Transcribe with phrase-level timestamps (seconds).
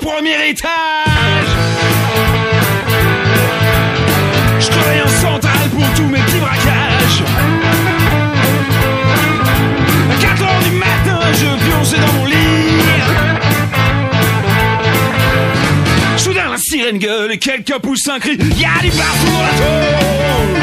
[0.00, 0.70] premier étage.
[4.58, 7.22] Je travaille en centrale pour tous mes petits braquages.
[10.10, 12.34] À 4 heures du matin, je pionçais dans mon lit.
[16.16, 18.36] Soudain, la sirène gueule et quelqu'un pousse un cri.
[18.36, 20.60] Y'a du baston dans la tôle.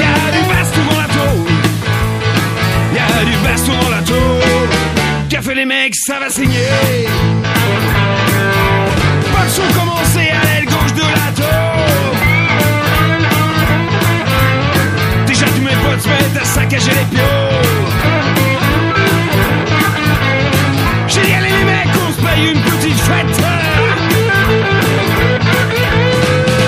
[0.00, 1.52] Y'a du baston dans la tôle.
[2.94, 4.68] Y'a du baston dans la tôle.
[5.28, 7.07] Café les mecs, ça va saigner.
[16.88, 17.24] Saccager les pions.
[21.08, 23.36] J'ai dit allez les mecs, on se paye une petite fête.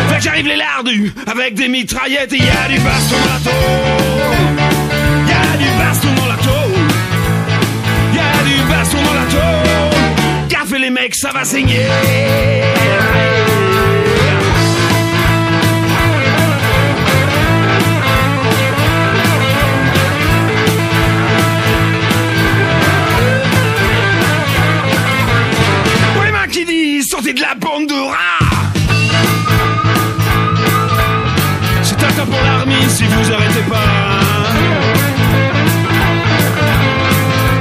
[0.08, 3.40] Fait que j'arrive les lardus avec des mitraillettes et y a du baston dans la
[3.40, 3.54] tôle.
[5.26, 6.78] Y a du baston dans la tôle.
[8.14, 10.48] Y a du baston dans la tôle.
[10.48, 11.86] Café les mecs, ça va saigner.
[33.16, 34.46] Vous arrêtez pas.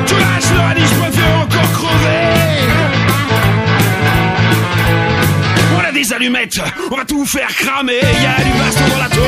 [0.07, 0.95] Tout lâche leur a dit je
[1.43, 2.67] encore crever.
[5.75, 6.59] On a des allumettes,
[6.91, 7.99] on va tout faire cramer.
[8.01, 9.25] Y a du baston dans la tôle.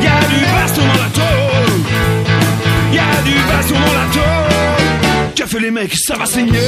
[0.00, 1.80] Y du baston dans la tôle.
[2.92, 4.24] Y du baston dans la tôle.
[5.46, 6.58] Fait les mecs, ça va saigner.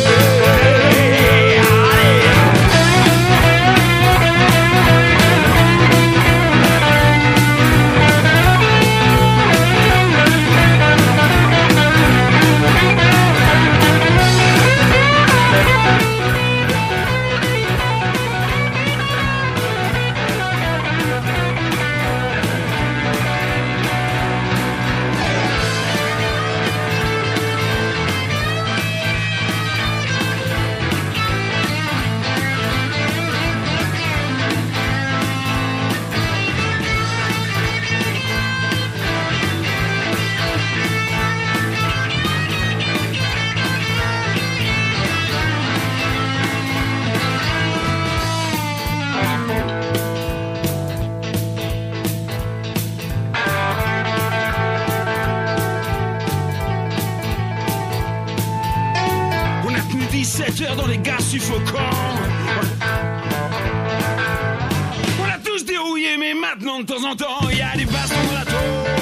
[65.21, 68.17] On a tous dérouillé, mais maintenant de temps en temps, il y a du baston
[68.29, 68.97] dans la tôle.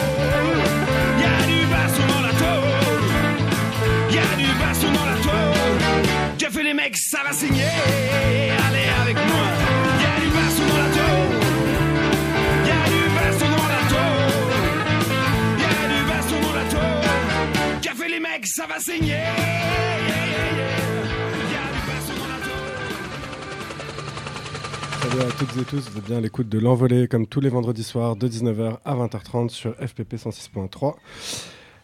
[6.39, 7.63] Qu'a fait les mecs, ça va signer.
[8.69, 9.47] Allez avec moi.
[9.97, 11.33] Il y a du baston dans la tôle.
[12.63, 14.35] Il y a du baston dans la tôle.
[15.57, 17.81] Il y a du baston dans la tôle.
[17.81, 19.23] Qu'a fait les mecs, ça va saigner.
[25.05, 27.51] Salut à toutes et tous, vous êtes bien à l'écoute de l'envolée comme tous les
[27.51, 30.95] vendredis soirs de 19h à 20h30 sur FPP 106.3.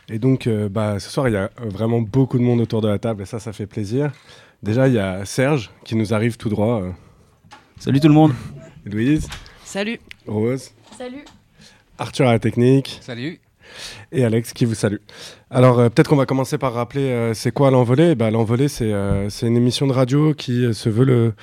[0.08, 2.80] Et donc euh, bah, ce soir il y a euh, vraiment beaucoup de monde autour
[2.80, 4.10] de la table et ça ça fait plaisir.
[4.62, 6.80] Déjà il y a Serge qui nous arrive tout droit.
[6.80, 6.90] euh,
[7.78, 8.32] Salut tout le monde.
[8.86, 9.28] Louise,
[9.64, 10.00] Salut.
[10.26, 11.24] Rose, Salut.
[11.98, 13.38] Arthur à la technique Salut.
[14.12, 14.96] et Alex qui vous salue.
[15.50, 18.94] Alors euh, peut-être qu'on va commencer par rappeler euh, c'est quoi l'envolée bah, L'envolée c'est
[18.94, 21.34] euh, c'est une émission de radio qui euh, se veut le,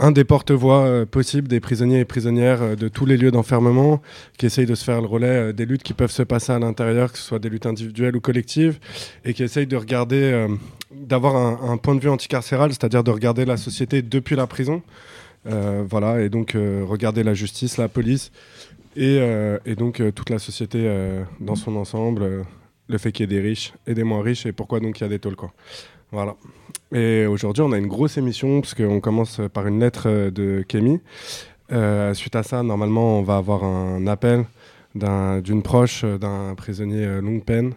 [0.00, 4.00] un des porte-voix euh, possibles des prisonniers et prisonnières euh, de tous les lieux d'enfermement,
[4.38, 6.58] qui essaye de se faire le relais euh, des luttes qui peuvent se passer à
[6.58, 8.78] l'intérieur, que ce soit des luttes individuelles ou collectives,
[9.24, 10.46] et qui essaye de regarder,
[10.90, 14.82] d'avoir un, point de vue anticarcéral, c'est-à-dire de regarder la société depuis la prison.
[15.44, 18.30] Voilà, et donc regarder la justice, la police,
[18.96, 19.20] et,
[19.76, 20.90] donc toute la société
[21.40, 22.44] dans son ensemble,
[22.88, 25.02] le fait qu'il y ait des riches et des moins riches, et pourquoi donc il
[25.02, 25.52] y a des tôles, quoi.
[26.12, 26.34] Voilà.
[26.92, 30.64] Et aujourd'hui, on a une grosse émission, parce qu'on commence par une lettre euh, de
[30.66, 31.00] Kémy.
[31.72, 34.44] Euh, suite à ça, normalement, on va avoir un appel
[34.96, 37.74] d'un- d'une proche euh, d'un prisonnier longue peine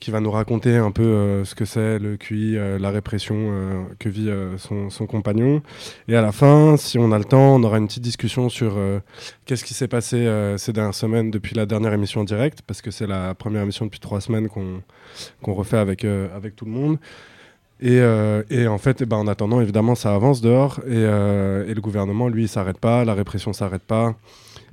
[0.00, 4.30] qui va nous raconter un peu ce que c'est le QI, la répression que vit
[4.58, 5.62] son, compagnon.
[6.06, 8.76] Et à la fin, si on a le temps, on aura une petite discussion sur
[9.46, 12.90] qu'est-ce qui s'est passé ces dernières semaines depuis la dernière émission en direct, parce que
[12.90, 16.00] c'est la première émission depuis trois semaines qu'on refait avec
[16.56, 16.98] tout le monde.
[17.80, 21.66] Et, euh, et en fait, eh ben, en attendant, évidemment, ça avance dehors et, euh,
[21.68, 24.14] et le gouvernement, lui, il s'arrête pas, la répression s'arrête pas.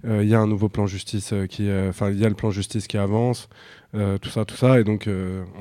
[0.05, 2.51] Euh, Il y a un nouveau plan justice qui, enfin, il y a le plan
[2.51, 3.49] justice qui avance,
[3.93, 5.07] tout ça, tout ça, et donc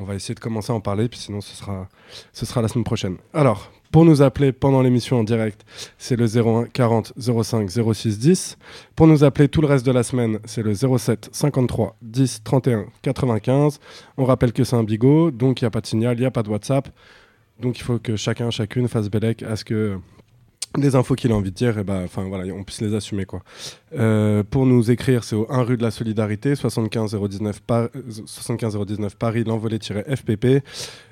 [0.00, 1.88] on va essayer de commencer à en parler, puis sinon ce sera,
[2.32, 3.16] ce sera la semaine prochaine.
[3.34, 5.66] Alors, Pour nous appeler pendant l'émission en direct,
[5.98, 8.56] c'est le 01 40 05 06 10.
[8.96, 12.86] Pour nous appeler tout le reste de la semaine, c'est le 07 53 10 31
[13.02, 13.80] 95.
[14.16, 16.26] On rappelle que c'est un bigot, donc il n'y a pas de signal, il n'y
[16.26, 16.88] a pas de WhatsApp.
[17.62, 19.99] Donc il faut que chacun, chacune fasse bellec à ce que
[20.79, 23.25] des infos qu'il a envie de dire, et ben, enfin voilà, on puisse les assumer
[23.25, 23.43] quoi.
[23.94, 27.88] Euh, pour nous écrire, c'est au 1 rue de la Solidarité, 75 019, Par
[28.26, 30.62] 75 019 Paris, l'envolée-fpp.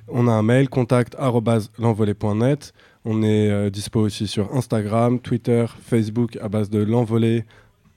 [0.09, 1.15] On a un mail, contact
[1.79, 2.73] l'envolée.net.
[3.05, 7.45] On est euh, dispo aussi sur Instagram, Twitter, Facebook à base de l'envolée,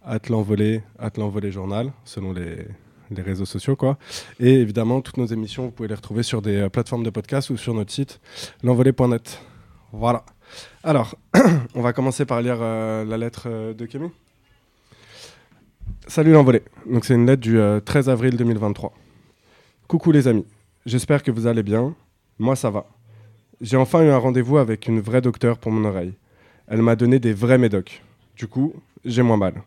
[0.05, 2.67] at l'envolée, at l'envolée journal, selon les,
[3.13, 3.97] les réseaux sociaux quoi.
[4.39, 7.49] Et évidemment, toutes nos émissions, vous pouvez les retrouver sur des euh, plateformes de podcast
[7.49, 8.19] ou sur notre site
[8.63, 9.41] l'envolée.net.
[9.91, 10.25] Voilà.
[10.83, 11.15] Alors,
[11.75, 14.09] on va commencer par lire euh, la lettre euh, de Kémy.
[16.07, 16.63] Salut l'envolée.
[16.89, 18.93] Donc c'est une lettre du 13 avril 2023.
[19.87, 20.45] Coucou les amis.
[20.85, 21.95] J'espère que vous allez bien.
[22.39, 22.85] Moi ça va.
[23.61, 26.13] J'ai enfin eu un rendez-vous avec une vraie docteure pour mon oreille.
[26.67, 28.01] Elle m'a donné des vrais médocs.
[28.35, 28.73] Du coup,
[29.05, 29.63] j'ai moins mal.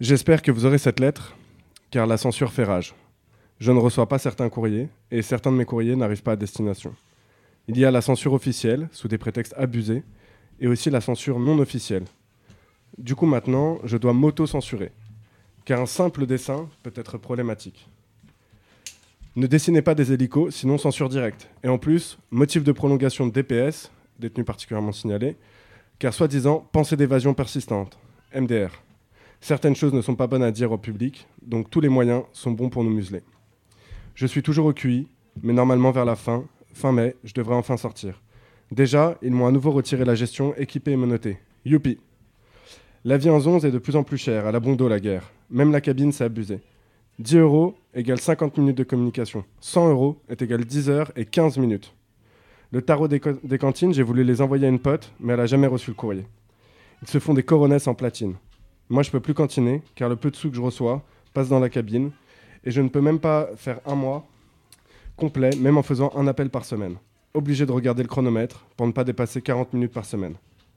[0.00, 1.36] J'espère que vous aurez cette lettre
[1.90, 2.94] car la censure fait rage.
[3.60, 6.94] Je ne reçois pas certains courriers, et certains de mes courriers n'arrivent pas à destination.
[7.66, 10.02] Il y a la censure officielle, sous des prétextes abusés,
[10.60, 12.04] et aussi la censure non officielle.
[12.96, 14.92] Du coup maintenant, je dois m'auto-censurer,
[15.64, 17.88] car un simple dessin peut être problématique.
[19.36, 21.48] Ne dessinez pas des hélicos, sinon censure directe.
[21.62, 25.36] Et en plus, motif de prolongation de DPS, détenu particulièrement signalé,
[25.98, 27.98] car soi-disant pensée d'évasion persistante,
[28.34, 28.70] MDR.
[29.40, 32.50] Certaines choses ne sont pas bonnes à dire au public, donc tous les moyens sont
[32.50, 33.22] bons pour nous museler.
[34.14, 35.06] Je suis toujours au QI,
[35.42, 38.20] mais normalement vers la fin, fin mai, je devrais enfin sortir.
[38.72, 41.38] Déjà, ils m'ont à nouveau retiré la gestion, équipée et menotée.
[41.64, 41.98] Youpi
[43.04, 45.30] La vie en 11 est de plus en plus chère, à la bondo la guerre.
[45.50, 46.60] Même la cabine s'est abusée.
[47.20, 49.44] 10 euros égale 50 minutes de communication.
[49.60, 51.94] 100 euros est égal 10 heures et 15 minutes.
[52.70, 55.46] Le tarot des, des cantines, j'ai voulu les envoyer à une pote, mais elle n'a
[55.46, 56.26] jamais reçu le courrier.
[57.02, 58.34] Ils se font des coronesses en platine.
[58.90, 61.02] Moi, je peux plus cantiner, car le peu de sous que je reçois
[61.34, 62.10] passe dans la cabine,
[62.64, 64.26] et je ne peux même pas faire un mois
[65.16, 66.96] complet, même en faisant un appel par semaine.
[67.34, 70.34] Obligé de regarder le chronomètre pour ne pas dépasser 40 minutes par semaine.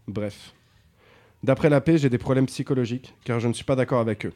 [0.08, 0.54] Bref.
[1.44, 4.34] D'après la paix, j'ai des problèmes psychologiques, car je ne suis pas d'accord avec eux.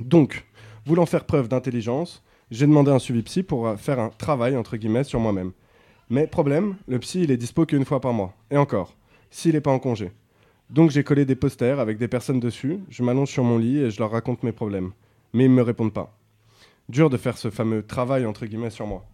[0.00, 0.44] Donc,
[0.86, 4.76] voulant faire preuve d'intelligence, j'ai demandé un suivi psy pour euh, faire un travail, entre
[4.76, 5.52] guillemets, sur moi-même.
[6.08, 8.34] Mais problème, le psy, il est dispo qu'une fois par mois.
[8.50, 8.96] Et encore,
[9.30, 10.12] s'il n'est pas en congé.
[10.70, 13.90] Donc j'ai collé des posters avec des personnes dessus, je m'allonge sur mon lit et
[13.90, 14.92] je leur raconte mes problèmes.
[15.32, 16.12] Mais ils ne me répondent pas.
[16.88, 19.04] Dur de faire ce fameux travail entre guillemets sur moi.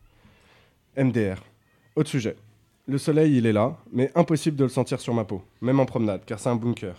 [0.96, 1.42] MDR.
[1.96, 2.36] Autre sujet.
[2.86, 5.86] Le soleil, il est là, mais impossible de le sentir sur ma peau, même en
[5.86, 6.96] promenade, car c'est un bunker.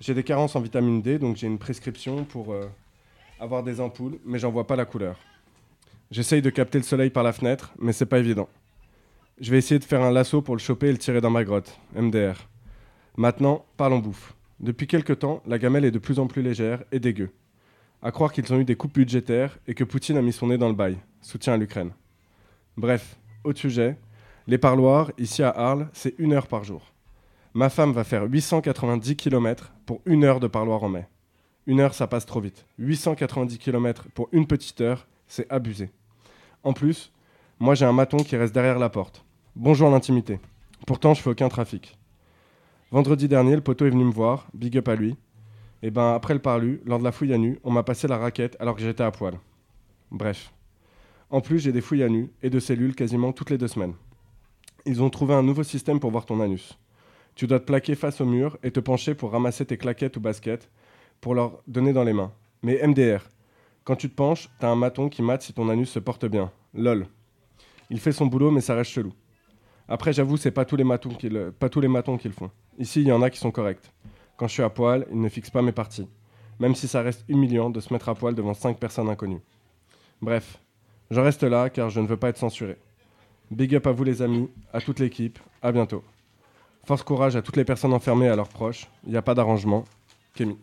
[0.00, 2.66] J'ai des carences en vitamine D, donc j'ai une prescription pour euh,
[3.38, 5.16] avoir des ampoules, mais j'en vois pas la couleur.
[6.10, 8.48] J'essaye de capter le soleil par la fenêtre, mais c'est pas évident.
[9.40, 11.44] Je vais essayer de faire un lasso pour le choper et le tirer dans ma
[11.44, 11.78] grotte.
[11.94, 12.49] MDR.
[13.20, 14.34] Maintenant, parlons bouffe.
[14.60, 17.28] Depuis quelque temps, la gamelle est de plus en plus légère et dégueu.
[18.00, 20.56] À croire qu'ils ont eu des coupes budgétaires et que Poutine a mis son nez
[20.56, 20.96] dans le bail.
[21.20, 21.90] Soutien à l'Ukraine.
[22.78, 23.98] Bref, autre sujet.
[24.46, 26.94] Les parloirs, ici à Arles, c'est une heure par jour.
[27.52, 31.06] Ma femme va faire 890 km pour une heure de parloir en mai.
[31.66, 32.64] Une heure, ça passe trop vite.
[32.78, 35.90] 890 km pour une petite heure, c'est abusé.
[36.62, 37.12] En plus,
[37.58, 39.26] moi j'ai un maton qui reste derrière la porte.
[39.56, 40.40] Bonjour l'intimité.
[40.86, 41.99] Pourtant, je fais aucun trafic.
[42.92, 45.16] Vendredi dernier, le poteau est venu me voir, big up à lui.
[45.82, 48.18] Et ben après le parlu, lors de la fouille à nu, on m'a passé la
[48.18, 49.38] raquette alors que j'étais à poil.
[50.10, 50.52] Bref.
[51.30, 53.94] En plus, j'ai des fouilles à nu et de cellules quasiment toutes les deux semaines.
[54.86, 56.76] Ils ont trouvé un nouveau système pour voir ton anus.
[57.36, 60.20] Tu dois te plaquer face au mur et te pencher pour ramasser tes claquettes ou
[60.20, 60.68] baskets
[61.20, 62.32] pour leur donner dans les mains.
[62.64, 63.20] Mais MDR,
[63.84, 66.50] quand tu te penches, t'as un maton qui mate si ton anus se porte bien.
[66.74, 67.06] Lol.
[67.88, 69.12] Il fait son boulot mais ça reste chelou.
[69.86, 71.52] Après, j'avoue, c'est pas tous les matons qui le,
[72.32, 72.50] font.
[72.80, 73.92] Ici, il y en a qui sont corrects.
[74.38, 76.08] Quand je suis à poil, ils ne fixent pas mes parties.
[76.58, 79.42] Même si ça reste humiliant de se mettre à poil devant cinq personnes inconnues.
[80.22, 80.58] Bref,
[81.10, 82.78] je reste là car je ne veux pas être censuré.
[83.50, 86.02] Big up à vous les amis, à toute l'équipe, à bientôt.
[86.86, 88.88] Force courage à toutes les personnes enfermées et à leurs proches.
[89.04, 89.84] Il n'y a pas d'arrangement.
[90.34, 90.56] Kémy.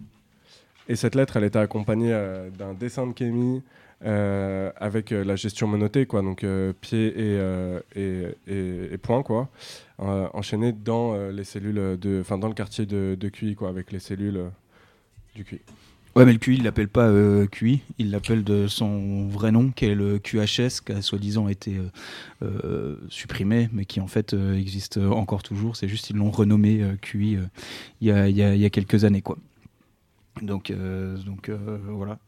[0.88, 3.62] Et cette lettre, elle était accompagnée euh, d'un dessin de Kémy,
[4.06, 7.39] euh, avec euh, la gestion monotée, quoi, donc euh, pied et,
[7.96, 9.50] et, et, point, quoi,
[9.98, 14.00] enchaîné dans les cellules de, enfin dans le quartier de, de QI, quoi, avec les
[14.00, 14.51] cellules
[15.34, 15.62] du QI.
[16.16, 17.12] Ouais, mais le QI, il l'appelle pas
[17.51, 21.77] QI, il l'appelle de son vrai nom, qui est le QHS, qui a soi-disant été
[23.10, 25.75] supprimé, mais qui en fait existe encore toujours.
[25.75, 27.39] C'est juste ils l'ont renommé QI
[28.01, 28.12] il y,
[28.66, 29.38] a quelques années, quoi.
[30.42, 30.72] Donc
[31.88, 32.20] voilà.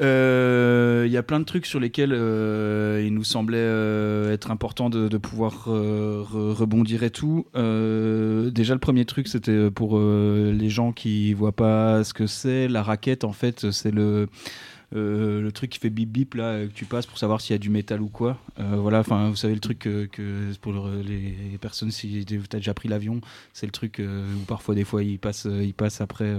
[0.00, 5.64] Il y a plein de trucs sur lesquels il nous semblait être important de, pouvoir
[5.64, 7.46] rebondir et tout.
[7.54, 12.68] déjà, le premier truc, c'était pour les gens qui voient pas ce que c'est.
[12.68, 14.28] La raquette, en fait, c'est le
[14.94, 17.56] euh, le truc qui fait bip bip là que tu passes pour savoir s'il y
[17.56, 18.38] a du métal ou quoi.
[18.60, 22.74] Euh, voilà, enfin vous savez le truc que, pour les personnes si tu as déjà
[22.74, 23.20] pris l'avion,
[23.52, 26.34] c'est le truc euh, où parfois des fois il passe il passe après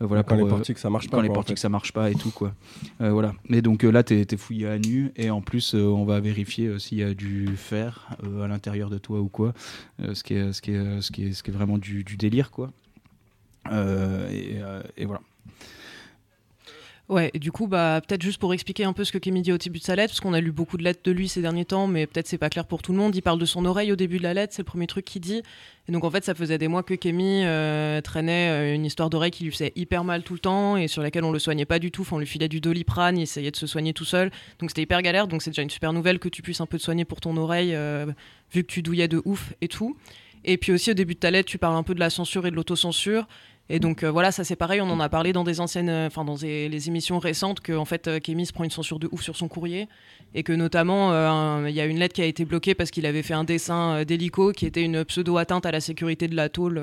[0.00, 2.30] voilà quand les portiques ça marche pas quand les portiques ça marche pas et tout
[2.30, 2.54] quoi.
[2.98, 3.34] voilà.
[3.48, 6.98] Mais donc là tu es, fouillé à nu et en plus on va vérifier s'il
[6.98, 8.08] y a du fer
[8.42, 9.54] à l'intérieur de toi ou quoi,
[10.12, 12.50] ce qui est ce qui est ce qui est ce qui est vraiment du, délire
[12.50, 12.70] quoi.
[13.72, 14.58] et,
[14.96, 15.20] et voilà.
[17.08, 19.56] Ouais, du coup, bah, peut-être juste pour expliquer un peu ce que Kémy dit au
[19.56, 21.64] début de sa lettre, parce qu'on a lu beaucoup de lettres de lui ces derniers
[21.64, 23.16] temps, mais peut-être c'est pas clair pour tout le monde.
[23.16, 25.22] Il parle de son oreille au début de la lettre, c'est le premier truc qu'il
[25.22, 25.42] dit.
[25.88, 29.08] Et donc en fait, ça faisait des mois que Kémy euh, traînait euh, une histoire
[29.08, 31.64] d'oreille qui lui faisait hyper mal tout le temps et sur laquelle on le soignait
[31.64, 32.02] pas du tout.
[32.02, 34.30] Enfin, on lui filait du doliprane, il essayait de se soigner tout seul.
[34.58, 35.28] Donc c'était hyper galère.
[35.28, 37.34] Donc c'est déjà une super nouvelle que tu puisses un peu te soigner pour ton
[37.38, 38.04] oreille, euh,
[38.52, 39.96] vu que tu douillais de ouf et tout.
[40.44, 42.46] Et puis aussi au début de ta lettre, tu parles un peu de la censure
[42.46, 43.26] et de l'autocensure.
[43.70, 46.06] Et donc euh, voilà, ça c'est pareil, on en a parlé dans des anciennes, euh,
[46.06, 49.08] enfin dans les émissions récentes, que en fait euh, Kémy se prend une censure de
[49.12, 49.88] ouf sur son courrier
[50.34, 53.22] et que notamment il y a une lettre qui a été bloquée parce qu'il avait
[53.22, 56.82] fait un dessin d'hélico qui était une pseudo atteinte à la sécurité de la tôle.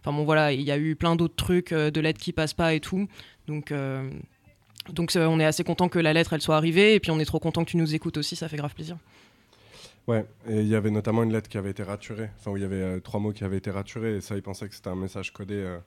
[0.00, 2.74] Enfin bon voilà, il y a eu plein d'autres trucs de lettres qui passent pas
[2.74, 3.08] et tout.
[3.48, 3.72] Donc
[4.92, 7.24] donc on est assez content que la lettre elle soit arrivée et puis on est
[7.24, 8.98] trop content que tu nous écoutes aussi, ça fait grave plaisir.
[10.06, 12.62] Ouais, et il y avait notamment une lettre qui avait été raturée, enfin où il
[12.62, 14.96] y avait trois mots qui avaient été raturés, et ça, il pensait que c'était un
[14.96, 15.78] message codé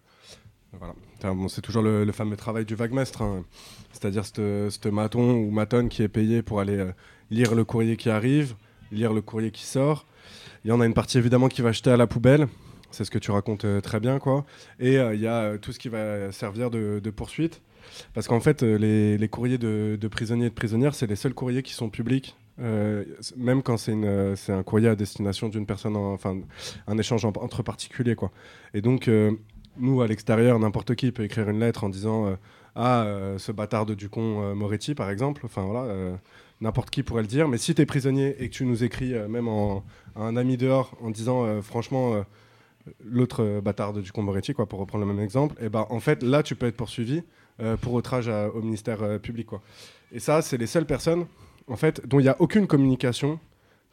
[1.48, 3.44] c'est toujours le, fameux travail du vaguemestre, hein.
[3.92, 6.92] c'est-à-dire ce maton ou matonne qui est payé pour aller euh,
[7.32, 8.56] lire le courrier qui arrive,
[8.92, 10.06] lire le courrier qui sort.
[10.64, 12.48] Il y en a une partie évidemment qui va jeter à la poubelle,
[12.92, 14.46] c'est ce que tu racontes euh, très bien, quoi.
[14.80, 17.62] Et euh, il y a tout ce qui va servir de, poursuite,
[18.14, 21.74] parce qu'en fait, les, courriers de, prisonniers et de prisonnières, c'est les seuls courriers qui
[21.74, 22.36] sont publics.
[22.58, 26.38] même quand c'est un courrier à destination d'une personne, enfin
[26.88, 28.16] un échange entre particuliers.
[28.16, 28.32] Quoi.
[28.74, 29.10] Et donc,
[29.80, 32.36] nous, à l'extérieur, n'importe qui peut écrire une lettre en disant euh,
[32.76, 35.42] Ah, euh, ce bâtard de Ducon euh, Moretti, par exemple.
[35.46, 36.18] Enfin, voilà,
[36.62, 37.48] n'importe qui pourrait le dire.
[37.48, 39.82] Mais si tu es prisonnier et que tu nous écris, même à
[40.22, 42.24] un ami dehors, en disant Franchement,
[43.04, 46.00] l'autre bâtard de Ducon Moretti, quoi, pour reprendre le même exemple, et eh ben, en
[46.00, 47.24] fait, là, tu peux être poursuivi
[47.82, 49.48] pour outrage au ministère public.
[49.48, 49.62] Quoi.
[50.12, 51.26] Et ça, c'est les seules personnes
[51.68, 53.40] en fait, dont il n'y a aucune communication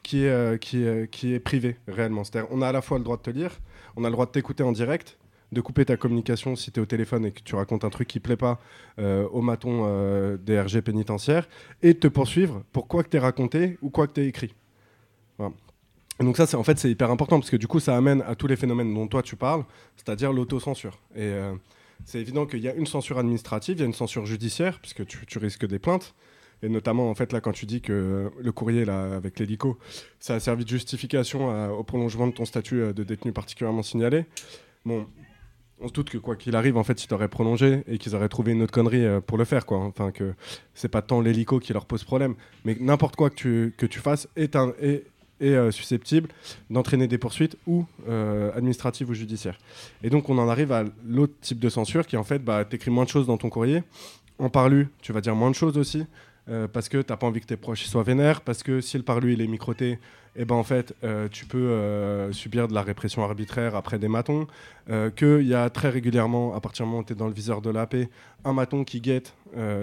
[0.01, 2.23] qui est, qui, qui est privée réellement.
[2.23, 3.51] C'est-à-dire, on a à la fois le droit de te lire,
[3.95, 5.17] on a le droit de t'écouter en direct,
[5.51, 8.07] de couper ta communication si tu es au téléphone et que tu racontes un truc
[8.07, 8.59] qui plaît pas
[8.99, 11.47] euh, au maton euh, des RG pénitentiaires
[11.81, 14.27] et de te poursuivre pour quoi que tu aies raconté ou quoi que tu aies
[14.27, 14.53] écrit.
[16.19, 18.35] donc ça, c'est en fait, c'est hyper important parce que du coup, ça amène à
[18.35, 19.63] tous les phénomènes dont toi tu parles,
[19.95, 20.99] c'est-à-dire l'autocensure.
[21.15, 21.53] Et euh,
[22.03, 25.05] c'est évident qu'il y a une censure administrative, il y a une censure judiciaire puisque
[25.05, 26.13] tu, risques des plaintes.
[26.63, 29.77] Et notamment, en fait, là, quand tu dis que le courrier là, avec l'hélico,
[30.19, 34.25] ça a servi de justification au prolongement de ton statut de détenu particulièrement signalé.
[34.83, 35.05] Bon,
[35.79, 38.29] on se doute que quoi qu'il arrive, en fait, ils t'auraient prolongé et qu'ils auraient
[38.29, 39.77] trouvé une autre connerie euh, pour le faire, quoi.
[39.77, 40.33] Enfin, que
[40.73, 43.99] c'est pas tant l'hélico qui leur pose problème, mais n'importe quoi que tu, que tu
[43.99, 45.03] fasses est, est,
[45.41, 46.29] euh, susceptible
[46.69, 49.59] d'entraîner des poursuites ou euh, administratives ou judiciaires.
[50.03, 52.91] Et donc, on en arrive à l'autre type de censure qui, en fait, bah, t'écris
[52.91, 53.83] moins de choses dans ton courrier.
[54.39, 56.05] En parlu, tu vas dire moins de choses aussi.
[56.71, 59.33] Parce que t'as pas envie que tes proches soient vénères, parce que si le parlu
[59.33, 59.99] il est microté,
[60.37, 63.97] et eh ben en fait, euh, tu peux euh, subir de la répression arbitraire après
[63.97, 64.45] des matons,
[64.87, 67.33] euh, qu'il y a très régulièrement, à partir du moment où tu es dans le
[67.33, 68.07] viseur de la paix,
[68.45, 69.33] un maton qui guette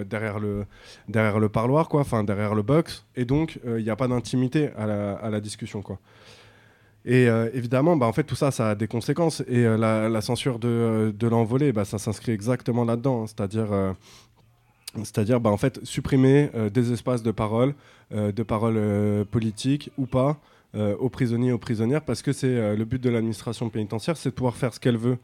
[0.05, 0.65] derrière, le,
[1.09, 4.69] derrière le parloir, quoi, enfin derrière le box, et donc il n'y a pas d'intimité
[4.77, 5.81] à la, à la, discussion.
[5.81, 5.99] Quoi.
[7.03, 9.43] Et évidemment, bah, en fait, tout ça, ça a des conséquences.
[9.47, 13.27] Et la, censure de, de l'envolée, bah, ça s'inscrit exactement là-dedans.
[13.27, 13.95] C'est-à-dire
[15.03, 17.73] c'est-à-dire bah, en fait, supprimer euh, des espaces de parole,
[18.13, 20.37] euh, de parole euh, politique ou pas,
[20.99, 24.57] aux prisonniers aux prisonnières, parce que c'est le but de l'administration pénitentiaire, c'est de pouvoir
[24.57, 25.17] faire ce qu'elle veut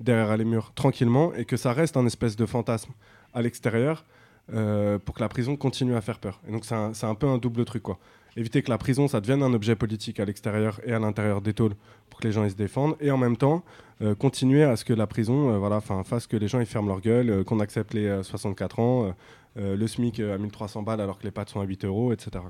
[0.00, 2.92] derrière les murs tranquillement et que ça reste un espèce de fantasme
[3.32, 4.04] à l'extérieur
[4.48, 6.42] pour que la prison continue à faire peur.
[6.46, 7.84] Et donc c'est un, peu un double truc.
[7.84, 7.98] quoi
[8.38, 11.52] éviter que la prison, ça devienne un objet politique à l'extérieur et à l'intérieur des
[11.52, 11.74] tôles
[12.08, 13.64] pour que les gens se défendent, et en même temps
[14.00, 17.00] euh, continuer à ce que la prison euh, fasse que les gens ils ferment leur
[17.00, 19.14] gueule, euh, qu'on accepte les 64 ans,
[19.56, 22.44] le SMIC à 1300 balles alors que les pattes sont à 8 euros, etc.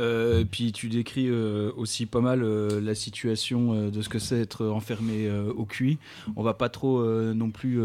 [0.00, 4.40] Euh, puis tu décris euh, aussi pas mal euh, la situation de ce que c'est
[4.40, 5.98] être enfermé au QI.
[6.36, 7.02] On va pas trop
[7.34, 7.80] non plus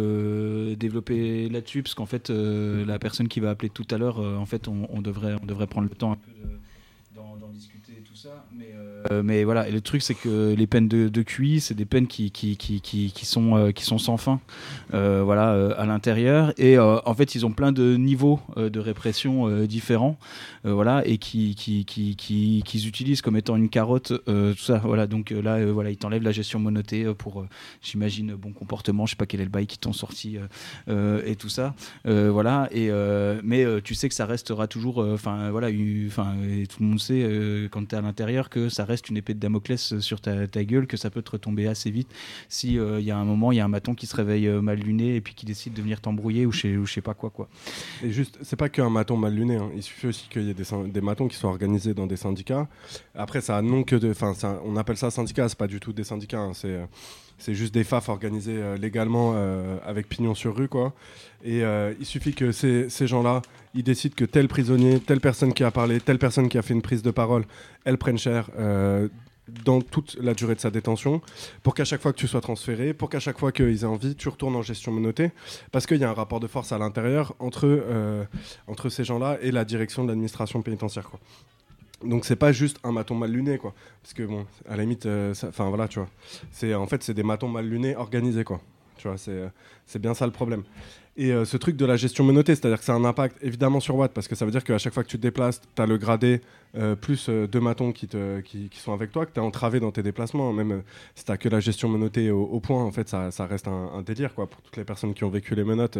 [0.75, 4.67] développer là-dessus, parce qu'en fait, la personne qui va appeler tout à l'heure, en fait,
[4.67, 6.17] on, devrait, on devrait prendre le temps.
[9.09, 11.23] Mais euh, mais voilà, et le truc c'est que les peines de, de
[11.59, 14.39] c'est des peines qui, qui, qui, qui, qui sont, euh, qui sont sans fin,
[14.93, 16.53] euh, voilà, à l'intérieur.
[16.57, 20.17] Et en fait, ils ont plein de niveaux de répression différents,
[20.63, 24.81] voilà, et qui, qui, qui, qui, qu'ils utilisent comme étant une carotte, tout ça.
[24.83, 27.45] Voilà, donc là, voilà, ils t'enlèvent la gestion monotée pour,
[27.81, 29.05] j'imagine, bon comportement.
[29.05, 30.37] Je sais pas quel est le bail qui t'ont sorti
[30.87, 31.75] et tout ça.
[32.05, 32.89] Voilà, et
[33.43, 35.67] mais tu sais que ça restera toujours, enfin voilà,
[36.07, 36.35] enfin
[36.69, 39.39] tout le monde sait quand tu es à l'intérieur que ça reste une épée de
[39.39, 42.09] Damoclès sur ta, gueule, que ça peut te retomber assez vite
[42.49, 44.61] si il y a un moment, il y a un maton qui se réveille euh,
[44.61, 47.47] mal luné et puis qui décide de venir t'embrouiller ou je sais, pas quoi quoi.
[48.03, 49.55] Et juste, c'est pas qu'un maton mal luné.
[49.55, 49.69] hein.
[49.75, 52.67] Il suffit aussi qu'il y ait des, des matons qui soient organisés dans des syndicats.
[53.15, 54.11] Après, ça non que de.
[54.11, 54.33] Enfin,
[54.65, 56.39] on appelle ça syndicat, c'est pas du tout des syndicats.
[56.39, 56.51] hein.
[56.53, 56.85] C'est, euh,
[57.37, 60.93] c'est juste des FAF organisés euh, légalement euh, avec pignon sur rue, quoi.
[61.43, 63.41] Et euh, il suffit que ces, ces gens-là,
[63.73, 66.73] ils décident que tel prisonnier, telle personne qui a parlé, telle personne qui a fait
[66.73, 67.45] une prise de parole,
[67.85, 68.49] elle prenne cher.
[69.63, 71.21] dans toute la durée de sa détention,
[71.63, 74.13] pour qu'à chaque fois que tu sois transféré, pour qu'à chaque fois qu'ils aient envie,
[74.15, 75.31] tu retournes en gestion menotée,
[75.71, 78.27] parce qu'il y a un rapport de force à l'intérieur entre,
[78.67, 81.09] entre ces gens-là et la direction de l'administration pénitentiaire.
[81.09, 81.19] Quoi.
[82.03, 83.73] Donc c'est pas juste un maton mal luné, quoi.
[84.03, 86.09] Parce que bon, à la limite, euh, enfin voilà, tu vois.
[86.51, 88.61] C'est en fait c'est des matons mal lunés organisés, quoi.
[88.97, 90.63] Tu vois, c'est euh, bien ça le problème.
[91.19, 93.79] Et euh, ce truc de la gestion menotée, c'est-à-dire que ça a un impact évidemment
[93.79, 95.81] sur Watt, parce que ça veut dire qu'à chaque fois que tu te déplaces, tu
[95.81, 96.41] as le gradé
[97.01, 100.03] plus deux matons qui, te, qui, sont avec toi, que tu es entravé dans tes
[100.03, 100.53] déplacements.
[100.53, 100.83] Même
[101.15, 103.89] si tu que la gestion menotée au, au point, en fait, ça, ça reste un,
[103.95, 104.47] un délire, quoi.
[104.47, 105.97] Pour toutes les personnes qui ont vécu les menottes,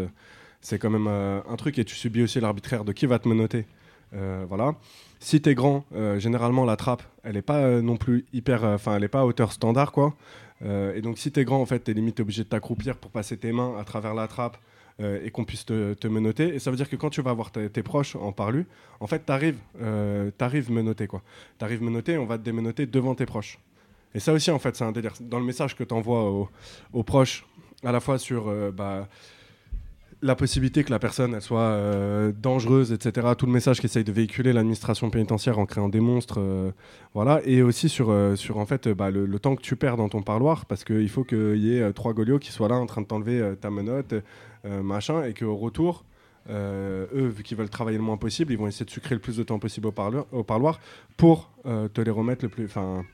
[0.61, 3.65] c'est quand même un truc, et tu subis aussi l'arbitraire de qui va te menotter.
[4.11, 4.75] Voilà.
[5.19, 8.95] Si t'es grand, euh, généralement la trappe, elle est pas euh, non plus hyper, enfin
[8.95, 10.15] elle est pas à hauteur standard quoi.
[10.63, 13.37] Euh, et donc si t'es grand en fait, t'es limite obligé de t'accroupir pour passer
[13.37, 14.57] tes mains à travers la trappe
[14.99, 16.55] euh, et qu'on puisse te, te menotter.
[16.55, 18.65] Et ça veut dire que quand tu vas voir tes, proches en parlu,
[18.99, 21.21] en fait t'arrives, euh, t'arrives menotté quoi.
[21.59, 23.59] T'arrives menotté, on va te démenoter devant tes proches.
[24.15, 25.13] Et ça aussi en fait c'est un délire.
[25.19, 26.49] Dans le message que t'envoies aux,
[26.93, 27.45] aux proches,
[27.83, 29.07] à la fois sur euh, bah,
[30.21, 33.27] la possibilité que la personne soit euh, dangereuse, etc.
[33.37, 36.71] Tout le message qu'essaye de véhiculer l'administration pénitentiaire en créant des monstres, euh,
[37.13, 37.41] voilà.
[37.45, 40.23] Et aussi sur, euh, sur en fait, bah, le, temps que tu perds dans ton
[40.23, 43.07] parloir, parce qu'il faut qu'il y ait trois goliots qui soient là en train de
[43.07, 44.15] t'enlever ta menotte,
[44.63, 46.03] machin, et qu'au retour,
[46.49, 49.37] eux, vu qu'ils veulent travailler le moins possible, ils vont essayer de sucrer le plus
[49.37, 50.79] de temps possible au, parloir,
[51.17, 52.65] pour te les remettre le plus.
[52.65, 53.05] Enfin,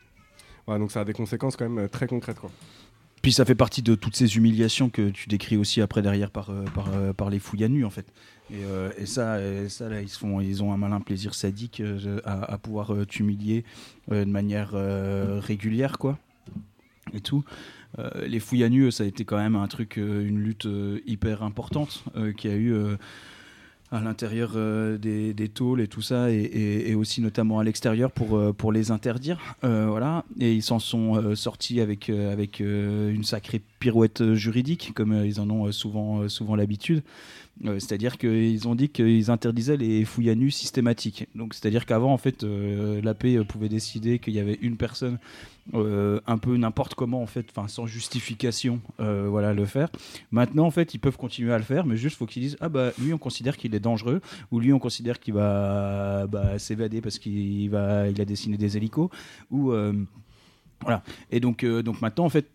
[0.68, 2.50] donc ça a des conséquences quand même très concrètes, quoi.
[3.24, 6.50] Puis ça fait partie de toutes ces humiliations que tu décris aussi après derrière par,
[6.50, 8.06] euh, euh, par les fouilles à nu en fait.
[8.52, 12.20] Et, euh, et ça, ça là, ils, font, ils ont un malin plaisir sadique euh,
[12.26, 13.64] à, pouvoir t'humilier
[14.12, 14.74] de manière
[15.42, 16.20] régulière quoi.
[17.14, 17.46] Et tout.
[18.26, 20.68] Les fouilles à nu, ça a été quand même un truc, une lutte
[21.06, 22.04] hyper importante
[22.36, 22.76] qui a eu
[23.94, 28.52] à l'intérieur euh, des, tôles et tout ça, et, aussi notamment à l'extérieur pour, euh,
[28.52, 29.38] pour les interdire.
[29.64, 30.26] Euh, voilà.
[30.40, 35.72] Et ils s'en sont sortis avec, avec une sacrée pirouette juridique, comme ils en ont
[35.72, 37.04] souvent, souvent l'habitude.
[37.66, 41.28] Euh, c'est-à-dire qu'ils ont dit qu'ils interdisaient les fouilles à nu systématiques.
[41.36, 45.20] Donc, c'est-à-dire qu'avant, en fait, euh, l'AP euh, pouvait décider qu'il y avait une personne
[45.76, 49.90] euh, un peu n'importe comment, en fait, sans justification, voilà, le faire.
[50.32, 52.70] Maintenant, en fait, ils peuvent continuer à le faire, mais juste faut qu'ils disent ah
[52.70, 57.02] bah lui, on considère qu'il est dangereux, ou lui, on considère qu'il va bah, s'évader
[57.02, 59.10] parce qu'il va, il a dessiné des hélicos,
[59.52, 59.74] ou
[60.82, 61.02] voilà.
[61.32, 62.50] Et donc, donc maintenant, en fait,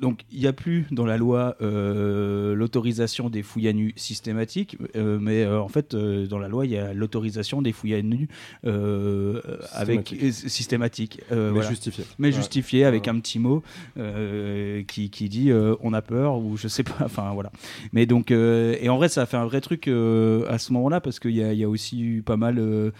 [0.00, 4.76] donc il n'y a plus dans la loi euh, l'autorisation des fouilles à nu systématiques,
[4.96, 8.02] euh, mais euh, en fait dans la loi il y a l'autorisation des fouilles à
[8.02, 8.28] nu
[8.66, 9.40] euh,
[9.72, 10.48] avec Systématique.
[10.50, 11.68] systématique, Mais voilà.
[11.68, 12.04] justifié.
[12.18, 12.84] mais Ouais.
[12.84, 13.08] avec Ouais.
[13.10, 13.62] un petit mot
[14.86, 15.50] qui, qui dit
[15.82, 17.50] on a peur ou je sais pas, enfin voilà.
[17.92, 21.18] Mais donc et en vrai ça a fait un vrai truc à ce moment-là parce
[21.20, 22.92] qu'il y y a aussi eu pas mal de,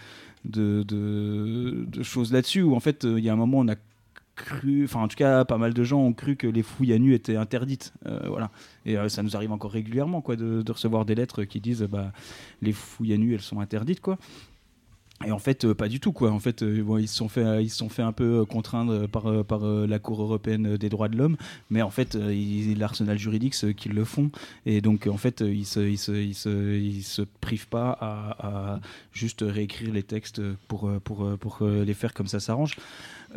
[0.83, 3.75] de, de choses là-dessus où en fait il y a un moment on a
[4.83, 7.13] enfin en tout cas pas mal de gens ont cru que les fouilles à nu
[7.13, 8.51] étaient interdites, euh, voilà.
[8.85, 12.11] Et euh, ça nous arrive encore régulièrement quoi de, recevoir des lettres qui disent bah
[12.61, 14.17] les fouilles à nu elles sont interdites quoi.
[15.23, 16.31] Et en fait, euh, pas du tout, quoi.
[16.31, 20.23] En fait, ils se sont fait, ils sont fait un peu contraindre par, la Cour
[20.23, 21.37] européenne des droits de l'homme,
[21.69, 24.31] mais en fait, l'arsenal juridique, ceux qui le font,
[24.65, 28.79] et donc en fait, ils se, se, privent pas à,
[29.13, 30.89] juste réécrire les textes pour,
[31.61, 32.77] les faire comme ça s'arrange.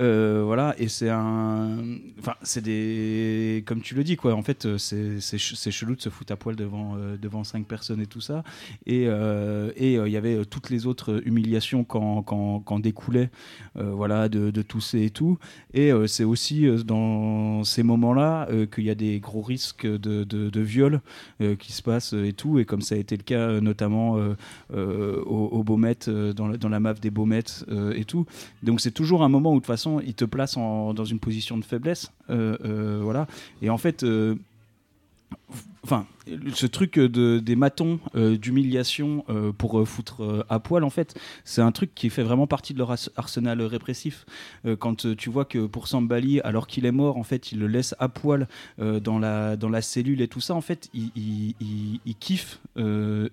[0.00, 1.78] Euh, voilà, et c'est un.
[2.18, 3.62] Enfin, c'est des.
[3.64, 4.35] Comme tu le dis, quoi.
[4.35, 7.16] En fait, euh, c'est c'est ch- c'est chelou de se foutre à poil devant, euh,
[7.16, 8.42] devant cinq personnes et tout ça.
[8.87, 13.30] Et il y avait toutes les autres humiliations qu'en qu'en découlaient,
[13.76, 15.38] euh, voilà, de, de tousser et tout.
[15.74, 21.00] Et c'est aussi dans ces moments-là qu'il y a des gros risques de, de, viol
[21.59, 22.59] qui se passent et tout.
[22.59, 24.14] Et comme ça a été le cas notamment
[24.72, 24.74] au,
[25.26, 25.64] au
[26.07, 28.26] dans, la- dans la MAF des Baumettes et tout.
[28.62, 31.59] Donc c'est toujours un moment où de façon il te place en- dans une position
[31.59, 32.11] de faiblesse.
[32.31, 33.27] euh, euh, voilà.
[33.62, 34.35] Et en fait, euh,
[35.83, 36.07] enfin,
[36.55, 41.14] ce truc de, des matons euh, d'humiliation euh, pour euh, foutre à poil, en fait,
[41.44, 44.25] c'est un truc qui fait vraiment partie de leur ars- arsenal répressif.
[44.79, 47.94] Quand tu vois que pour Sambali, alors qu'il est mort, en fait, il le laisse
[47.99, 52.01] à poil dans, la, dans la cellule et tout ça, en fait, il, il, il-
[52.07, 52.61] il kiffe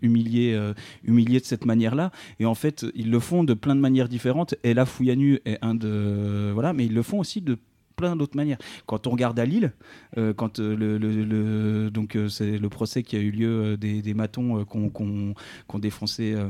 [0.01, 0.59] humilier,
[1.05, 2.11] humilier de cette manière-là.
[2.39, 4.55] Et en fait, ils le font de plein de manières différentes.
[4.63, 6.51] Et là, Fouillanu est un de.
[6.53, 7.57] Voilà, mais ils le font aussi de
[8.01, 8.57] plein d'autres manières.
[8.87, 9.71] Quand on regarde à Lille,
[10.17, 13.49] euh, quand euh, le, le- le- donc euh, c'est le procès qui a eu lieu
[13.49, 15.33] euh, des, des matons qu'on qu'on-
[15.67, 16.33] qu'on défoncé.
[16.33, 16.49] euh,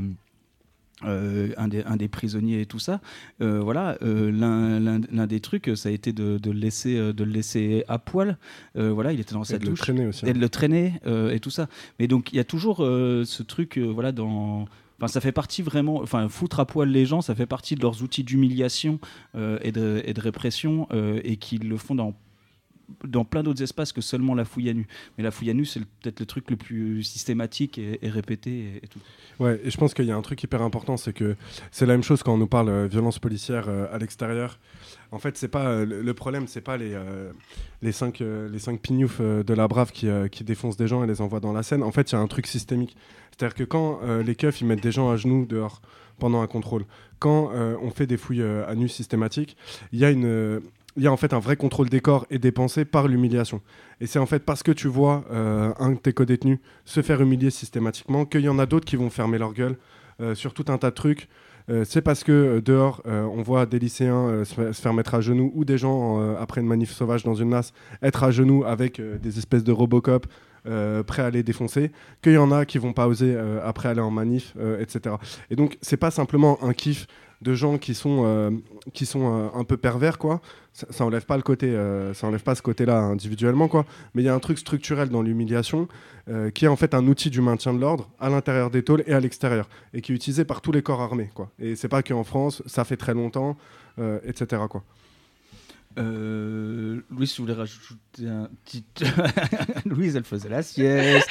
[1.58, 3.02] un, des, un des prisonniers et tout ça,
[3.42, 7.32] euh, voilà, euh, l'un- des trucs, ça a été de, de le laisser, de le
[7.32, 8.38] laisser à poil.
[8.76, 10.28] Voilà, il était dans Et sa de le traîner aussi.
[10.28, 10.94] et de le traîner
[11.32, 11.68] et tout ça.
[12.00, 14.68] Mais donc il y a toujours ce truc, voilà, dans.
[15.08, 16.02] Ça fait partie vraiment.
[16.02, 19.00] Enfin, foutre à poil les gens, ça fait partie de leurs outils d'humiliation
[19.36, 22.14] euh, et, de, et de répression euh, et qu'ils le font dans
[23.04, 24.88] dans plein d'autres espaces que seulement la fouille à nu.
[25.17, 28.75] Mais la fouille à nu, c'est peut-être le truc le plus systématique et, répété et,
[28.84, 28.99] et tout.
[29.39, 31.36] Ouais, et je pense qu'il y a un truc hyper important, c'est que
[31.71, 34.60] c'est la même chose quand on nous parle euh, violence policière euh, à l'extérieur.
[35.12, 37.32] En fait, c'est pas euh, le problème, c'est pas les euh,
[37.82, 41.21] les cinq les cinq pignoufs de la brave qui, qui défoncent des gens et les
[41.21, 41.84] envoient dans la Seine.
[41.84, 42.95] En fait, il y a un truc systémique.
[43.32, 45.82] C'est-à-dire que quand les keufs ils mettent des gens à genoux dehors
[46.19, 46.86] pendant un contrôle,
[47.17, 47.51] quand
[47.82, 49.58] on fait des fouilles à nu systématiques,
[49.91, 50.62] il y a une
[50.97, 53.62] il y a en fait un vrai contrôle des corps et des pensées par l'humiliation.
[53.99, 57.21] Et c'est en fait parce que tu vois euh, un de tes co-détenus se faire
[57.21, 59.77] humilier systématiquement qu'il y en a d'autres qui vont fermer leur gueule
[60.19, 61.30] euh, sur tout un tas de trucs.
[61.69, 65.21] Euh, c'est parce que dehors, on voit des lycéens se, fa- se faire mettre à
[65.21, 68.99] genoux ou des gens, après une manif sauvage dans une masse, être à genoux avec
[68.99, 70.25] des espèces de Robocop
[70.63, 71.91] prêts à les défoncer,
[72.23, 75.15] qu'il y en a qui vont pas oser après aller en manif, etc.
[75.51, 77.06] Et donc, c'est pas simplement un kiff
[77.41, 78.51] de gens qui sont, euh,
[78.93, 80.41] qui sont euh, un peu pervers, quoi.
[80.73, 83.86] Ça, ça enlève pas le côté, euh, ça enlève pas ce côté-là individuellement, quoi.
[84.13, 85.88] Mais il y a un truc structurel dans l'humiliation
[86.54, 89.12] qui est en fait un outil du maintien de l'ordre à l'intérieur des tôles et
[89.12, 91.51] à l'extérieur, et qui est utilisé par tous les corps armés, quoi.
[91.60, 93.58] Et c'est pas qu'en France, ça fait très longtemps,
[94.23, 94.84] etc., quoi.
[95.97, 98.86] Louise, je voulais rajouter un petit.
[99.86, 101.27] Louise, elle faisait la sieste.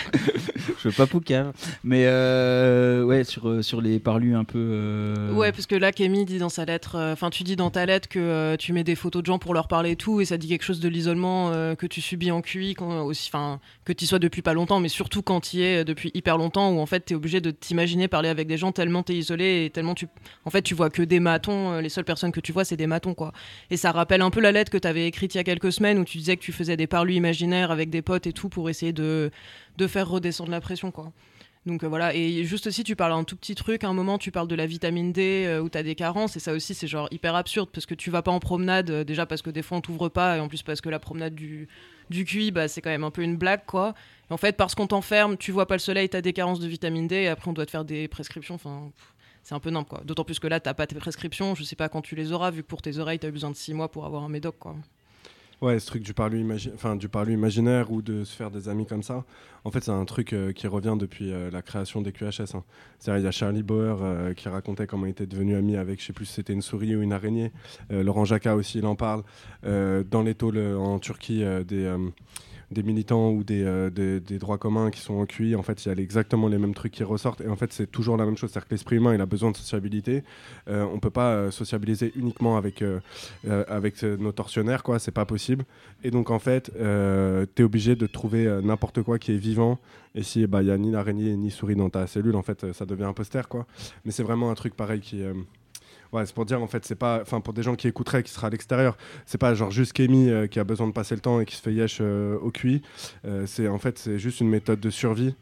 [0.82, 1.52] Je veux pas poucave.
[1.84, 4.58] Mais euh, ouais, sur, euh, les parlus un peu.
[4.58, 7.70] euh, Ouais, parce que là, Kémy dit dans sa lettre, euh, enfin, tu dis dans
[7.70, 10.24] ta lettre que tu mets des photos de gens pour leur parler et tout, et
[10.24, 14.42] ça dit quelque chose de l'isolement que tu subis en QI, que tu sois depuis
[14.42, 17.12] pas longtemps, mais surtout quand tu y es depuis hyper longtemps, où en fait, tu
[17.12, 20.06] es obligé de t'imaginer parler avec des gens tellement tu es isolé et tellement tu.
[20.44, 22.86] En fait, tu vois que des matons, les seules personnes que tu vois, c'est des
[22.86, 23.32] matons, quoi.
[23.70, 25.72] Et ça rappelle un peu la lettre que tu avais écrite il y a quelques
[25.72, 28.48] semaines où tu disais que tu faisais des parlus imaginaires avec des potes et tout
[28.48, 29.30] pour essayer de,
[29.80, 31.12] de faire redescendre la pression, quoi.
[31.66, 34.16] Donc euh, voilà, et juste aussi, tu parles un tout petit truc, à un moment,
[34.16, 36.74] tu parles de la vitamine D euh, où tu as des carences, et ça aussi,
[36.74, 39.50] c'est genre hyper absurde parce que tu vas pas en promenade, euh, déjà parce que
[39.50, 41.68] des fois on t'ouvre pas, et en plus parce que la promenade du,
[42.08, 43.94] du QI, bah, c'est quand même un peu une blague, quoi.
[44.30, 46.68] En fait, parce qu'on t'enferme, tu vois pas le soleil, tu as des carences de
[46.68, 48.90] vitamine D, et après on doit te faire des prescriptions, enfin.
[49.42, 50.02] C'est un peu nimp, quoi.
[50.04, 52.50] D'autant plus que là, t'as pas tes prescriptions, je sais pas quand tu les auras,
[52.50, 54.76] vu que pour tes oreilles, t'as besoin de 6 mois pour avoir un médoc, quoi.
[55.60, 56.72] Ouais, ce truc du parlu, imagi-
[57.34, 59.24] imaginaire ou de se faire des amis comme ça,
[59.64, 62.54] en fait, c'est un truc euh, qui revient depuis euh, la création des QHS.
[62.54, 62.64] hein.
[62.98, 66.00] C'est-à-dire, il y a Charlie Bauer euh, qui racontait comment il était devenu ami avec,
[66.00, 67.52] je sais plus si c'était une souris ou une araignée.
[67.90, 69.22] Laurent Jacquat aussi, il en parle.
[69.62, 71.94] Dans les tôles en Turquie, des,
[72.70, 75.84] des militants ou des, euh, des, des droits communs qui sont en QI, en fait,
[75.84, 77.40] il y a exactement les mêmes trucs qui ressortent.
[77.40, 78.50] Et en fait, c'est toujours la même chose.
[78.50, 80.22] C'est-à-dire que l'esprit humain, il a besoin de sociabilité.
[80.68, 82.84] Euh, on peut pas euh, sociabiliser uniquement avec,
[83.68, 84.98] avec nos tortionnaires, quoi.
[84.98, 85.64] C'est pas possible.
[86.04, 89.78] Et donc, en fait, tu es obligé de trouver n'importe quoi qui est vivant.
[90.14, 92.72] Et si bah, il n'y a ni l'araignée ni souris dans ta cellule, en fait,
[92.72, 93.66] ça devient un poster, quoi.
[94.04, 95.22] Mais c'est vraiment un truc pareil qui.
[96.12, 98.32] Ouais, c'est pour dire en fait, c'est pas, enfin pour des gens qui écouteraient, qui
[98.32, 98.96] sera à l'extérieur,
[99.26, 101.54] c'est pas genre juste Kémy euh, qui a besoin de passer le temps et qui
[101.54, 102.82] se fait yesh euh, au QI.
[103.24, 105.34] Euh, c'est en fait c'est juste une méthode de survie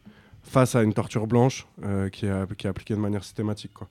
[0.42, 3.88] face à une torture blanche euh, qui, est, qui est appliquée de manière systématique quoi.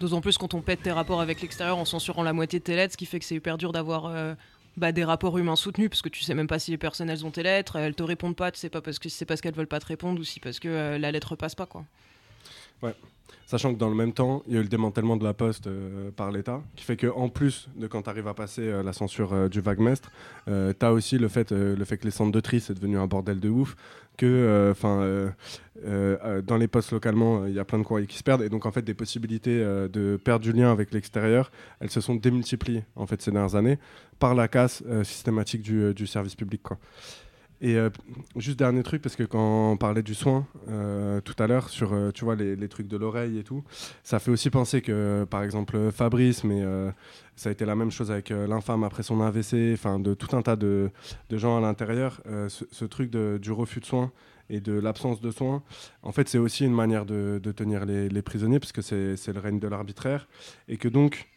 [0.00, 2.76] D'autant plus quand on pète tes rapports avec l'extérieur en censurant la moitié de tes
[2.76, 4.12] lettres, ce qui fait que c'est hyper dur d'avoir
[4.76, 7.24] bah, des rapports humains soutenus, parce que tu sais même pas si les personnes elles
[7.24, 9.54] ont tes lettres, elles te répondent pas, tu sais pas parce que c'est parce qu'elles
[9.54, 11.86] veulent pas te répondre ou si parce que la lettre passe pas quoi.
[13.46, 15.68] Sachant que dans le même temps, il y a eu le démantèlement de la poste
[15.68, 18.82] euh, par l'État, qui fait que en plus de quand tu arrives à passer euh,
[18.82, 20.10] la censure euh, du vaguemestre,
[20.46, 23.06] tu as aussi le fait, le fait que les centres de tri, c'est devenu un
[23.06, 23.76] bordel de ouf,
[24.16, 24.74] que
[26.46, 28.66] dans les postes localement, il y a plein de courriers qui se perdent, et donc
[28.66, 33.06] en fait des possibilités de perdre du lien avec l'extérieur, elles se sont démultipliées en
[33.06, 33.78] fait ces dernières années
[34.18, 36.62] par la casse systématique du, service public.
[37.60, 37.88] Et euh,
[38.36, 41.94] juste dernier truc, parce que quand on parlait du soin euh, tout à l'heure sur
[41.94, 43.64] euh, tu vois, les, trucs de l'oreille et tout,
[44.02, 46.62] ça fait aussi penser que par exemple Fabrice, mais
[47.36, 50.42] ça a été la même chose avec l'infâme après son AVC, enfin de tout un
[50.42, 50.90] tas de,
[51.30, 54.10] de gens à l'intérieur, ce, truc du refus de soins
[54.50, 55.62] et de l'absence de soins,
[56.02, 59.40] en fait c'est aussi une manière de, tenir les, les prisonniers, parce que c'est le
[59.40, 60.28] règne de l'arbitraire,
[60.68, 61.28] et que donc...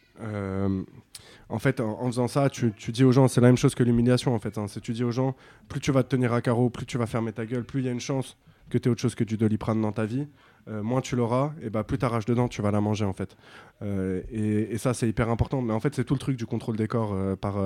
[1.50, 3.74] en fait, en, en faisant ça, tu, tu dis aux gens, c'est la même chose
[3.74, 4.56] que l'humiliation en fait.
[4.58, 5.34] hein, c'est tu dis aux gens,
[5.68, 7.86] plus tu vas te tenir à carreau, plus tu vas fermer ta gueule, plus il
[7.86, 8.36] y a une chance
[8.70, 10.28] que tu aies autre chose que du doliprane dans ta vie,
[10.68, 13.12] euh, moins tu l'auras, et bah plus tu arraches dedans, tu vas la manger en
[13.12, 13.36] fait.
[13.82, 15.60] Euh, et, ça, c'est hyper important.
[15.60, 17.56] Mais en fait, c'est tout le truc du contrôle des corps euh, par,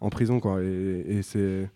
[0.00, 0.40] en prison.
[0.40, 0.62] Quoi.
[0.62, 1.68] Et, c'est.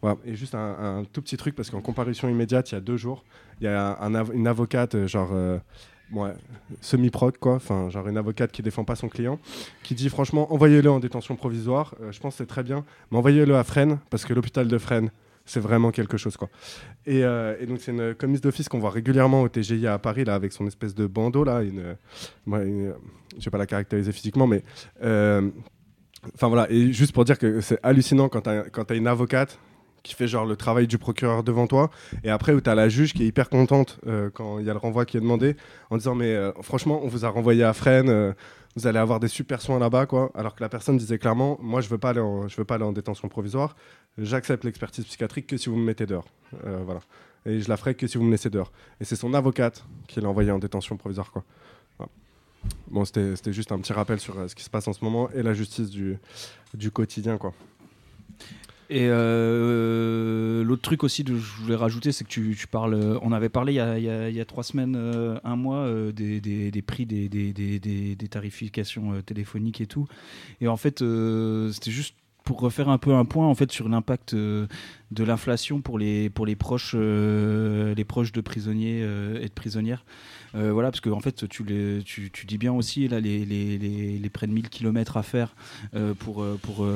[0.00, 0.18] Voilà.
[0.24, 3.24] Et juste un, tout petit truc, parce qu'en comparution immédiate, il y a deux jours,
[3.60, 5.32] il y a un une avocate, genre.
[6.16, 6.32] Euh,
[6.80, 7.54] semi-prod, quoi.
[7.54, 9.38] Enfin, genre une avocate qui défend pas son client,
[9.82, 11.94] qui dit franchement, envoyez-le en détention provisoire.
[12.00, 14.78] Euh, je pense que c'est très bien, mais envoyez-le à Fresnes, parce que l'hôpital de
[14.78, 15.10] Fresnes,
[15.44, 16.48] c'est vraiment quelque chose, quoi.
[17.06, 20.34] Et, euh, donc, c'est une commise d'office qu'on voit régulièrement au TGI à Paris, là,
[20.34, 21.62] avec son espèce de bandeau, là.
[21.62, 21.96] Une,
[22.46, 22.94] une-
[23.38, 24.62] je vais pas la caractériser physiquement, mais.
[25.02, 25.48] euh,
[26.34, 29.56] Enfin voilà, et juste pour dire que c'est hallucinant quand t'as quand t'as une avocate
[30.08, 31.90] qui fait genre le travail du procureur devant toi,
[32.24, 34.72] et après où t'as la juge qui est hyper contente euh, quand il y a
[34.72, 35.54] le renvoi qui est demandé,
[35.90, 38.32] en disant mais euh, franchement on vous a renvoyé à Fresnes, euh,
[38.74, 41.82] vous allez avoir des super soins là-bas quoi, alors que la personne disait clairement moi
[41.82, 43.76] je veux pas aller je veux pas aller en détention provisoire,
[44.16, 46.28] j'accepte l'expertise psychiatrique que si vous me mettez dehors,
[46.62, 47.00] voilà,
[47.44, 50.22] et je la ferai que si vous me laissez dehors, et c'est son avocate qui
[50.22, 51.44] l'a envoyé en détention provisoire quoi.
[51.98, 52.10] Voilà.
[52.90, 55.42] Bon, c'était juste un petit rappel sur ce qui se passe en ce moment et
[55.42, 56.18] la justice du,
[56.74, 57.52] du quotidien, quoi.
[58.90, 62.94] Et euh, l'autre truc aussi que je voulais rajouter, c'est que tu, parles.
[62.94, 68.28] euh, On avait parlé il y a, trois semaines, euh, un mois, des, prix des,
[68.30, 70.08] tarifications téléphoniques et tout.
[70.62, 72.14] Et en fait, c'était juste
[72.48, 74.66] pour refaire un peu un point en fait sur l'impact euh,
[75.10, 79.52] de l'inflation pour les pour les proches euh, les proches de prisonniers euh, et de
[79.52, 80.06] prisonnières.
[80.54, 83.78] Voilà, parce que en fait, tu, les, tu, tu dis bien aussi là les, les,
[83.78, 85.54] les, près de 1000 km à faire
[86.18, 86.88] pour, pour,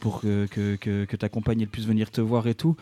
[0.00, 2.76] pour que, que, que, que ta compagne elle puisse venir te voir et tout.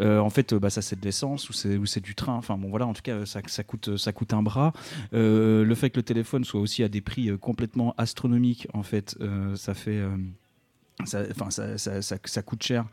[0.00, 2.34] En fait, bah, ça c'est de l'essence ou c'est ou c'est du train.
[2.34, 2.86] Enfin bon, voilà.
[2.86, 4.72] En tout cas, ça, ça coûte ça coûte un bras.
[5.12, 9.16] Le fait que le téléphone soit aussi à des prix complètement astronomiques, en fait,
[9.54, 10.02] ça fait
[11.06, 12.84] ça, enfin, ça, ça, ça, ça coûte cher.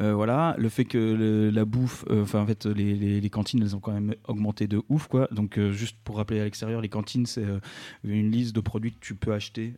[0.00, 0.54] Euh, voilà.
[0.58, 3.92] Le fait que la bouffe, euh, enfin, en fait, les, les, cantines, elles ont quand
[3.92, 5.28] même augmenté de ouf, quoi.
[5.30, 7.44] Donc, euh, juste pour rappeler à l'extérieur, les cantines, c'est
[8.04, 9.74] une liste de produits que tu peux acheter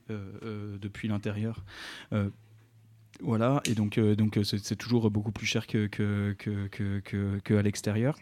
[0.81, 1.65] depuis l'intérieur.
[3.23, 6.69] Voilà, et donc donc c'est toujours beaucoup plus cher que que que
[7.01, 8.17] que, que- l'extérieur.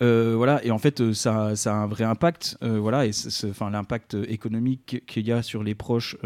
[0.00, 2.56] Euh, voilà, et en fait, euh, ça, ça a un vrai impact.
[2.62, 3.10] euh, voilà, et
[3.48, 6.16] enfin, l'impact économique qu'il y a sur les proches,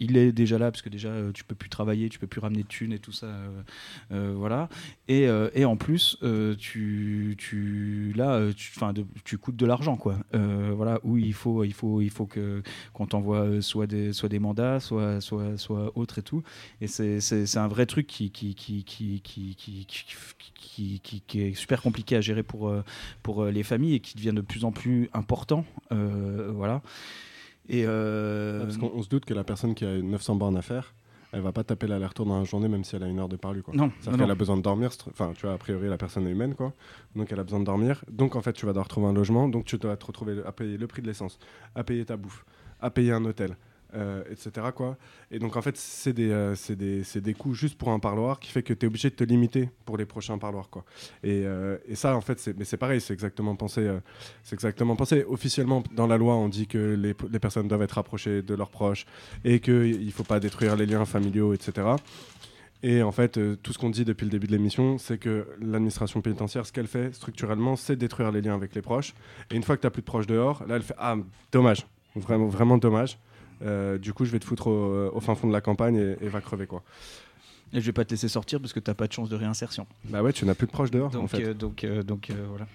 [0.00, 2.62] il est déjà là parce que déjà, tu peux plus travailler, tu peux plus ramener
[2.62, 3.28] de thunes et tout ça.
[4.10, 4.68] voilà,
[5.08, 6.18] et, et en plus,
[6.58, 8.70] tu, tu là, tu,
[9.24, 10.18] tu coûtes de l'argent, quoi.
[10.32, 12.62] Voilà, où il faut, il faut, il faut que
[12.92, 16.42] qu'on t'envoie soit des, soit des mandats, soit, soit, soit autre et tout.
[16.80, 21.54] Et c'est un vrai truc qui, qui, qui, qui, qui, qui, qui- qui- qui est
[21.54, 22.82] super compliqué à gérer pour, euh,
[23.22, 25.64] pour euh, les familles et qui devient de plus en plus important.
[25.92, 26.82] Euh, voilà.
[27.68, 30.94] Et Parce qu'on on se doute que la personne qui a 900 bornes à faire,
[31.32, 33.36] elle va pas taper l'aller-retour dans la journée, même si elle a une heure de
[33.36, 33.74] parlu, quoi.
[33.74, 34.90] non, C'est-à-dire qu'elle a besoin de dormir.
[35.10, 36.74] Enfin, tu vois, a priori, la personne est humaine, quoi.
[37.16, 38.04] Donc, elle a besoin de dormir.
[38.08, 39.48] Donc, en fait, tu vas devoir trouver un logement.
[39.48, 41.38] Donc, tu dois te retrouver à payer le prix de l'essence,
[41.74, 42.44] à payer ta bouffe,
[42.80, 43.56] à payer un hôtel,
[43.94, 44.96] euh, etc., quoi.
[45.30, 48.50] Et donc, en fait, c'est des, euh, des, des coûts juste pour un parloir qui
[48.50, 50.84] fait que tu es obligé de te limiter pour les prochains parloirs, quoi.
[51.22, 53.80] Et, euh, ça, en fait, c'est, pareil, c'est exactement pensé.
[53.82, 54.00] euh,
[54.42, 55.24] c'est exactement pensé.
[55.28, 58.70] Officiellement, dans la loi, on dit que les, les personnes doivent être rapprochées de leurs
[58.70, 59.06] proches
[59.44, 61.88] et qu'il ne faut pas détruire les liens familiaux, etc.
[62.82, 66.20] Et en fait, tout ce qu'on dit depuis le début de l'émission, c'est que l'administration
[66.20, 69.14] pénitentiaire, ce qu'elle fait structurellement, c'est détruire les liens avec les proches.
[69.50, 71.16] Et une fois que tu n'as plus de proches dehors, là, elle fait Ah,
[71.50, 73.18] dommage, vraiment, vraiment dommage.
[73.62, 76.24] Euh, du coup, je vais te foutre au, au fin fond de la campagne et,
[76.24, 76.82] et va crever, quoi.
[77.72, 79.86] Et je vais pas te laisser sortir parce que t'as pas de chance de réinsertion.
[80.04, 81.42] Bah ouais, tu n'as plus de proches dehors, en Donc, fait.
[81.44, 82.66] euh, donc, euh, donc voilà.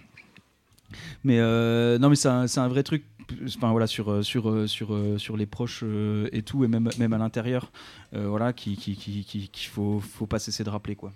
[1.24, 3.04] Mais euh, non, mais c'est un, vrai truc.
[3.46, 5.84] Enfin voilà sur sur sur sur les proches
[6.32, 7.72] et tout et même même à l'intérieur,
[8.16, 11.14] euh, voilà qui qui qui qui- qu'il faut faut pas cesser de rappeler quoi.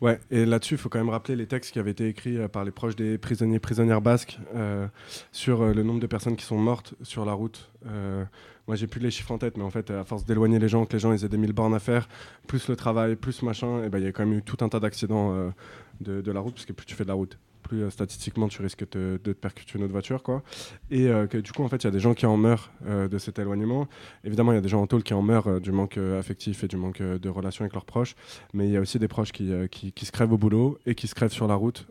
[0.00, 2.48] Ouais, et là-dessus, il faut quand même rappeler les textes qui avaient été écrits euh,
[2.48, 4.86] par les proches des prisonniers prisonnières basques euh,
[5.32, 7.70] sur euh, le nombre de personnes qui sont mortes sur la route.
[7.86, 8.24] Euh,
[8.66, 10.84] moi, j'ai plus les chiffres en tête, mais en fait, à force d'éloigner les gens,
[10.84, 12.08] que les gens ils aient des mille bornes à faire,
[12.46, 14.68] plus le travail, plus machin, et ben il y a quand même eu tout un
[14.68, 15.52] tas d'accidents
[16.00, 18.48] de, de la route, parce que plus tu fais de la route, plus euh, statistiquement
[18.48, 20.22] tu risques de, te percuter une autre voiture.
[20.22, 20.42] Quoi.
[20.90, 22.70] Et euh, que du coup, en fait, il y a des gens qui en meurent
[22.86, 23.88] euh, de cet éloignement.
[24.24, 26.68] Évidemment, il y a des gens en tôle qui en meurent du manque affectif et
[26.68, 28.14] du manque de relation avec leurs proches.
[28.54, 31.06] Mais il y a aussi des proches qui, qui, se crèvent au boulot et qui
[31.06, 31.86] se crèvent sur la route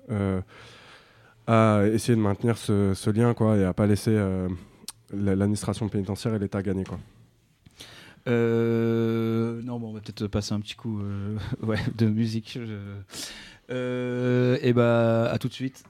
[1.48, 6.40] à essayer de maintenir ce, lien quoi, et à pas laisser la- l'administration pénitentiaire et
[6.40, 6.84] l'État gagner.
[6.84, 7.00] Quoi.
[8.28, 11.02] Non, bon, on va peut-être passer un petit coup
[11.98, 12.58] de musique.
[13.70, 15.84] Et bah, à tout de suite.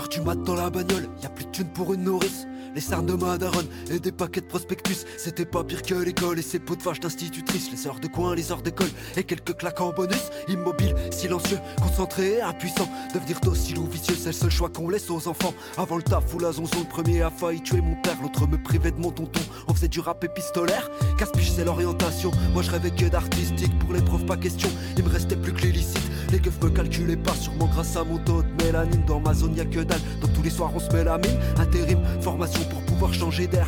[0.00, 2.46] Heures du mat dans la bagnole, y a plus de thunes pour une nourrice.
[2.74, 6.42] Les sarnes de Madaron et des paquets de prospectus, c'était pas pire que l'école et
[6.42, 7.70] ses pots de vache d'institutrice.
[7.72, 10.30] Les heures de coin, les heures d'école et quelques claques en bonus.
[10.48, 12.88] Immobile, silencieux, concentré impuissant.
[13.12, 15.52] Devenir docile ou vicieux, c'est le seul choix qu'on laisse aux enfants.
[15.76, 18.56] Avant le taf ou la zonzon, le premier a failli tuer mon père, l'autre me
[18.62, 19.40] privait de mon tonton.
[19.66, 22.30] On faisait du rap épistolaire, casse-piche c'est l'orientation.
[22.54, 24.70] Moi je rêvais que d'artistique, pour les profs pas question.
[24.96, 26.08] Il me restait plus que l'illicite.
[26.32, 29.02] Les keufs me calculaient pas, sûrement grâce à mon taux de mélanine.
[29.06, 30.00] Dans ma zone, y a que dalle.
[30.20, 31.38] Donc tous les soirs, on se met la mine.
[31.58, 33.66] Intérim, formation pour pouvoir changer d'air.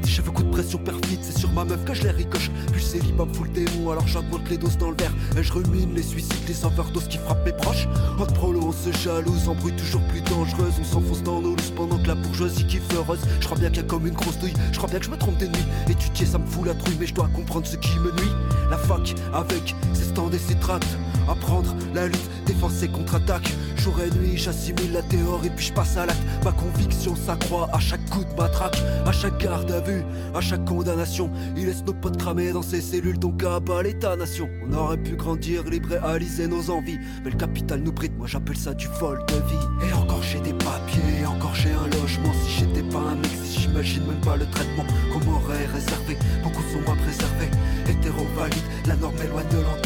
[0.00, 2.50] Petit cheveux coup de pression perfide, c'est sur ma meuf que je les ricoche.
[2.66, 5.12] Puis le célibat me fout le démon, alors j'augmente les doses dans le verre.
[5.36, 7.88] Et je rumine les suicides, les overdoses qui frappent mes proches.
[8.20, 10.74] Entre prolo, on se jalouse, embrouille toujours plus dangereuse.
[10.80, 13.20] On s'enfonce dans nos louses pendant que la bourgeoisie kiffe heureuse.
[13.40, 15.10] Je crois bien qu'il y a comme une grosse douille, je crois bien que je
[15.10, 15.66] me trompe des nuits.
[15.88, 18.32] Étudier, ça me fout la trouille, mais je dois comprendre ce qui me nuit.
[18.70, 20.96] La fac, avec ses stands et ses tracts.
[21.28, 23.52] Apprendre la lutte, défense et contre-attaque.
[23.76, 26.22] Jour et nuit, j'assimile la théorie, puis je passe à l'acte.
[26.44, 30.64] Ma conviction s'accroît à chaque coup de matraque, à chaque garde à vue, à chaque
[30.64, 31.30] condamnation.
[31.56, 34.48] Il laisse nos potes cramer dans ses cellules, donc à bas l'état-nation.
[34.68, 36.98] On aurait pu grandir, libre et nos envies.
[37.24, 39.88] Mais le capital nous bride, moi j'appelle ça du vol de vie.
[39.88, 42.32] Et encore j'ai des papiers, encore j'ai un logement.
[42.44, 46.16] Si j'étais pas un mec, si j'imagine même pas le traitement qu'on m'aurait réservé.
[46.42, 47.50] Beaucoup sont moins préservés,
[47.88, 49.83] hétéro valide, la norme est loin de l'enterrement.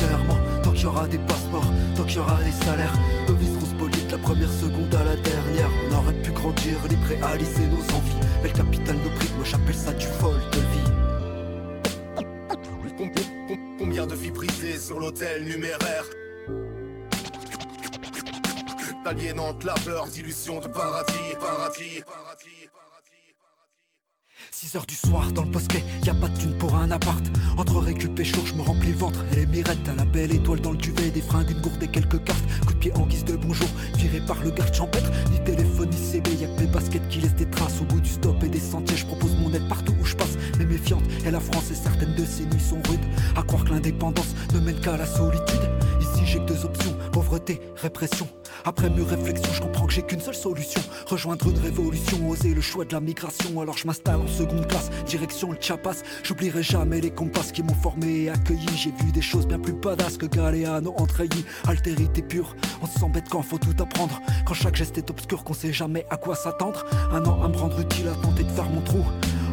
[1.11, 1.65] Des passeports,
[1.97, 2.93] tant qu'il y aura des salaires,
[3.29, 3.49] nos vies
[4.11, 5.71] la première seconde à la dernière.
[5.91, 8.17] On aurait pu grandir, libre réaliser nos envies.
[8.43, 10.93] Mais le capital nous bride, moi j'appelle ça du vol de vie.
[12.97, 16.05] Com- com- Combien de vies brisées sur l'hôtel numéraire?
[19.07, 22.58] Aliénante labeur d'illusions de paradis, paradis, paradis.
[24.61, 27.25] 6 heures du soir dans le bosquet, y a pas de thune pour un appart.
[27.57, 30.33] Entre récup et chaud, je me remplis le ventre et les mirettes à la belle
[30.33, 32.43] étoile dans le duvet, des fringues, une gourde et quelques cartes.
[32.67, 35.13] Coup de pied en guise de bonjour, viré par le garde champêtre.
[35.31, 38.01] Ni téléphone ni CB, y a que mes baskets qui laissent des traces au bout
[38.01, 38.97] du stop et des sentiers.
[38.97, 41.05] Je propose mon aide partout où je passe, mais méfiante.
[41.25, 43.07] Et la France et certaines de ses nuits sont rudes.
[43.37, 45.71] À croire que l'indépendance ne mène qu'à la solitude.
[46.01, 46.88] Ici j'ai que deux options,
[47.77, 48.29] répression.
[48.65, 50.81] Après mes réflexions, je comprends que j'ai qu'une seule solution.
[51.07, 53.61] Rejoindre une révolution, oser le choix de la migration.
[53.61, 56.03] Alors je m'installe en seconde classe, direction le Chiapas.
[56.23, 58.67] J'oublierai jamais les compas qui m'ont formé et accueilli.
[58.77, 61.45] J'ai vu des choses bien plus badass que Galéano Entreilly.
[61.67, 64.21] Altérité pure, on s'embête quand faut tout apprendre.
[64.47, 66.85] Quand chaque geste est obscur, qu'on sait jamais à quoi s'attendre.
[67.13, 69.05] Un an à me rendre utile, à tenter de faire mon trou.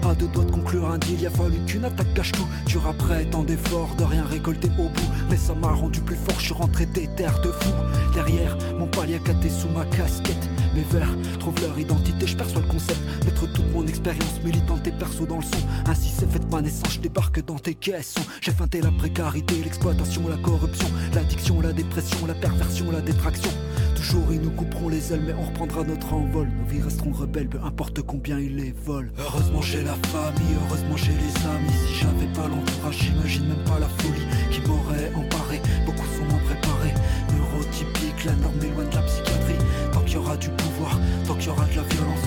[0.08, 2.46] À deux doigts de conclure un deal, y a fallu qu'une attaque cache tout.
[2.68, 5.10] Dur après tant d'efforts, de rien récolter au bout.
[5.32, 7.72] Mais ça m'a rendu plus fort, je suis rentré des terres de fou.
[8.14, 10.48] Derrière, mon palier caté sous ma casquette.
[10.76, 13.00] Mes vers trouvent leur identité, je perçois le concept.
[13.26, 15.58] Mettre toute mon expérience militante et perso dans le son.
[15.88, 18.22] Ainsi c'est fait ma naissance, je débarque dans tes caissons.
[18.42, 23.52] J'ai feinté la précarité, l'exploitation, la corruption, l'addiction, la dépression, la perversion, la détraction.
[23.96, 26.48] Toujours ils nous couperont les ailes, mais on reprendra notre envol.
[26.48, 29.10] Nos vies resteront rebelles, peu importe combien ils les volent.
[29.18, 31.72] Heureusement j'ai la famille, heureusement j'ai les amis.
[31.88, 35.62] Si j'avais pas l'entourage, j'imagine même pas la folie qui m'aurait emparé.
[35.86, 36.94] Beaucoup sont moins préparés.
[37.36, 39.66] Neurotypique, la norme est loin de la psychiatrie.
[39.92, 42.26] Tant qu'il y aura du pouvoir, tant qu'il y aura de la violence,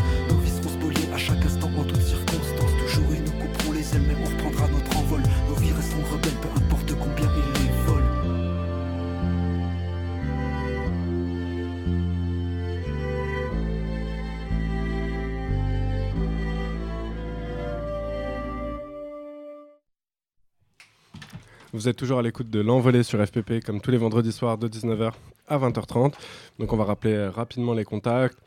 [21.75, 24.69] Vous êtes toujours à l'écoute de l'envolée sur FPP, comme tous les vendredis soirs de
[24.69, 25.13] 19h
[25.49, 26.15] à 20h30.
[26.59, 28.39] Donc on va rappeler euh, rapidement les contacts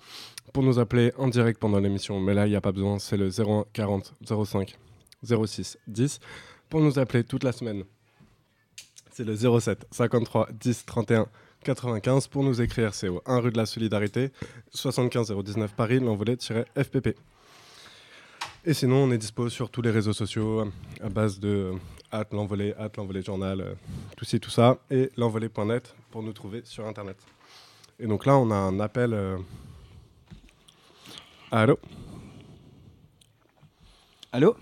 [0.53, 2.19] pour nous appeler en direct pendant l'émission.
[2.19, 4.75] Mais là, il n'y a pas besoin, c'est le 01 40 05
[5.23, 6.19] 06 10.
[6.67, 7.83] Pour nous appeler toute la semaine,
[9.11, 11.27] c'est le 07 53 10 31
[11.63, 12.27] 95.
[12.27, 14.31] Pour nous écrire, c'est au 1 rue de la Solidarité,
[14.71, 17.15] 75 019 Paris, l'envolée-FPP.
[18.65, 20.65] Et sinon, on est dispo sur tous les réseaux sociaux
[21.03, 21.73] à base de
[22.11, 23.73] at l'envolée, at l'envolée journal, euh,
[24.17, 27.17] tout ci, tout ça, et l'envolée.net pour nous trouver sur Internet.
[27.99, 29.13] Et donc là, on a un appel.
[29.13, 29.37] euh,
[31.51, 31.77] Allô?
[34.31, 34.55] Allô?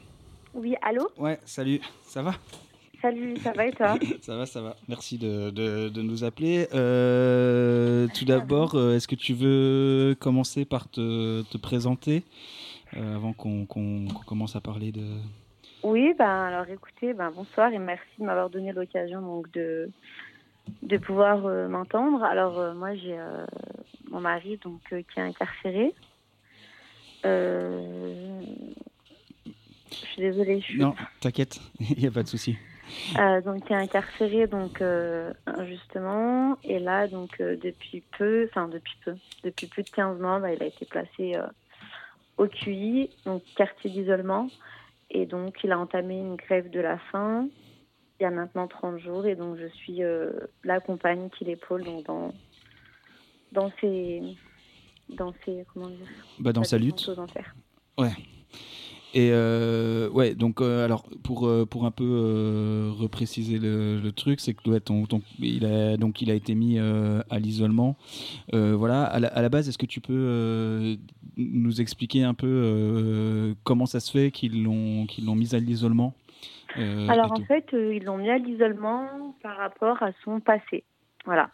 [0.54, 1.10] Oui, allô?
[1.18, 2.34] Ouais, salut, ça va?
[3.02, 3.98] Salut, ça va et toi?
[4.22, 4.76] Ça va, ça va.
[4.90, 6.68] Merci de, de, de nous appeler.
[6.74, 12.24] Euh, tout d'abord, euh, est-ce que tu veux commencer par te, te présenter
[12.98, 15.06] euh, avant qu'on commence à parler de...
[15.84, 19.90] Oui, ben alors écoutez, ben bonsoir et merci de m'avoir donné l'occasion donc de
[20.84, 22.22] de pouvoir euh, m'entendre.
[22.24, 23.46] Alors euh, moi j'ai euh,
[24.10, 25.94] mon mari donc qui est incarcéré.
[27.24, 28.36] Je
[29.92, 32.58] suis désolée, je suis Non, t'inquiète, il n'y a pas de souci.
[33.46, 34.82] Donc qui est incarcéré donc
[35.46, 40.52] injustement et là donc depuis peu enfin depuis peu depuis plus de 15 mois bah,
[40.52, 41.38] il a été placé
[42.38, 44.50] au QI donc quartier d'isolement
[45.12, 47.48] et donc il a entamé une grève de la faim
[48.20, 50.32] il y a maintenant 30 jours et donc je suis euh,
[50.64, 52.34] la compagne qui l'épaule donc dans
[53.52, 54.22] dans ses
[55.10, 56.08] dans ses comment dire
[56.40, 57.10] Bah, dans sa lutte.
[57.98, 58.12] Ouais.
[59.16, 64.12] Et euh, ouais, donc euh, alors pour euh, pour un peu euh, repréciser le, le
[64.12, 67.96] truc, c'est que ouais, ton, ton- il a donc il a été mis à l'isolement.
[68.54, 69.04] Voilà.
[69.04, 70.98] À la, à la base, est-ce que tu peux
[71.38, 76.14] nous expliquer un peu comment ça se fait qu'ils l'ont qu'ils l'ont mis à l'isolement
[76.76, 80.84] Alors en fait, ils l'ont mis à l'isolement par rapport à son passé.
[81.26, 81.50] Voilà.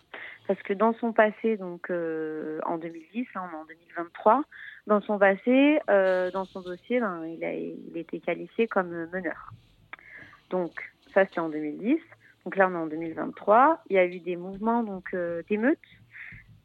[0.47, 4.43] Parce que dans son passé, donc en 2010, hein, on est en 2023,
[4.87, 9.51] dans son passé, euh, dans son dossier, ben, il, a, il qualifié comme meneur.
[10.49, 10.71] Donc
[11.13, 11.97] ça c'était en 2010.
[12.43, 13.83] Donc là on est en 2023.
[13.89, 15.79] Il y a eu des mouvements donc euh, d'émeutes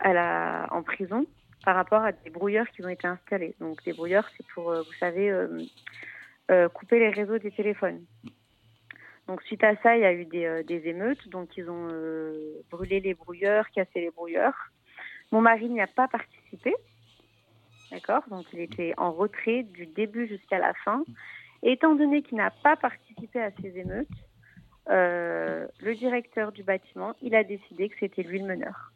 [0.03, 1.27] en prison
[1.65, 3.55] par rapport à des brouilleurs qui ont été installés.
[3.61, 5.63] Donc des brouilleurs, c'est pour, euh, vous savez, euh,
[6.51, 8.05] euh, couper les réseaux des téléphones.
[9.27, 11.29] Donc suite à ça, il y a eu des, euh, des émeutes.
[11.29, 14.55] Donc ils ont euh, brûlé les brouilleurs, cassé les brouilleurs.
[15.33, 16.75] Mon mari n'y a pas participé.
[17.91, 21.05] D'accord Donc il était en retrait du début jusqu'à la fin.
[21.63, 24.09] Étant donné qu'il n'a pas participé à ces émeutes,
[24.89, 28.93] euh, le directeur du bâtiment, il a décidé que c'était lui le meneur.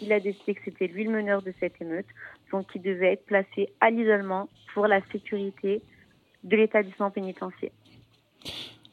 [0.00, 2.06] Il a décidé que c'était lui le meneur de cette émeute,
[2.50, 5.82] donc il devait être placé à l'isolement pour la sécurité
[6.44, 7.72] de l'établissement pénitentiaire.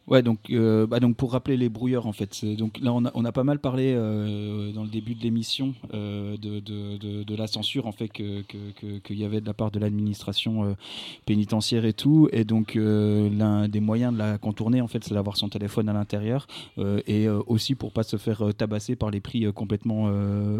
[0.06, 3.32] Ouais, donc, euh, bah donc pour rappeler les brouilleurs en fait, donc là on a,
[3.32, 7.88] pas mal parlé euh, dans le début de l'émission euh, de, de, de, la censure
[7.88, 10.74] en fait que que- que- qu'il y avait de la part de l'administration euh,
[11.26, 15.38] pénitentiaire et tout, et donc l'un des moyens de la contourner en fait, c'est d'avoir
[15.38, 16.48] son téléphone à l'intérieur
[17.08, 20.12] et aussi pour pas se faire tabasser par les prix complètement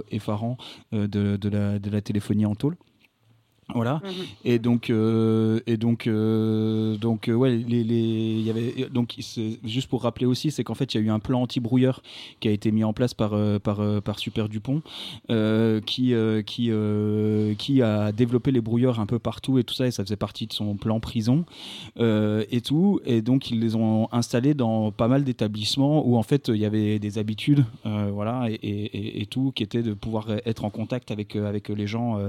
[0.10, 0.58] effarants
[0.94, 2.78] de, de la téléphonie en tôle.
[3.74, 4.02] Voilà.
[4.44, 9.16] Et donc, euh, et donc, euh, donc, euh, ouais, les, y avait, donc,
[9.64, 12.02] juste pour rappeler aussi, c'est qu'en fait, il y a eu un plan anti-brouilleur
[12.40, 14.82] qui a été mis en place par, par, par Super Dupont,
[15.86, 16.14] qui,
[16.46, 16.72] qui,
[17.58, 20.48] qui a développé les brouilleurs un peu partout et tout ça, et ça faisait partie
[20.48, 21.46] de son plan prison
[22.00, 23.00] et tout.
[23.06, 26.66] Et donc, ils les ont installés dans pas mal d'établissements où en fait, il y
[26.66, 31.36] avait des habitudes, voilà, et, et, tout, qui était de pouvoir être en contact avec,
[31.36, 32.20] avec les gens,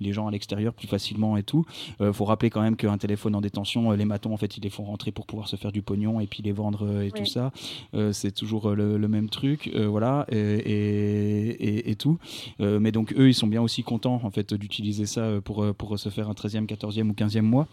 [0.00, 1.64] les gens à l'extérieur plus facilement et tout.
[2.00, 4.62] Euh, faut rappeler quand même qu'un téléphone en détention, euh, les matons en fait ils
[4.62, 7.10] les font rentrer pour pouvoir se faire du pognon et puis les vendre euh, et
[7.12, 7.20] Oui.
[7.20, 7.50] tout ça.
[7.94, 12.18] Euh, c'est toujours le, le même truc, voilà et, et, et- et tout.
[12.60, 16.08] Mais donc eux ils sont bien aussi contents en fait d'utiliser ça pour pour se
[16.10, 17.66] faire un 13e, 14e ou 15e mois.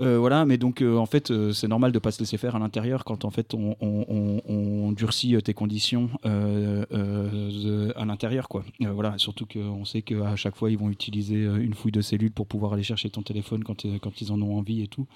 [0.00, 2.56] Euh, voilà, mais donc euh, en fait euh, c'est normal de pas se laisser faire
[2.56, 8.64] à l'intérieur quand en fait on, durcit tes conditions à l'intérieur quoi.
[8.80, 12.46] Voilà, surtout qu'on sait qu'à chaque fois ils vont utiliser une fouille de cellules pour
[12.46, 15.06] pouvoir aller chercher ton téléphone quand, quand ils en ont envie et tout.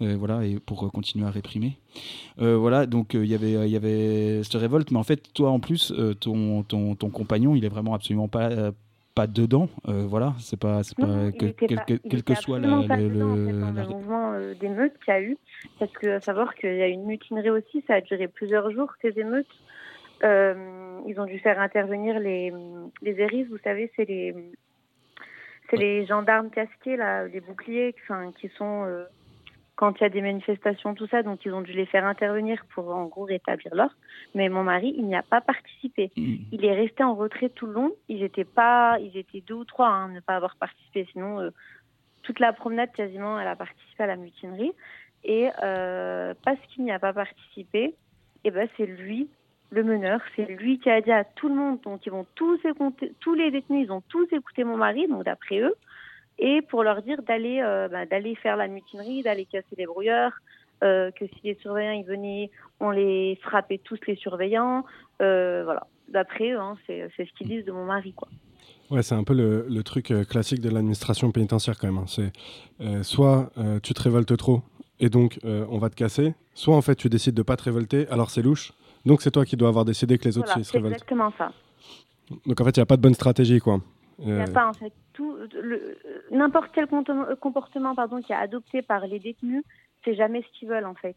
[0.00, 1.78] Voilà, et pour continuer à réprimer.
[2.38, 5.92] Voilà, donc il y avait y avait cette révolte, mais en fait toi en plus
[6.20, 8.72] ton, ton, ton compagnon il est vraiment absolument pas
[9.14, 12.58] pas dedans, Euh, voilà, c'est pas, c'est Non, pas que- quel, pas- que- quel soit
[12.58, 13.08] la, le- en le- fait,
[13.52, 15.36] dans la- le mouvement euh, d'émeutes qu'il y a eu.
[15.78, 18.70] Parce que à savoir qu'il y a eu une mutinerie aussi, ça a duré plusieurs
[18.70, 19.46] jours, ces émeutes.
[20.22, 22.52] Euh, ils ont dû faire intervenir les,
[23.02, 24.34] les ERIS, vous savez, c'est les,
[25.70, 29.04] c'est les gendarmes casqués, là, les boucliers, enfin, qui sont euh,
[29.80, 31.22] quand il y a des manifestations, tout ça.
[31.22, 33.94] Donc, ils ont dû les faire intervenir pour, en gros, rétablir l'ordre.
[34.34, 36.10] Mais mon mari, il n'y a pas participé.
[36.18, 36.34] Mm.
[36.52, 37.92] Il est resté en retrait tout le long.
[38.10, 41.08] Ils étaient pas, ils étaient deux ou trois hein, à ne pas avoir participé.
[41.12, 41.50] Sinon, euh,
[42.22, 44.72] toute la promenade, quasiment, elle a participé à la mutinerie.
[45.24, 47.94] Et euh, parce qu'il n'y a pas participé,
[48.44, 49.30] et ben c'est lui,
[49.70, 52.58] le meneur, c'est lui qui a dit à tout le monde, donc ils vont tous
[52.66, 55.74] écouter, tous les détenus, ils ont tous écouté mon mari, donc d'après eux,
[56.40, 60.32] et pour leur dire d'aller euh, bah, d'aller faire la mutinerie, d'aller casser les brouilleurs,
[60.82, 64.84] euh, que si les surveillants ils venaient, on les frappait tous les surveillants,
[65.22, 65.86] euh, voilà.
[66.08, 68.26] D'après eux, hein, c'est c'est ce qu'ils disent de mon mari, quoi.
[68.90, 71.98] Ouais, c'est un peu le, le truc classique de l'administration pénitentiaire quand même.
[71.98, 72.06] hein.
[72.08, 72.32] C'est
[73.04, 73.52] soit
[73.84, 74.62] tu te révoltes trop
[74.98, 78.08] et donc on va te casser, soit en fait tu décides de pas te révolter,
[78.08, 78.72] alors c'est louche,
[79.06, 80.94] donc c'est toi qui dois avoir décidé que les autres Voilà, se c'est révoltent.
[80.94, 81.52] exactement ça.
[82.46, 83.80] Donc en fait il n'y a pas de bonne stratégie quoi.
[84.22, 85.96] Il n'y Euh, a pas en fait tout le-
[86.30, 89.64] n'importe quel comportement, comportement pardon qui est adopté par les détenus,
[90.04, 91.16] c'est jamais ce qu'ils veulent en fait.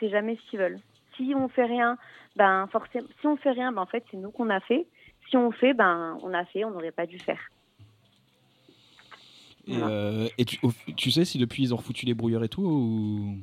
[0.00, 0.80] C'est jamais ce qu'ils veulent.
[1.16, 1.98] Si on fait rien,
[2.36, 4.86] ben forcément, si on fait rien, ben en fait c'est nous qu'on a fait.
[5.30, 7.40] Si on fait, ben on a fait, on n'aurait pas dû faire.
[9.68, 9.88] Et, Voilà.
[9.88, 10.58] euh, et tu,
[10.96, 13.36] tu sais si depuis ils ont refoutu les brouilleurs et tout ou...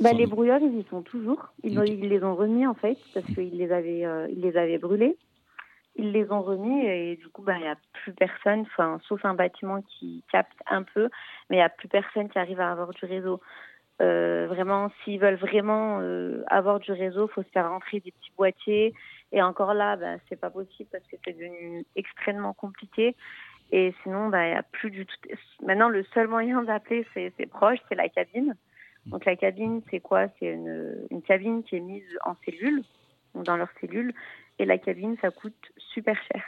[0.00, 1.48] Bah, les brouilleurs, ils y sont toujours.
[1.64, 4.78] Ils, ils les ont remis en fait parce qu'ils les avaient, euh, ils les avaient
[4.78, 5.18] brûlés.
[5.98, 8.64] Ils les ont remis et du coup, bah, il n'y a plus personne,
[9.08, 11.10] sauf un bâtiment qui capte un peu,
[11.50, 13.40] mais il n'y a plus personne qui arrive à avoir du réseau.
[14.00, 18.32] Euh, vraiment, s'ils veulent vraiment euh, avoir du réseau, faut se faire rentrer des petits
[18.36, 18.94] boîtiers.
[19.32, 23.16] Et encore là, bah, c'est pas possible parce que c'est devenu extrêmement compliqué.
[23.72, 25.16] Et sinon, bah, il n'y a plus du tout.
[25.66, 28.54] Maintenant, le seul moyen d'appeler ses, ses proches, c'est la cabine.
[29.06, 30.28] Donc la cabine, c'est quoi?
[30.38, 32.82] C'est une, une cabine qui est mise en cellule,
[33.34, 34.14] dans leur cellule.
[34.58, 36.42] Et la cabine, ça coûte super cher.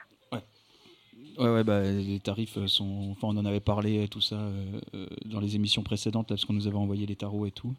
[1.39, 3.09] Ouais, ouais, bah, les tarifs euh, sont.
[3.13, 6.53] Enfin, on en avait parlé, tout ça, euh, euh, dans les émissions précédentes, parce qu'on
[6.53, 7.75] nous avait envoyé les tarots et tout.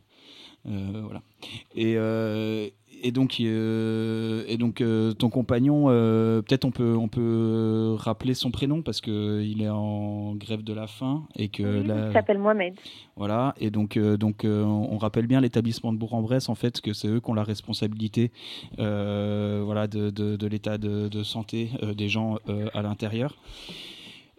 [0.67, 1.21] Euh, voilà.
[1.75, 2.67] Et, euh,
[3.03, 4.83] et donc, euh, et donc
[5.17, 10.63] ton compagnon, peut-être on peut, on peut rappeler son prénom parce qu'il est en grève
[10.63, 12.75] de la faim et que Oui, là, Il s'appelle Mohamed.
[13.15, 17.19] voilà, et donc, donc on rappelle bien l'établissement de Bourg-en-Bresse, en fait, que c'est eux
[17.19, 18.31] qui ont la responsabilité
[18.77, 23.35] euh, voilà, de, de- de l'état de, de santé des gens euh, à l'intérieur.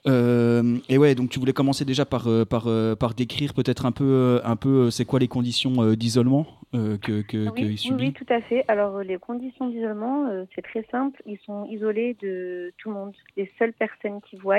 [0.06, 3.86] Euh, et ouais, donc tu voulais commencer déjà par, euh, par, euh, par décrire peut-être
[3.86, 8.06] un peu, un peu c'est quoi les conditions d'isolement euh, que, que, Oui, oui, subit
[8.06, 8.64] oui, tout à fait.
[8.66, 11.22] Alors, les conditions d'isolement, euh, c'est très simple.
[11.26, 13.14] Ils sont isolés de tout le monde.
[13.36, 14.58] Les seules personnes qui voient,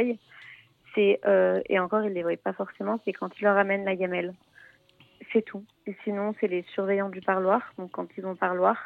[0.95, 1.19] c'est,
[1.69, 4.33] et encore, ils ne les voient pas forcément, c'est quand ils leur amènent la gamelle.
[5.33, 5.63] C'est tout.
[5.87, 7.61] Et sinon, c'est les surveillants du parloir.
[7.79, 8.77] Donc, quand ils ont parloir,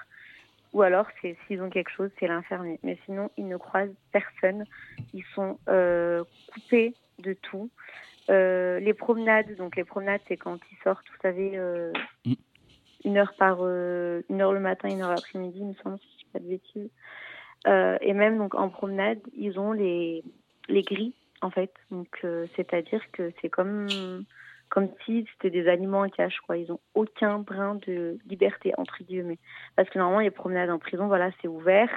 [0.74, 2.80] ou alors, c'est s'ils ont quelque chose, c'est l'infirmier.
[2.84, 4.66] Mais sinon, ils ne croisent personne.
[5.14, 7.70] Ils sont euh, coupés de tout.
[8.30, 11.94] Euh, les promenades, donc les promenades, c'est quand ils sortent, vous savez, euh,
[12.26, 12.34] Mm.
[13.06, 16.08] une heure par euh, une heure le matin, une heure l'après-midi, il me semble, si
[16.12, 16.90] je dis pas de bêtises.
[17.68, 20.24] Euh, et même donc en promenade, ils ont les
[20.68, 21.74] les grilles en fait.
[21.92, 24.26] Donc euh, c'est-à-dire que c'est comme
[24.70, 26.58] comme si c'était des animaux en cage quoi.
[26.58, 29.40] Ils ont aucun brin de liberté entre guillemets.
[29.76, 31.90] Parce que normalement les promenades en prison, voilà, c'est ouvert.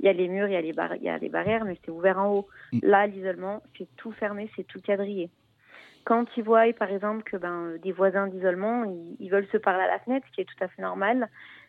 [0.00, 1.78] Il y a les murs, il y a les, il y a les barrières, mais
[1.84, 2.48] c'est ouvert en haut.
[2.72, 2.80] Mm.
[2.82, 5.30] Là, l'isolement, c'est tout fermé, c'est tout quadrillé.
[6.04, 9.84] Quand ils voient, par exemple, que ben, des voisins d'isolement, ils, ils veulent se parler
[9.84, 11.28] à la fenêtre, ce qui est tout à fait normal,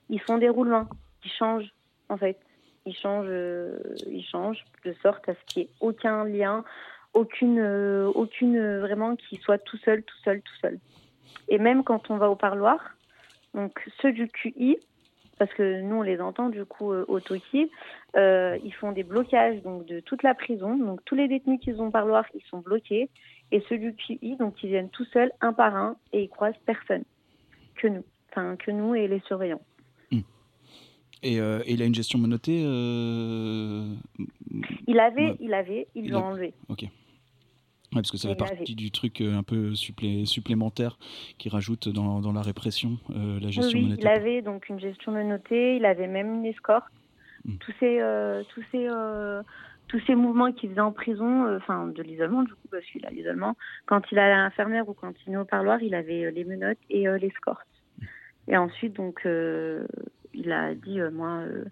[0.09, 0.87] ils font des roulements,
[1.23, 1.73] ils changent,
[2.09, 2.37] en fait.
[2.85, 6.63] Ils changent, euh, ils changent de sorte à ce qu'il n'y ait aucun lien,
[7.13, 10.79] aucune, euh, aucune euh, vraiment qui soit tout seul, tout seul, tout seul.
[11.49, 12.79] Et même quand on va au parloir,
[13.53, 14.77] donc ceux du QI,
[15.39, 17.71] parce que nous on les entend du coup euh, au Toki,
[18.15, 20.75] ils font des blocages donc de toute la prison.
[20.75, 23.09] Donc tous les détenus qui ont parloir, ils sont bloqués.
[23.51, 26.59] Et ceux du QI, donc ils viennent tout seuls, un par un, et ils croisent
[26.65, 27.03] personne
[27.75, 29.61] que nous, enfin que nous et les surveillants.
[31.23, 33.85] Et, euh, et il a une gestion menotée euh,
[34.87, 35.35] Il avait, Ouais.
[35.39, 36.53] il avait, ils Il l'ont a- enlevé.
[36.69, 38.55] Ouais, parce que ça fait avait.
[38.55, 40.99] partie du truc euh, un peu supplé- supplémentaire
[41.37, 44.01] qui rajoute dans, dans la répression euh, la gestion oui, menotée.
[44.01, 46.91] il avait donc une gestion menottée, il avait même une escorte.
[47.45, 47.55] Mm.
[47.59, 48.01] Tous ces,
[48.53, 48.87] tous ces,
[49.87, 53.09] tous ces mouvements qu'il faisait en prison, enfin de l'isolement du coup, parce qu'il a
[53.09, 53.55] l'isolement.
[53.85, 56.77] Quand il allait à l'infirmière ou quand il venait au parloir, il avait les menottes
[56.89, 57.65] et l'escorte.
[58.49, 59.25] Et ensuite, donc,
[60.37, 61.65] il a dit, euh, moi, euh,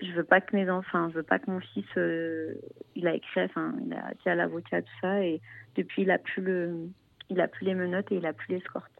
[0.00, 2.54] je veux pas que mes enfants, je veux pas que mon fils, euh,
[2.96, 5.40] il a écrit, enfin, il a dit à l'avocat tout ça, et
[5.76, 6.88] depuis, il a plus le,
[7.28, 8.90] il a plus les menottes et il a plus l'escorte.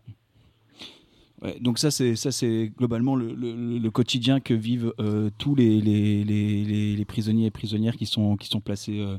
[1.42, 5.54] Ouais, donc ça c'est ça c'est globalement le, le- le quotidien que vivent euh, tous
[5.54, 9.16] les, les, les, les- les prisonniers et prisonnières qui sont qui sont placés euh,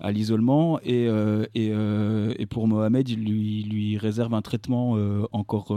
[0.00, 0.80] à l'isolement.
[0.80, 1.66] Et, euh, et,
[2.40, 4.96] et pour Mohamed il lui lui réserve un traitement
[5.32, 5.76] encore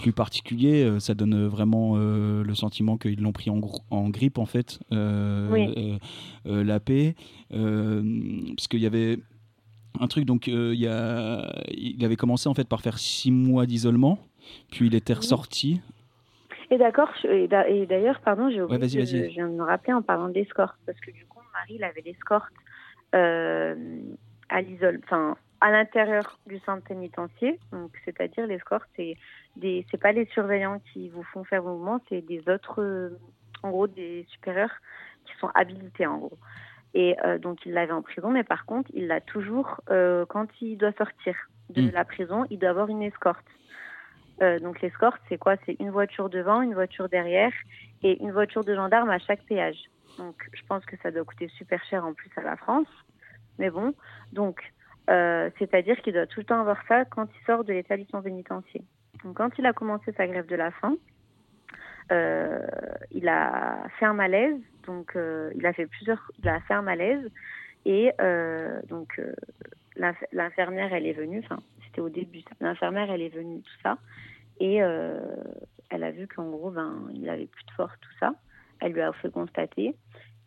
[0.00, 0.96] plus particulier.
[0.98, 3.60] Ça donne vraiment le sentiment qu'ils l'ont pris en,
[3.90, 5.98] en grippe en fait Oui.
[6.44, 7.14] la paix.
[7.50, 9.18] Parce qu'il y avait
[10.00, 13.66] un truc donc il y a il avait commencé en fait par faire six mois
[13.66, 14.18] d'isolement
[14.70, 15.80] puis il était ressorti.
[16.70, 19.28] Et d'accord, et d'a- et d'ailleurs, pardon, j'ai oublié, Ouais, vas-y, de- vas-y.
[19.30, 21.84] je viens de me rappeler en parlant de l'escorte, parce que du coup, Marie, il
[21.84, 22.52] avait l'escorte
[23.14, 23.74] euh,
[24.48, 27.54] à l'isole, enfin, à l'intérieur du centre pénitentiaire.
[27.72, 29.16] Donc, c'est-à-dire l'escorte, c'est
[29.56, 33.10] des, c'est pas les surveillants qui vous font faire vos mouvements, c'est des autres, euh,
[33.62, 34.72] en gros, des supérieurs
[35.26, 36.38] qui sont habilités, en gros.
[36.94, 40.46] Et euh, donc, il l'avait en prison, mais par contre, il l'a toujours euh, quand
[40.60, 41.34] il doit sortir
[41.70, 41.90] de Mm.
[41.92, 43.44] la prison, il doit avoir une escorte.
[44.42, 45.56] Euh, donc l'escorte, c'est quoi?
[45.64, 47.52] C'est une voiture devant, une voiture derrière
[48.02, 49.78] et une voiture de gendarme à chaque péage.
[50.18, 52.88] Donc je pense que ça doit coûter super cher en plus à la France.
[53.58, 53.94] Mais bon,
[54.32, 54.60] donc
[55.10, 58.82] euh, c'est-à-dire qu'il doit tout le temps avoir ça quand il sort de l'établissement pénitentiaire.
[59.24, 60.96] Donc quand il a commencé sa grève de la faim,
[62.10, 62.66] euh,
[63.12, 64.60] il a fait un malaise.
[64.86, 65.16] Donc
[65.54, 67.30] il a fait plusieurs, il a fait un malaise
[67.84, 68.10] et
[68.88, 69.20] donc
[69.96, 71.40] l'inf- l'infirmière elle est venue.
[71.44, 72.42] Enfin c'était au début.
[72.60, 73.98] L'infirmière elle est venue tout ça
[74.60, 75.20] et euh,
[75.90, 78.34] elle a vu qu'en gros ben il avait plus de force tout ça.
[78.80, 79.94] Elle lui a fait constater.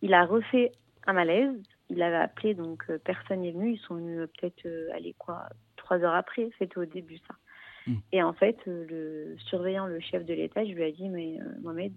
[0.01, 0.71] Il a refait
[1.07, 1.55] un malaise.
[1.89, 3.73] Il avait appelé, donc euh, personne n'est venu.
[3.73, 6.49] Ils sont venus euh, peut-être, aller quoi, trois heures après.
[6.57, 7.35] C'était au début, ça.
[7.87, 7.95] Mm.
[8.11, 11.43] Et en fait, le surveillant, le chef de l'État, je lui ai dit, mais euh,
[11.61, 11.93] Mohamed,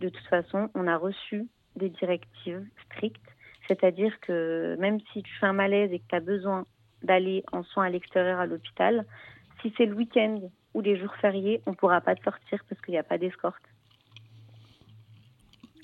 [0.00, 1.46] de toute façon, on a reçu
[1.76, 3.20] des directives strictes.
[3.68, 6.64] C'est-à-dire que même si tu fais un malaise et que tu as besoin
[7.02, 9.04] d'aller en soins à l'extérieur à l'hôpital,
[9.60, 10.40] si c'est le week-end
[10.76, 13.16] ou les jours fériés, on ne pourra pas te sortir parce qu'il n'y a pas
[13.16, 13.62] d'escorte.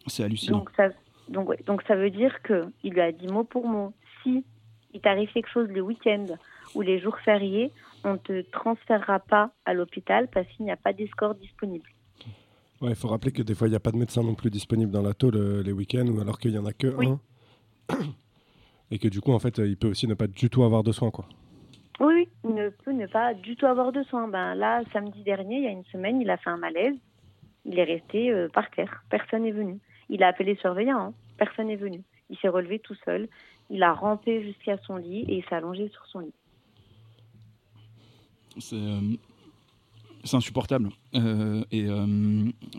[0.07, 0.59] C'est hallucinant.
[0.59, 0.91] Donc ça,
[1.29, 4.45] donc, ouais, donc ça veut dire que il lui a dit mot pour mot, si
[4.93, 6.27] il t'arrive quelque chose le week-end
[6.75, 7.73] ou les jours fériés,
[8.05, 11.89] on te transférera pas à l'hôpital parce qu'il n'y a pas d'escorte disponible.
[12.83, 14.51] Ouais, il faut rappeler que des fois, il n'y a pas de médecin non plus
[14.51, 17.09] disponible dans la tôle les week-ends, ou alors qu'il n'y en a que Oui.
[17.09, 17.19] un.
[18.91, 20.93] Et que du coup, en fait, il peut aussi ne pas du tout avoir de
[20.93, 21.27] soins, quoi.
[22.45, 24.29] Ne peut ne pas du tout avoir de soins.
[24.29, 26.97] Ben là, samedi dernier, il y a une semaine, il a fait un malaise.
[27.65, 29.05] Il est resté euh, par terre.
[29.11, 29.79] Personne n'est venu.
[30.09, 30.99] Il a appelé les surveillants.
[30.99, 31.15] hein.
[31.39, 32.03] Personne n'est venu.
[32.31, 33.29] Il s'est relevé tout seul.
[33.71, 36.35] Il a rampé jusqu'à son lit et il s'est allongé sur son lit.
[38.59, 39.01] c'est euh,
[40.33, 41.87] insupportable Euh, et,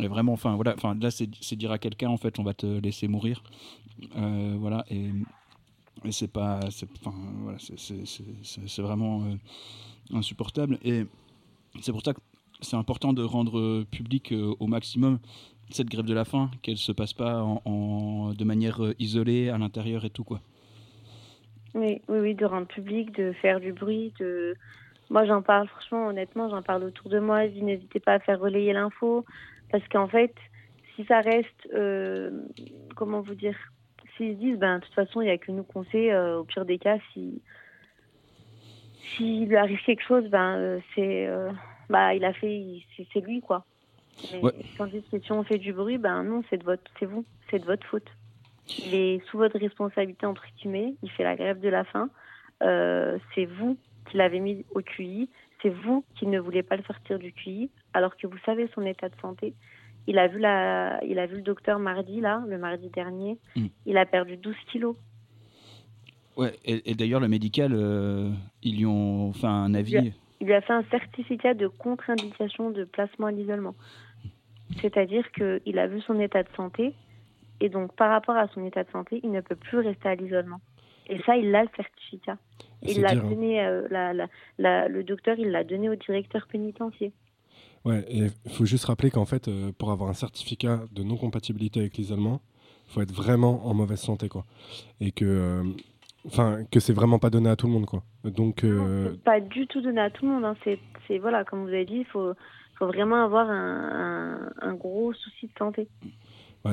[0.08, 3.08] vraiment enfin voilà enfin là c'est dire à quelqu'un en fait on va te laisser
[3.08, 3.42] mourir
[4.64, 5.10] voilà et,
[6.06, 7.58] et c'est pas enfin voilà
[8.78, 11.06] vraiment euh, insupportable et
[11.82, 12.20] c'est pour ça que
[12.62, 15.20] c'est important de rendre public euh, au maximum
[15.70, 19.58] cette grève de la faim qu'elle se passe pas en, de manière euh, isolée à
[19.58, 20.42] l'intérieur et tout quoi
[21.74, 24.56] Oui, oui, de rendre public, de faire du bruit, de.
[25.10, 27.48] Moi, j'en parle, franchement, honnêtement, j'en parle autour de moi.
[27.48, 29.26] N'hésitez pas à faire relayer l'info.
[29.72, 30.34] Parce qu'en fait,
[30.96, 31.68] si ça reste.
[32.96, 33.58] comment vous dire
[34.16, 36.40] S'ils se disent, ben, de toute façon, il n'y a que nous qu'on sait, euh,
[36.40, 37.42] au pire des cas, si.
[39.16, 41.28] S'il lui arrive quelque chose, ben, euh, c'est.
[41.28, 41.52] euh,
[41.90, 42.84] bah, il a fait.
[43.12, 43.66] C'est lui, quoi.
[44.32, 44.54] Mais Ouais.
[44.78, 47.60] tandis que si on fait du bruit, ben non, c'est de votre, c'est vous, c'est
[47.60, 48.10] de votre faute.
[48.86, 50.96] Il est sous votre responsabilité entre guillemets.
[51.04, 52.10] Il fait la grève de la faim.
[52.62, 53.78] C'est vous
[54.10, 55.30] qui l'avez mis au QI.
[55.62, 58.86] C'est vous qui ne voulez pas le sortir du QI, alors que vous savez son
[58.86, 59.56] état de santé.
[60.08, 63.38] Il a vu la, il a vu le docteur mardi là, le mardi dernier.
[63.56, 63.68] Mm.
[63.86, 64.96] Il a perdu 12 kilos.
[66.38, 68.30] ouais et, et d'ailleurs le médical euh,
[68.64, 72.84] ils lui ont fait un avis Il lui a fait un certificat de contre-indication de
[72.84, 73.76] placement à l'isolement.
[74.82, 76.94] C'est-à-dire qu'il a vu son état de santé
[77.62, 80.16] et donc par rapport à son état de santé, il ne peut plus rester à
[80.16, 80.60] l'isolement.
[81.08, 82.38] Et ça, il a le certificat.
[82.82, 83.16] Il l'a hein.
[83.16, 84.28] donné, euh, la- la-
[84.58, 87.12] la- le docteur, il l'a donné au directeur pénitentiaire.
[87.86, 91.82] Ouais, et il faut juste rappeler qu'en fait, euh, pour avoir un certificat de non-compatibilité
[91.82, 92.42] avec l'isolement,
[92.88, 94.46] il faut être vraiment en mauvaise santé, quoi.
[95.02, 95.64] Et que, euh,
[96.26, 98.04] enfin, que c'est vraiment pas donné à tout le monde, quoi.
[98.24, 100.46] Donc, euh, pas du tout donné à tout le monde.
[100.46, 100.56] hein.
[100.64, 102.34] C'est, voilà, comme vous avez dit, il faut,
[102.80, 105.88] faut vraiment avoir un, un- un gros souci de santé.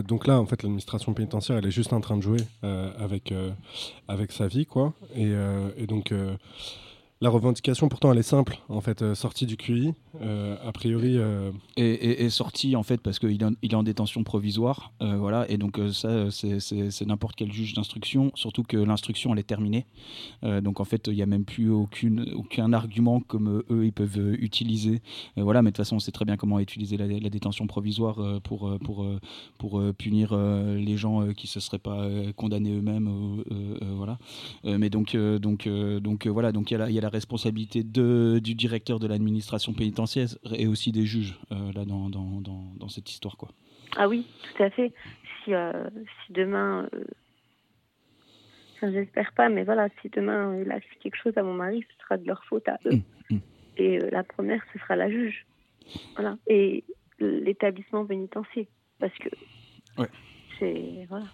[0.07, 3.33] donc là, en fait, l'administration pénitentiaire, elle est juste en train de jouer euh, avec,
[3.33, 3.51] euh,
[4.07, 4.93] avec sa vie, quoi.
[5.17, 6.37] Et, euh, et donc, euh,
[7.23, 9.93] la revendication, pourtant, elle est simple, en fait, euh, sortie du QI,
[10.23, 11.18] euh, a priori.
[11.18, 15.57] euh, est, est- est sorti en fait parce qu'il est, en- détention provisoire, voilà, et
[15.59, 19.85] donc ça c'est- n'importe quel juge d'instruction, surtout que l'instruction elle est terminée,
[20.62, 25.01] donc en fait il n'y a même plus aucun argument comme eux ils peuvent utiliser,
[25.37, 28.71] voilà, mais de toute façon on sait très bien comment utiliser la, détention provisoire pour,
[28.85, 29.07] pour,
[29.59, 32.07] pour punir les gens qui se seraient pas
[32.37, 33.43] condamnés eux-mêmes,
[33.97, 34.18] voilà,
[34.64, 35.68] mais donc donc
[36.03, 39.07] donc voilà, donc il y, a la- y a la responsabilité de, du directeur de
[39.07, 43.51] l'administration pénitentiaire et aussi des juges euh, là dans, dans, dans, dans cette histoire quoi.
[43.97, 44.93] Ah oui, tout à fait.
[45.45, 45.73] Si, euh,
[46.27, 47.05] si demain, euh,
[48.77, 52.03] enfin, j'espère pas, mais voilà, si demain il arrive quelque chose à mon mari, ce
[52.05, 53.01] sera de leur faute à eux.
[53.31, 53.41] Mm, mm.
[53.79, 55.45] Et la première, ce sera la juge.
[56.15, 56.37] Voilà.
[56.47, 56.85] Et
[57.19, 58.67] l'établissement pénitentiaire.
[58.99, 59.29] Parce que
[59.99, 60.09] Ouais.
[60.59, 61.07] c'est.
[61.09, 61.27] Voilà.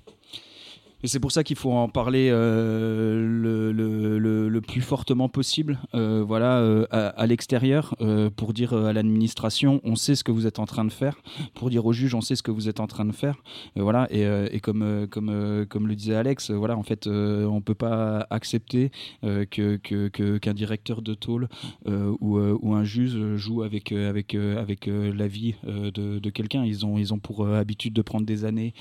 [1.07, 6.87] C'est pour ça qu'il faut en parler euh, le, plus fortement possible, euh, voilà, euh,
[6.91, 7.95] à, l'extérieur,
[8.37, 11.17] pour dire à l'administration, on sait ce que vous êtes en train de faire,
[11.55, 13.37] pour dire aux juges, on sait ce que vous êtes en train de faire,
[13.77, 14.09] et voilà.
[14.11, 18.91] Et, comme comme comme le disait Alex, voilà, en fait, on peut pas accepter
[19.23, 21.49] qu'un directeur de tôle
[21.87, 26.65] ou, ou un juge joue avec avec avec la vie de, de quelqu'un.
[26.65, 28.75] Ils ont ils ont pour habitude de prendre des années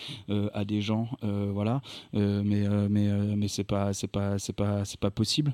[0.53, 1.81] à des gens, voilà.
[2.15, 5.53] Euh, mais euh, mais euh, mais c'est pas c'est pas c'est pas c'est pas possible.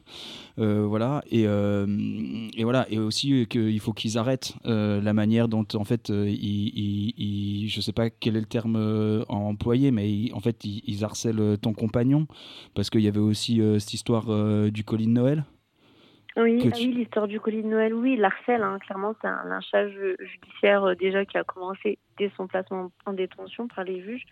[0.57, 1.23] Voilà.
[1.31, 2.85] Et et voilà.
[2.89, 7.81] Et aussi qu'il faut qu'ils arrêtent la manière dont en fait ils, ils, ils, je
[7.81, 11.73] sais pas quel est le terme employé mais ils, en fait ils, ils, harcèlent ton
[11.73, 12.27] compagnon.
[12.75, 14.25] Parce qu'il y avait aussi cette histoire
[14.71, 15.45] du colis de Noël.
[16.37, 16.69] Oui, tu...
[16.71, 19.93] ah oui l'histoire du colis de Noël, oui, il harcèle, hein, clairement, c'est un lynchage
[20.19, 24.25] judiciaire euh, déjà qui a commencé dès son placement en détention par les juges.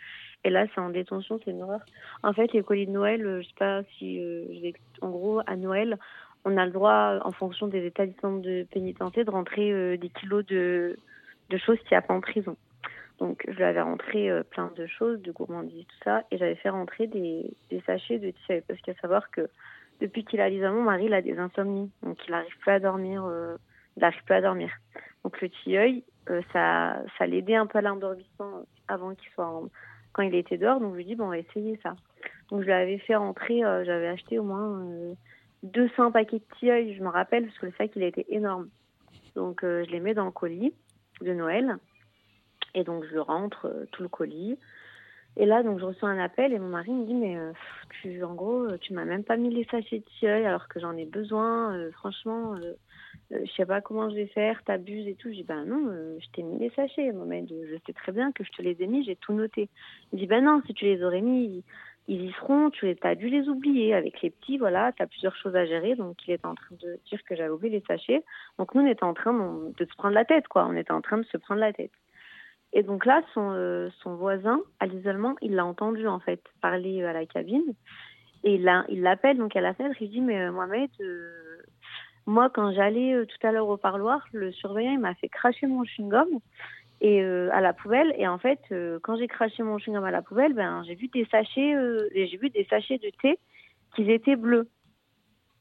[0.43, 1.81] Et là, c'est en détention, c'est une horreur.
[2.23, 4.71] En fait, les colis de Noël, euh, je sais pas si, euh,
[5.01, 5.97] en gros, à Noël,
[6.45, 10.45] on a le droit, en fonction des établissements de pénitentiaire, de rentrer euh, des kilos
[10.45, 10.97] de,
[11.65, 12.55] choses qu'il n'y a pas en prison.
[13.19, 16.55] Donc, je lui avais rentré euh, plein de choses, de gourmandises, tout ça, et j'avais
[16.55, 17.53] fait rentrer des,
[17.85, 18.63] sachets de tissu.
[18.67, 19.49] Parce faut savoir que
[19.99, 21.91] depuis qu'il a l'isolement, mon mari, il a des insomnies.
[22.03, 23.25] Donc, il n'arrive plus à dormir.
[23.97, 24.71] Il n'arrive plus à dormir.
[25.25, 26.01] Donc, le tilleul,
[26.53, 29.67] ça, ça l'aidait un peu à l'endormissement avant qu'il soit en,
[30.21, 30.79] il était dehors.
[30.79, 31.95] Donc, je lui dis, bon, on ça.
[32.49, 35.13] Donc, je lui avais fait rentrer, euh, j'avais acheté au moins euh,
[35.63, 38.69] 200 paquets de tilleul, je me rappelle, parce que le sac, il était énorme.
[39.35, 40.73] Donc, euh, je les mets dans le colis
[41.21, 41.77] de Noël.
[42.75, 44.57] Et donc, je rentre euh, tout le colis.
[45.37, 47.51] Et là, donc, je reçois un appel et mon mari me dit, mais euh,
[48.01, 50.97] tu, en gros, tu m'as même pas mis les sachets de tilleul alors que j'en
[50.97, 51.73] ai besoin.
[51.75, 52.55] Euh, franchement,
[53.31, 55.29] euh, je sais pas comment je vais faire, t'abuses et tout.
[55.29, 57.47] Je dis, ben non, je t'ai mis les sachets, Mohamed.
[57.49, 59.69] Je sais très bien que je te les ai mis, j'ai tout noté.
[60.13, 61.63] Il dit, ben non, si tu les aurais mis,
[62.09, 63.93] ils y seront, tu as dû les oublier.
[63.93, 65.95] Avec les petits, voilà, tu as plusieurs choses à gérer.
[65.95, 68.23] Donc, il est en train de dire que j'avais oublié les sachets.
[68.57, 70.65] Donc, nous, on était en train de, se prendre la tête, quoi.
[70.65, 71.91] On était en train de se prendre la tête.
[72.73, 77.03] Et donc là, son, euh, son voisin, à l'isolement, il l'a entendu en fait parler
[77.03, 77.73] à la cabine.
[78.43, 81.61] Et il l'appelle donc à la fenêtre, il dit Mais euh, Mohamed, euh,
[82.29, 85.67] moi quand j'allais euh, tout à l'heure au parloir, le surveillant il m'a fait cracher
[85.67, 86.27] mon chewing-gum
[87.01, 88.13] et euh, à la poubelle.
[88.17, 91.07] Et en fait, euh, quand j'ai craché mon chewing-gum à la poubelle, ben j'ai vu
[91.07, 91.75] des sachets,
[92.13, 93.39] j'ai vu des sachets de thé
[93.95, 94.69] qui étaient bleus.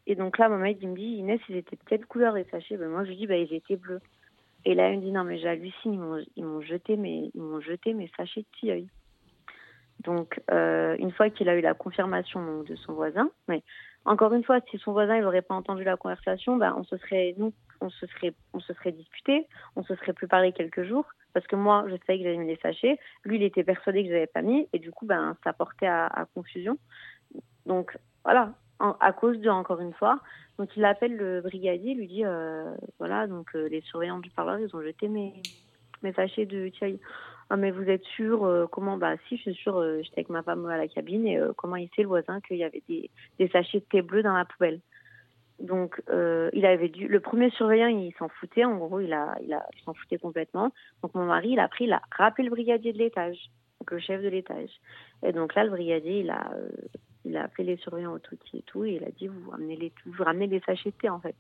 [0.07, 2.77] Et donc là, Mohamed il me dit Inès, ils étaient de quelle couleur les sachets?
[2.77, 4.01] Ben moi je lui dis ben ils étaient bleus.
[4.65, 7.41] Et là, il me dit non, mais j'hallucine, ils m'ont, ils m'ont jeté mes, ils
[7.41, 8.85] m'ont jeté mes sachets de tilleul.
[10.05, 13.63] Donc, une fois qu'il a eu la confirmation de son voisin, mais
[14.05, 16.97] encore une fois, si son voisin il n'aurait pas entendu la conversation, ben, on se
[16.97, 19.47] serait, nous, on se serait, on se serait disputé,
[19.77, 22.49] on se serait plus parlé quelques jours, parce que moi, je savais que j'avais mis
[22.49, 25.37] les sachets, lui, il était persuadé que je n'avais pas mis, et du coup, ben,
[25.45, 26.79] ça portait à, à confusion.
[27.67, 30.21] Donc, voilà, à cause de, encore une fois,
[30.59, 34.59] donc il appelle le brigadier, lui dit euh, voilà, donc euh, les surveillants du parloir,
[34.59, 35.35] ils ont jeté mes,
[36.03, 36.99] mes sachets de tilleul.
[37.51, 40.29] Ah, mais vous êtes sûr euh, Comment Bah, si, je suis sûre, euh, j'étais avec
[40.29, 42.83] ma femme à la cabine et euh, comment il sait le voisin qu'il y avait
[42.89, 43.11] des,
[43.51, 44.81] sachets de thé bleu dans la poubelle
[45.61, 46.01] donc,
[46.53, 47.09] il avait dû.
[47.09, 48.65] Le premier surveillant, il s'en foutait.
[48.65, 50.71] En gros, il a, il a, il s'en foutait complètement.
[51.03, 53.99] Donc, mon mari, il a pris, il a rappelé le brigadier de l'étage, donc le
[53.99, 54.71] chef de l'étage.
[55.25, 56.53] Et donc là, le brigadier, il a,
[57.25, 59.93] il a appelé les surveillants au et tout, et il a dit vous ramenez les,
[60.07, 61.37] vous ramenez les sachets de thé en fait.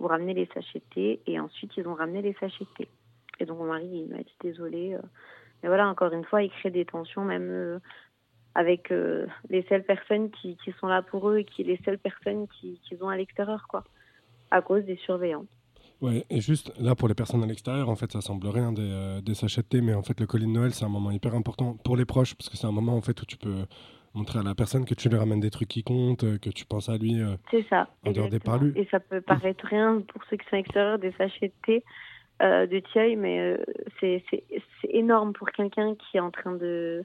[0.00, 2.88] Vous ramenez les sachets de thé, et ensuite ils ont ramené les sachets de thé.
[3.40, 4.94] Et donc mon mari, il m'a dit désolé.
[4.94, 5.02] Euh,
[5.62, 7.50] mais voilà, encore une fois, il crée des tensions même.
[7.50, 7.78] Euh,
[8.56, 11.98] avec euh, les seules personnes qui, qui, sont là pour eux et qui les seules
[11.98, 13.84] personnes qu'ils qui ont à l'extérieur, quoi,
[14.50, 15.44] à cause des surveillants.
[16.00, 18.80] Ouais, et juste là pour les personnes à l'extérieur, en fait, ça semble rien des,
[18.80, 21.10] euh, des sachets de thé, mais en fait, le colis de Noël, c'est un moment
[21.10, 23.66] hyper important pour les proches, parce que c'est un moment en fait où tu peux
[24.14, 26.88] montrer à la personne que tu lui ramènes des trucs qui comptent, que tu penses
[26.88, 27.20] à lui.
[27.20, 27.88] Euh, c'est ça.
[28.06, 28.72] En dehors des parlus.
[28.76, 31.84] Et ça peut paraître rien pour ceux qui sont extérieurs des sachets de thé.
[32.42, 33.56] Euh, de tilleul, mais euh,
[34.00, 34.22] c'est
[34.84, 37.02] énorme pour quelqu'un qui est en train de,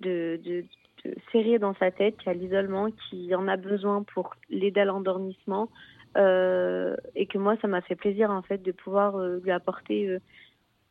[0.00, 0.64] de, de,
[1.04, 4.84] de serrer dans sa tête, qui a l'isolement, qui en a besoin pour l'aider à
[4.86, 5.68] l'endormissement.
[6.16, 10.08] Euh, et que moi, ça m'a fait plaisir en fait de pouvoir euh, lui apporter
[10.08, 10.18] euh,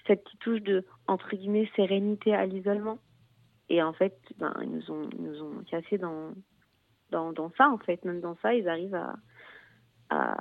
[0.07, 2.99] cette petite touche de entre guillemets sérénité à l'isolement.
[3.69, 6.33] Et en fait, ben, ils nous ont, ils nous ont cassé dans,
[7.11, 9.15] dans, dans ça en fait, même dans ça, ils arrivent à,
[10.09, 10.37] à,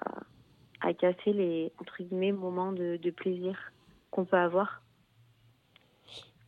[0.81, 3.73] à casser les entre guillemets moments de, de plaisir
[4.11, 4.83] qu'on peut avoir.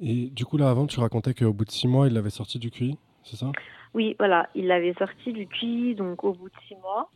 [0.00, 2.58] Et du coup, là, avant, tu racontais qu'au bout de six mois, il l'avait sorti
[2.58, 3.52] du QI, c'est ça?
[3.94, 7.10] Oui, voilà, il l'avait sorti du QI donc au bout de six mois.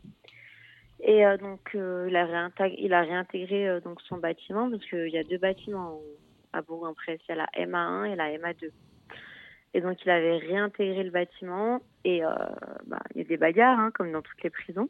[1.00, 4.84] Et euh, donc, euh, il, a réintégré, il a réintégré euh, donc son bâtiment parce
[4.86, 6.00] qu'il y a deux bâtiments
[6.52, 7.20] à Bourg-en-Bresse.
[7.28, 8.70] Il y a la MA1 et la MA2.
[9.74, 11.80] Et donc, il avait réintégré le bâtiment.
[12.04, 12.30] Et euh,
[12.86, 14.88] bah, il y a des bagarres, hein, comme dans toutes les prisons.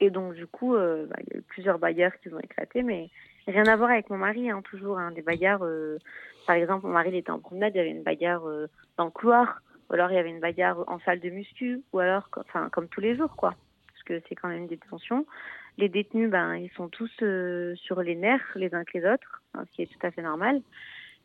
[0.00, 2.82] Et donc, du coup, euh, bah, il y a eu plusieurs bagarres qui ont éclaté,
[2.82, 3.10] mais
[3.46, 4.98] rien à voir avec mon mari, hein, toujours.
[4.98, 5.98] hein, des bagarres, euh,
[6.46, 9.04] par exemple, mon mari il était en promenade, il y avait une bagarre euh, dans
[9.04, 12.28] le couloir, ou alors il y avait une bagarre en salle de muscu, ou alors,
[12.36, 13.54] enfin, comme tous les jours, quoi.
[13.92, 15.26] Parce que c'est quand même des détentions.
[15.76, 19.42] Les détenus, ben, ils sont tous euh, sur les nerfs les uns que les autres,
[19.54, 20.62] hein, ce qui est tout à fait normal.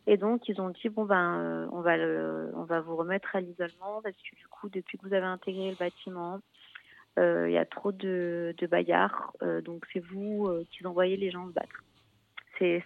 [0.07, 3.35] Et donc, ils ont dit, bon, ben, euh, on, va le, on va vous remettre
[3.35, 6.39] à l'isolement parce que du coup, depuis que vous avez intégré le bâtiment,
[7.17, 8.69] il y a trop de, de
[9.41, 11.83] euh, donc, c'est vous euh, qui envoyez les gens se battre.
[12.57, 12.83] C'est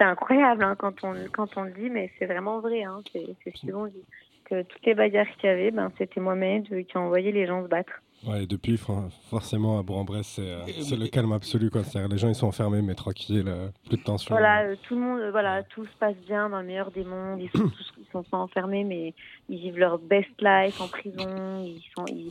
[0.00, 2.82] incroyable hein, quand, on, quand on le dit, mais c'est vraiment vrai.
[2.82, 4.04] Hein, c'est c'est ce qu'ils ont dit.
[4.44, 7.68] Que toutes les bagarres qu'il y avait, ben, c'était moi-même qui envoyait les gens se
[7.68, 8.02] battre.
[8.26, 11.68] Ouais, et depuis, for- forcément, à Bourg-en-Bresse, c'est euh, le calme absolu.
[11.70, 11.82] quoi.
[12.10, 14.34] Les gens, ils sont enfermés, mais tranquilles, euh, plus de tension.
[14.34, 17.40] Voilà, euh, tout le monde, voilà, tout se passe bien dans le meilleur des mondes.
[17.40, 19.12] Ils sont tous, ils sont pas enfermés, mais
[19.48, 21.64] ils vivent leur best life en prison.
[21.64, 22.30] Ils sont, ils...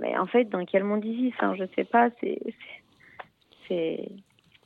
[0.00, 2.08] mais en fait, dans quel monde ils vivent Enfin, je sais pas.
[3.68, 4.08] C'est-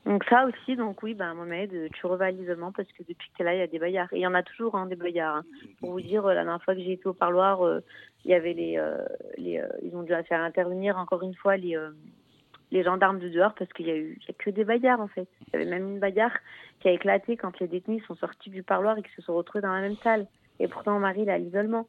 [0.09, 0.75] donc ça aussi.
[0.75, 3.55] Donc oui, ben Mohamed, euh, tu revas à l'isolement parce que depuis que t'es là,
[3.55, 4.13] il y a des bagarres.
[4.13, 5.37] Et il y en a toujours hein, des bagarres.
[5.37, 5.45] hein.
[5.81, 7.81] Pour vous dire, euh, la dernière fois que j'ai été au parloir, euh,
[8.25, 8.83] il y avait les,
[9.37, 11.77] les, ils ont dû faire intervenir encore une fois les.
[12.73, 15.29] gendarmes de dehors parce qu'il y a eu que des bagarres en fait.
[15.47, 16.37] Il y avait même une bagarre
[16.81, 19.63] qui a éclaté quand les détenus sont sortis du parloir et qu'ils se sont retrouvés
[19.63, 20.27] dans la même salle.
[20.59, 21.87] Et pourtant, mon mari, il est à l'isolement.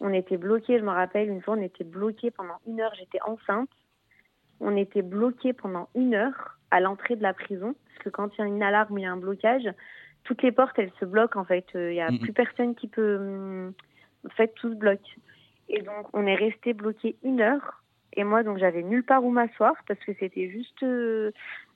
[0.00, 2.92] On était bloqués, je me rappelle, une fois, on était bloqués pendant une heure.
[2.98, 3.70] J'étais enceinte.
[4.60, 7.74] On était bloqués pendant une heure à l'entrée de la prison.
[7.88, 9.68] Parce que quand il y a une alarme ou il y a un blocage,
[10.24, 11.66] toutes les portes, elles se bloquent, en fait.
[11.74, 13.16] Euh, Il n'y a plus personne qui peut...
[13.16, 13.72] hum,
[14.26, 15.16] En fait, tout se bloque.
[15.68, 17.82] Et donc, on est resté bloqué une heure.
[18.14, 20.82] Et moi, donc, j'avais nulle part où m'asseoir parce que c'était juste...
[20.82, 21.32] euh,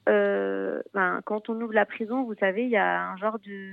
[0.08, 3.72] euh, ben, quand on ouvre la prison, vous savez, il y a un genre de,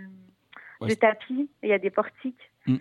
[0.82, 2.52] Ouais, de c'est- tapis, il y a des portiques.
[2.66, 2.78] Mm.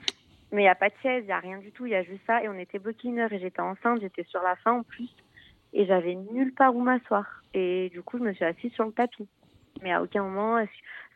[0.53, 1.95] Mais il n'y a pas de chaise, il n'y a rien du tout, il y
[1.95, 2.43] a juste ça.
[2.43, 5.11] Et on était bloqué une heure et j'étais enceinte, j'étais sur la fin en plus.
[5.73, 7.43] Et j'avais nulle part où m'asseoir.
[7.55, 9.29] Et du coup, je me suis assise sur le tapis.
[9.83, 10.64] Mais à aucun moment,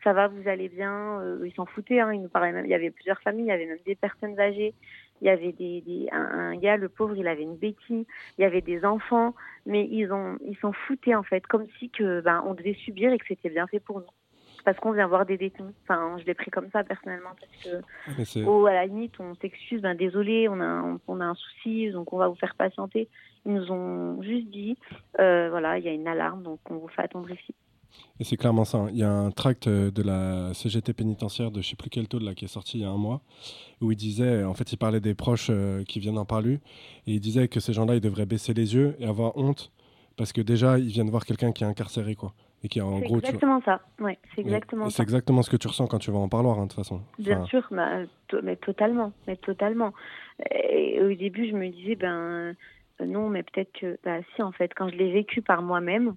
[0.03, 2.65] ça va, vous allez bien Euh, Ils s'en foutaient, hein, ils nous parlaient même.
[2.65, 4.73] Il y avait plusieurs familles, il y avait même des personnes âgées.
[5.21, 8.05] Il y avait des, un gars, le pauvre, il avait une béquille.
[8.37, 9.35] Il y avait des enfants,
[9.65, 13.11] mais ils ont, ils s'en foutaient en fait, comme si que, ben, on devait subir
[13.13, 14.05] et que c'était bien fait pour nous.
[14.65, 15.73] Parce qu'on vient voir des détenus.
[15.83, 19.33] Enfin, je l'ai pris comme ça personnellement parce que c'est- Oh, à la limite, on
[19.35, 22.53] s'excuse, ben désolé, on a, un, on a un souci, donc on va vous faire
[22.55, 23.07] patienter.
[23.45, 24.77] Ils nous ont juste dit,
[25.19, 27.55] euh, voilà, il y a une alarme, donc on vous fait attendre ici.
[28.19, 28.77] Et c'est clairement ça.
[28.79, 28.87] hein.
[28.91, 32.07] Il y a un tract euh, de la CGT pénitentiaire de je sais plus quel
[32.09, 33.21] taux là, qui est sorti il y a un mois,
[33.79, 36.55] où il disait, en fait, il parlait des proches euh, qui viennent en parler,
[37.05, 39.71] et il disait que ces gens-là, ils devraient baisser les yeux et avoir honte,
[40.17, 42.33] parce que déjà, ils viennent voir quelqu'un qui est incarcéré, quoi.
[42.63, 43.81] Et qui en tu exactement ça.
[43.99, 44.89] Ouais, c'est exactement.
[44.89, 47.01] C'est exactement ce que tu ressens quand tu vas en parloir, hein, de toute façon.
[47.19, 47.99] Bien sûr, bah,
[48.43, 49.93] mais totalement, mais totalement.
[50.51, 52.55] Et au début, je me disais, ben
[52.99, 56.15] euh, non, mais peut-être que, bah si, en fait, quand je l'ai vécu par moi-même,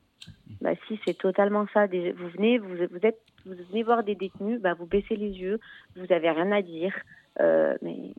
[0.63, 1.87] bah si, c'est totalement ça.
[1.87, 5.61] Vous venez, vous, vous êtes, vous venez voir des détenus, bah vous baissez les yeux,
[5.97, 6.95] vous avez rien à dire,
[7.39, 8.15] euh, mais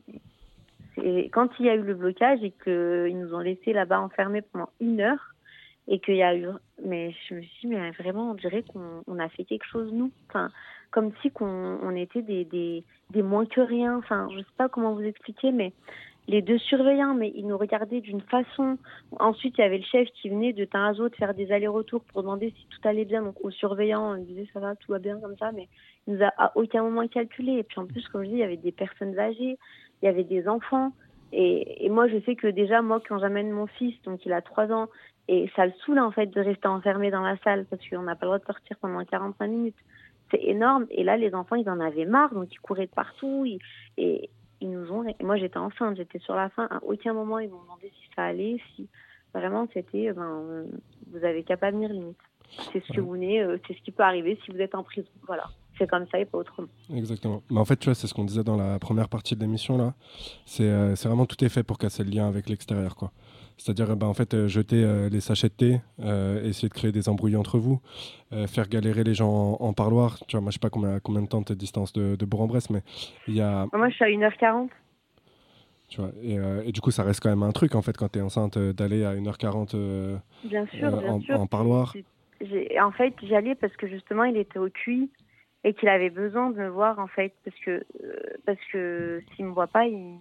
[1.30, 4.68] quand il y a eu le blocage et qu'ils nous ont laissés là-bas enfermés pendant
[4.80, 5.31] une heure
[5.88, 6.46] et qu'il y a eu,
[6.84, 9.92] mais je me suis dit, mais vraiment, on dirait qu'on on a fait quelque chose
[9.92, 10.50] nous, enfin,
[10.90, 11.46] comme si qu'on
[11.82, 13.96] on était des, des, des moins que rien.
[13.98, 15.72] Enfin, je sais pas comment vous expliquer, mais
[16.28, 18.78] les deux surveillants, mais ils nous regardaient d'une façon.
[19.18, 22.04] Ensuite, il y avait le chef qui venait de temps à autre faire des allers-retours
[22.04, 23.22] pour demander si tout allait bien.
[23.22, 25.68] Donc, aux surveillants, on disait ça va, tout va bien comme ça, mais
[26.06, 27.54] il nous a à aucun moment calculé.
[27.54, 29.58] Et puis, en plus, comme je dis, il y avait des personnes âgées,
[30.00, 30.92] il y avait des enfants.
[31.32, 34.42] Et, et moi, je sais que déjà, moi, quand j'amène mon fils, donc il a
[34.42, 34.88] trois ans,
[35.28, 38.14] et ça le saoule, en fait, de rester enfermé dans la salle parce qu'on n'a
[38.16, 39.76] pas le droit de sortir pendant 45 minutes.
[40.30, 40.86] C'est énorme.
[40.90, 43.44] Et là, les enfants, ils en avaient marre, donc ils couraient de partout.
[43.46, 43.58] ils-
[43.98, 45.04] et ils nous ont.
[45.06, 46.66] et moi, j'étais enceinte, j'étais sur la fin.
[46.70, 48.88] À aucun moment, ils m'ont demandé si ça allait, si
[49.34, 50.12] vraiment c'était.
[50.12, 50.64] Ben, euh,
[51.12, 52.16] vous avez qu'à pas venir limite.
[52.72, 54.82] C'est ce que vous venez, euh, c'est ce qui peut arriver si vous êtes en
[54.82, 55.08] prison.
[55.26, 55.44] Voilà.
[55.78, 56.68] C'est comme ça et pas autrement.
[56.94, 57.42] Exactement.
[57.50, 59.78] Mais en fait, tu vois, c'est ce qu'on disait dans la première partie de l'émission
[59.78, 59.94] là.
[60.44, 63.10] C'est euh, c'est vraiment tout est fait pour casser le lien avec l'extérieur, quoi.
[63.62, 66.90] C'est-à-dire, bah, en fait, euh, jeter euh, les sachets de thé, euh, essayer de créer
[66.90, 67.80] des embrouilles entre vous,
[68.32, 70.18] euh, faire galérer les gens en, en parloir.
[70.26, 72.70] Tu vois, moi, je sais pas combien, combien de temps tu distance de, de Bourg-en-Bresse,
[72.70, 72.82] mais
[73.28, 74.68] il y a, Moi, je suis à 1h40.
[75.88, 78.08] tu vois, et, et du coup, ça reste quand même un truc, en fait, quand
[78.10, 81.40] tu es enceinte, d'aller à 1h40 euh, Bien sûr, euh, bien en, sûr.
[81.40, 81.94] en parloir.
[82.80, 85.08] En fait, j'y allais parce que justement, il était au QI
[85.62, 87.84] et qu'il avait besoin de me voir, en fait, parce que
[88.44, 90.18] parce que s'il me voit pas, il...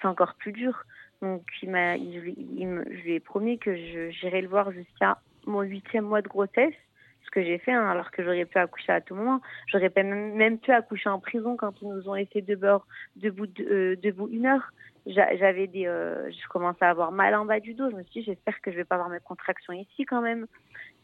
[0.00, 0.84] c'est encore plus dur.
[1.24, 3.74] Donc, il m'a, il, il me- je lui ai promis que
[4.10, 6.74] j'irais le voir jusqu'à mon huitième mois de grossesse,
[7.20, 9.40] parce que j'ai fait, hein, alors que j'aurais pu accoucher à tout moment.
[9.68, 12.82] J'aurais même, même pu accoucher en prison quand ils nous ont laissé debout,
[13.16, 14.70] debout, euh, debout une heure.
[15.06, 17.90] J'a- J'avais des, euh, je commençais à avoir mal en bas du dos.
[17.90, 20.46] Je me suis dit, j'espère que je vais pas avoir mes contractions ici quand même.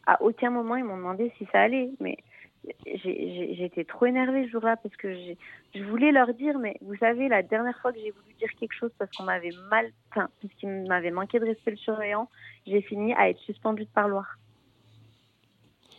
[0.05, 2.17] À aucun moment, ils m'ont demandé si ça allait, mais
[2.95, 5.13] été trop énervée ce jour-là parce que
[5.73, 8.73] je voulais leur dire, mais vous savez, la dernière fois que j'ai voulu dire quelque
[8.73, 12.29] chose parce qu'on m'avait mal, enfin, parce qu'il m'avait manqué de respect le surveillant,
[12.67, 14.37] j'ai fini à être suspendue de parloir.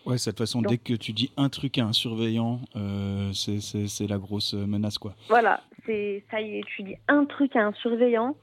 [0.04, 4.08] Ouais, cette façon, Donc- dès que tu dis un truc à un surveillant, euh, c'est-
[4.08, 5.14] la grosse menace, quoi.
[5.28, 8.36] Voilà, c'est ça y est, tu dis un truc à un surveillant,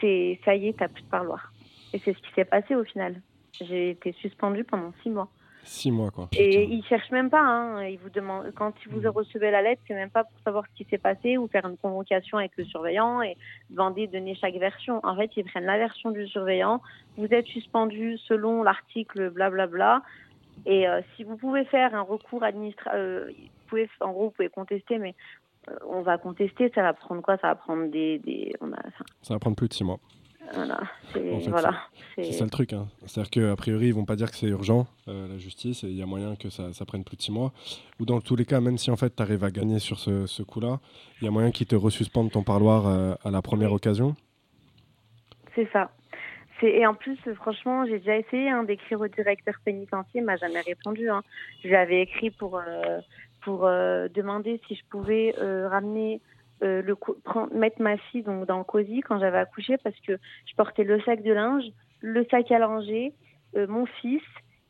[0.00, 1.52] c'est ça y est, t'as plus de parloir.
[1.92, 3.22] Et c'est ce qui s'est passé au final.
[3.60, 5.30] J'ai été suspendue pendant six mois.
[5.66, 6.28] Six mois, quoi.
[6.32, 7.40] Et ils cherchent même pas.
[7.40, 7.84] Hein.
[7.84, 10.76] Ils vous demandent quand ils vous recevez la lettre, c'est même pas pour savoir ce
[10.76, 13.36] qui s'est passé ou faire une convocation avec le surveillant et
[13.70, 15.00] demander de donner chaque version.
[15.02, 16.80] En fait, ils prennent la version du surveillant.
[17.16, 20.02] Vous êtes suspendu selon l'article blablabla.
[20.66, 24.98] Et euh, si vous pouvez faire un recours administratif, pouvez, en gros, vous pouvez contester,
[24.98, 25.16] mais
[25.68, 26.70] euh, on va contester.
[26.76, 27.36] Ça va prendre quoi?
[27.38, 28.80] Ça va prendre des, des on a,
[29.22, 29.98] Ça va prendre plus de six mois.
[30.54, 30.80] Voilà,
[31.12, 31.74] c'est En fait, voilà,
[32.14, 32.72] C'est c'est ça le truc.
[32.72, 32.86] Hein.
[33.06, 35.96] C'est-à-dire qu'a priori, ils vont pas dire que c'est urgent, euh, la justice, et il
[35.96, 37.52] y a moyen que ça, ça prenne plus de six mois.
[38.00, 40.26] Ou dans tous les cas, même si en fait tu arrives à gagner sur ce,
[40.26, 40.80] ce coup-là,
[41.20, 44.14] il y a moyen qu'ils te resuspendent ton parloir euh, à la première occasion.
[45.54, 45.90] C'est ça.
[46.62, 50.62] Et en plus, franchement, j'ai déjà essayé hein, d'écrire au directeur pénitentiaire, il m'a jamais
[50.62, 51.08] répondu.
[51.10, 51.22] Hein.
[51.62, 53.00] Je lui avais écrit pour euh,
[53.42, 56.20] pour demander si je pouvais ramener
[56.62, 56.82] euh,
[57.52, 61.00] mettre ma fille donc dans le cosy quand j'avais accouché parce que je portais le
[61.02, 61.64] sac de linge,
[62.00, 63.12] le sac à langer,
[63.56, 64.22] euh, mon fils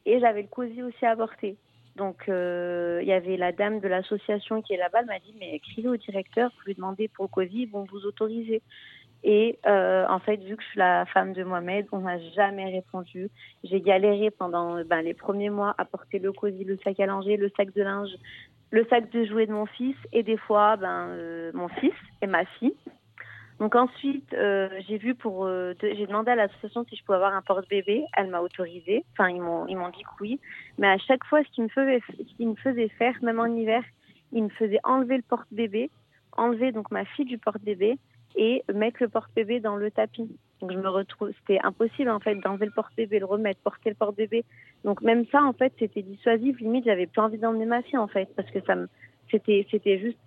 [0.05, 1.57] et j'avais le cosy aussi à porter.
[1.95, 5.35] Donc euh, il y avait la dame de l'association qui est là-bas, elle m'a dit
[5.39, 8.63] mais écrivez au directeur pour lui demander pour le cosy, ils vont vous autoriser.
[9.25, 13.29] Et en fait, vu que je suis la femme de Mohamed, on m'a jamais répondu.
[13.65, 17.37] J'ai galéré pendant ben, les premiers mois à porter le cosy, le sac à langer,
[17.37, 18.15] le sac de linge,
[18.71, 22.27] le sac de jouets de mon fils et des fois ben, euh, mon fils et
[22.27, 22.75] ma fille.
[23.59, 27.35] Donc ensuite, euh, j'ai vu pour, euh, j'ai demandé à l'association si je pouvais avoir
[27.35, 28.05] un porte-bébé.
[28.15, 29.05] Elle m'a autorisé.
[29.13, 30.39] Enfin, ils m'ont, ils m'ont dit que oui.
[30.79, 32.03] Mais à chaque fois, ce qu'ils me faisaient,
[32.39, 33.83] ce me faisaient faire, même en hiver,
[34.33, 35.91] ils me faisaient enlever le porte-bébé,
[36.33, 37.99] enlever donc ma fille du porte-bébé
[38.37, 40.29] et mettre le porte-bébé dans le tapis.
[40.61, 43.97] Donc je me retrouve, c'était impossible en fait d'enlever le porte-bébé, le remettre, porter le
[43.97, 44.45] porte-bébé.
[44.85, 46.59] Donc même ça en fait c'était dissuasif.
[46.61, 48.89] Limite j'avais plus envie d'emmener ma fille en fait parce que ça me,
[49.31, 50.19] c'était, c'était juste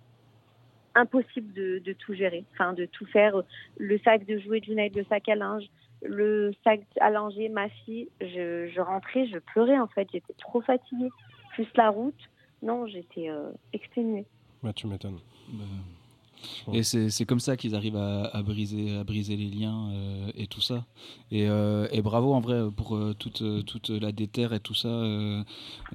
[0.94, 3.42] impossible de, de tout gérer, enfin de tout faire.
[3.78, 5.64] Le sac de jouets de Junaid, le sac à linge,
[6.02, 8.08] le sac à langer, ma fille.
[8.20, 10.08] Je, je rentrais, je pleurais en fait.
[10.12, 11.10] J'étais trop fatiguée.
[11.54, 12.30] Plus la route,
[12.62, 14.24] non, j'étais euh, exténuée.
[14.62, 15.18] Ouais, tu m'étonnes.
[15.48, 15.64] Bah,
[16.72, 20.46] Et c'est comme ça qu'ils arrivent à, à briser, à briser les liens euh, et
[20.46, 20.84] tout ça.
[21.30, 24.88] Et, euh, et bravo en vrai pour euh, toute, toute la déterre et tout ça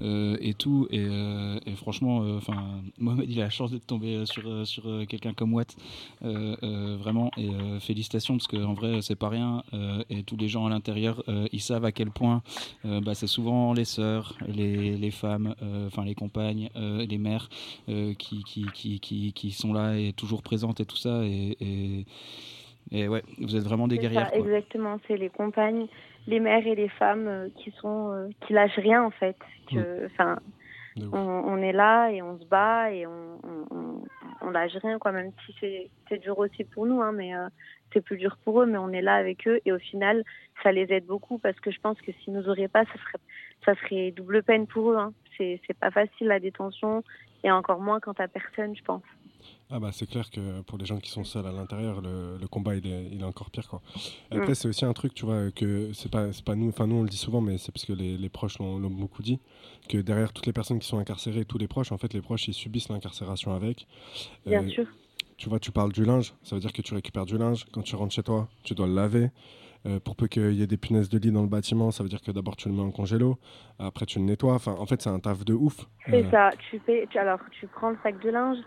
[0.00, 0.86] et tout.
[0.90, 1.06] Et,
[1.66, 5.76] et franchement, enfin, Mohamed il a la chance d'être tombé sur, sur quelqu'un comme Watt,
[6.20, 7.30] vraiment.
[7.36, 9.62] Et félicitations parce qu'en vrai c'est pas rien.
[10.10, 11.22] et tous les gens à l'intérieur,
[11.52, 12.42] ils savent à quel point
[12.84, 15.54] bah, c'est souvent les sœurs, les, les femmes,
[15.86, 17.48] enfin les compagnes, les mères
[17.86, 21.22] qui, qui, qui, qui, qui sont là et toujours présentes et tout ça.
[21.24, 22.06] Et, et,
[22.92, 24.28] et ouais, vous êtes vraiment des guerrières.
[24.28, 24.98] ça, exactement.
[25.06, 25.86] C'est les compagnes,
[26.26, 29.36] les mères et les femmes euh, qui sont euh, qui lâchent rien en fait.
[30.04, 30.38] Enfin,
[30.96, 31.04] ouf.
[31.12, 34.02] on, on est là et on se bat et on on, on,
[34.40, 35.12] on lâche rien quoi.
[35.12, 37.48] Même si c'est dur aussi pour nous, hein, mais euh,
[37.92, 38.66] c'est plus dur pour eux.
[38.66, 40.22] Mais on est là avec eux et au final,
[40.62, 43.18] ça les aide beaucoup parce que je pense que s'ils nous auraient pas, ça serait
[43.64, 44.96] ça serait double peine pour eux.
[44.96, 45.12] Hein.
[45.36, 47.02] C'est c'est pas facile la détention
[47.42, 49.02] et encore moins quand t'as personne, je pense.
[49.68, 52.46] Ah bah c'est clair que pour les gens qui sont seuls à l'intérieur, le, le
[52.48, 53.82] combat il est, il est encore pire quoi.
[54.30, 54.54] Après Mm.
[54.54, 57.02] c'est aussi un truc tu vois que c'est pas c'est pas nous, enfin nous on
[57.02, 59.40] le dit souvent mais c'est parce que les, les proches l'ont l'ont beaucoup dit
[59.88, 62.46] que derrière toutes les personnes qui sont incarcérées, tous les proches en fait les proches
[62.46, 63.86] ils subissent l'incarcération avec.
[64.46, 64.86] Bien Euh, sûr.
[65.36, 67.82] Tu vois tu parles du linge, ça veut dire que tu récupères du linge quand
[67.82, 69.30] tu rentres chez toi, tu dois le laver.
[69.84, 72.08] Euh, pour peu qu'il y ait des punaises de lit dans le bâtiment, ça veut
[72.08, 73.38] dire que d'abord tu le mets en congélo,
[73.78, 74.54] après tu le nettoies.
[74.54, 75.86] Enfin, en fait, c'est un taf de ouf.
[76.10, 76.50] C'est Euh, ça.
[76.70, 78.58] Tu fais, tu- alors, tu prends le sac de linge,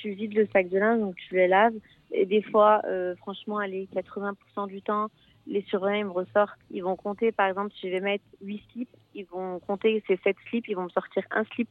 [0.00, 1.74] tu vides le sac de linge, donc tu le laves.
[2.12, 5.08] Et des fois, euh, franchement, allez, 80% du temps,
[5.46, 6.58] les surveillants me ressortent.
[6.70, 10.16] Ils vont compter, par exemple, si je vais mettre 8 slips, ils vont compter ces
[10.18, 11.68] 7 slips, ils vont me sortir un slip.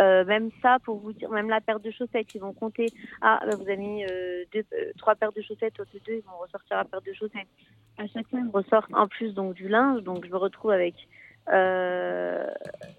[0.00, 2.86] Euh, même ça, pour vous dire, même la paire de chaussettes, ils vont compter.
[3.20, 6.04] Ah, bah, vous avez mis euh, deux, euh, trois paires de chaussettes au lieu de
[6.04, 7.48] deux, ils vont ressortir la paire de chaussettes.
[7.98, 10.70] À chaque fois, ils me ressortent en plus donc du linge, donc je me retrouve
[10.70, 10.94] avec
[11.52, 12.46] euh,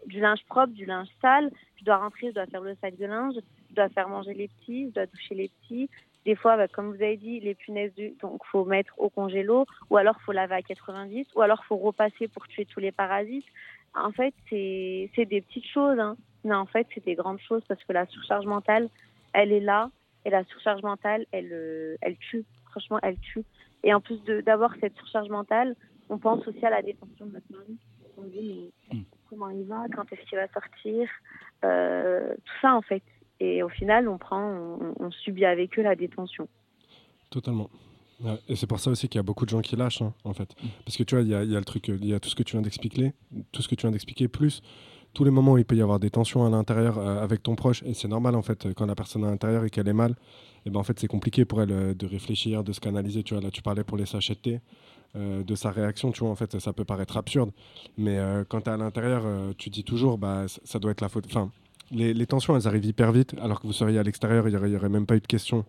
[0.05, 1.51] du linge propre, du linge sale.
[1.77, 3.35] Je dois rentrer, je dois faire le sac de linge,
[3.69, 5.89] je dois faire manger les petits, je dois doucher les petits.
[6.25, 9.65] Des fois, bah, comme vous avez dit, les punaises du, donc faut mettre au congélo,
[9.89, 13.45] ou alors faut laver à 90, ou alors faut repasser pour tuer tous les parasites.
[13.95, 15.99] en fait, c'est des petites choses.
[15.99, 16.17] Hein.
[16.43, 18.89] Mais en fait, c'est des grandes choses parce que la surcharge mentale,
[19.33, 19.89] elle est là.
[20.25, 22.45] Et la surcharge mentale, elle, euh, elle tue.
[22.71, 23.43] Franchement, elle tue.
[23.83, 25.75] Et en plus d'avoir cette surcharge mentale,
[26.09, 27.77] on pense aussi à la détention de notre mari.
[28.19, 29.03] On se dit, mais Mm.
[29.29, 31.07] comment il va Quand est-ce qu'il va sortir
[31.63, 33.03] Euh, Tout ça, en fait.
[33.39, 36.47] Et au final, on prend, on, on subit avec eux la détention.
[37.29, 37.69] Totalement.
[38.49, 40.33] Et c'est pour ça aussi qu'il y a beaucoup de gens qui lâchent, hein, en
[40.33, 40.53] fait.
[40.83, 42.27] Parce que tu vois, il y y a le truc, euh, il y a tout
[42.29, 43.13] ce que tu viens d'expliquer,
[43.53, 44.61] tout ce que tu viens d'expliquer, plus
[45.13, 47.55] tous les moments où il peut y avoir des tensions à l'intérieur euh, avec ton
[47.55, 47.83] proche.
[47.83, 49.93] Et c'est normal, en fait, euh, quand la personne est à l'intérieur et qu'elle est
[49.93, 50.15] mal,
[50.65, 53.23] et ben en fait, c'est compliqué pour elle euh, de réfléchir, de se canaliser.
[53.23, 54.59] Tu vois, là, tu parlais pour les sachets de
[55.15, 57.49] de sa réaction, tu vois, en fait, ça peut paraître absurde.
[57.97, 59.23] Mais quand tu es à l'intérieur,
[59.57, 61.25] tu dis toujours, bah, ça, ça doit être la faute.
[61.25, 61.49] Enfin,
[61.91, 64.75] les, les tensions, elles arrivent hyper vite, alors que vous seriez à l'extérieur, il n'y
[64.75, 65.65] aurait, même pas eu de questions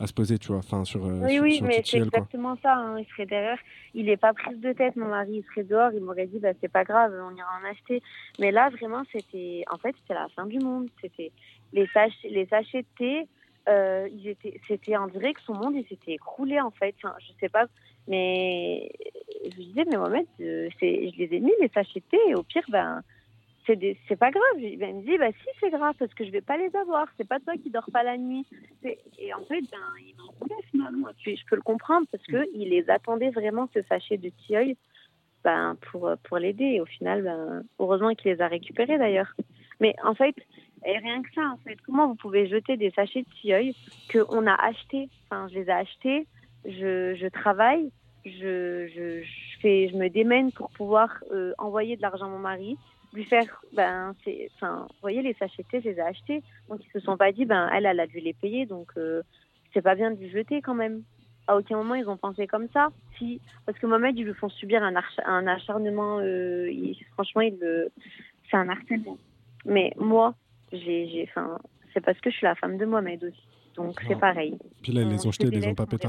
[0.00, 2.56] à se poser, tu vois, enfin, sur, euh, Oui, sur, oui, sur mais c'est exactement
[2.62, 2.74] ça.
[2.74, 2.98] hein.
[2.98, 3.58] Il serait derrière.
[3.94, 5.36] Il n'est pas prise de tête, mon mari.
[5.36, 5.90] Il serait dehors.
[5.92, 8.02] Il m'aurait dit, bah, c'est pas grave, on ira en acheter.
[8.38, 9.64] Mais là, vraiment, c'était.
[9.70, 10.88] En fait, c'était la fin du monde.
[11.00, 11.30] C'était
[11.72, 13.28] les sachets, les sachets de thé.
[13.68, 16.94] euh, ils étaient, c'était en que son monde, il s'était écroulé en fait.
[17.02, 17.66] Enfin, je sais pas,
[18.06, 18.90] mais
[19.44, 22.18] je disais, mais Mohamed, euh, je les ai mis les sachets de thé.
[22.28, 23.02] Et au pire, ben,
[23.66, 24.58] c'est, des- pas grave.
[24.58, 27.06] Il me dit, bah si, c'est grave parce que je vais pas les avoir.
[27.16, 28.46] C'est pas toi qui dors pas la nuit.
[29.18, 31.08] Et en fait, ben, il m'en voulait finalement.
[31.22, 34.74] Puis je peux le comprendre parce que il les attendait vraiment ce sachet de tilleul
[35.42, 36.64] ben, pour, pour l'aider.
[36.64, 39.32] Et au final, ben, heureusement qu'il les a récupérés d'ailleurs.
[39.80, 40.34] Mais en fait,
[40.86, 43.72] et rien que ça, en fait, comment vous pouvez jeter des sachets de tilleul
[44.12, 45.08] qu'on a achetés?
[45.30, 46.26] Enfin, je les ai achetés,
[46.64, 47.90] je, je travaille,
[48.24, 52.38] je, je, je, fais, je me démène pour pouvoir euh, envoyer de l'argent à mon
[52.38, 52.78] mari,
[53.14, 56.42] lui faire, ben, c'est, enfin, vous voyez, les sachets je les ai achetés.
[56.68, 59.22] Donc, ils se sont pas dit, ben, elle, elle a dû les payer, donc euh,
[59.72, 61.02] c'est pas bien de les jeter quand même.
[61.46, 62.88] À aucun moment, ils ont pensé comme ça.
[63.18, 67.42] Si, parce que Mohamed, ils lui font subir un, arch- un acharnement, euh, il- franchement,
[67.42, 67.90] il le,
[68.50, 69.18] c'est un harcèlement.
[69.64, 70.34] Mais moi,
[70.72, 71.58] j'ai, j'ai, enfin,
[71.92, 73.46] c'est parce que je suis la femme de Mohamed aussi.
[73.76, 74.20] Donc, c'est Ouais.
[74.20, 74.58] pareil.
[74.82, 76.08] Puis là, ils les ont jetés, ils les ont pas pétés.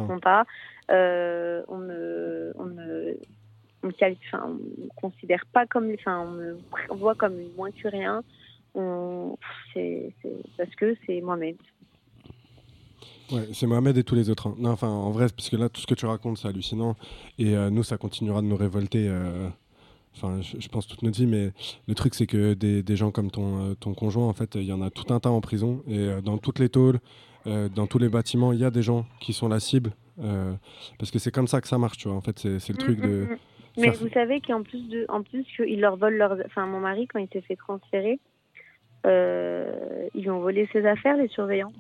[0.92, 3.18] Euh, on me, on me,
[4.34, 6.58] on me considère pas comme, enfin, on me
[6.98, 8.24] voit comme moins que rien.
[8.74, 9.38] On,
[9.74, 11.56] c'est, c'est parce que c'est Mohamed.
[13.32, 14.48] Ouais, c'est Mohamed et tous les autres.
[14.48, 14.56] hein.
[14.60, 16.96] Non, enfin, en vrai, parce que là, tout ce que tu racontes, c'est hallucinant.
[17.40, 19.08] Et euh, nous, ça continuera de nous révolter.
[19.08, 19.50] euh,
[20.18, 21.52] Enfin, je, je pense toute notre vie, mais
[21.88, 24.64] le truc, c'est que des, des gens comme ton, euh, ton conjoint, en fait, il
[24.64, 25.84] y en a tout un tas en prison.
[25.88, 27.00] Et dans toutes les tôles,
[27.46, 29.92] dans tous les bâtiments, il y a des gens qui sont la cible.
[30.98, 32.16] parce que c'est comme ça que ça marche, tu vois.
[32.18, 33.28] En fait, c'est c'est le truc Mm, mm, de.
[33.78, 37.08] Mais vous savez qu'en plus de, en plus qu'ils leur volent leurs, enfin, mon mari
[37.08, 38.20] quand il s'est fait transférer,
[39.06, 41.74] euh, ils lui ont volé ses affaires, les surveillants.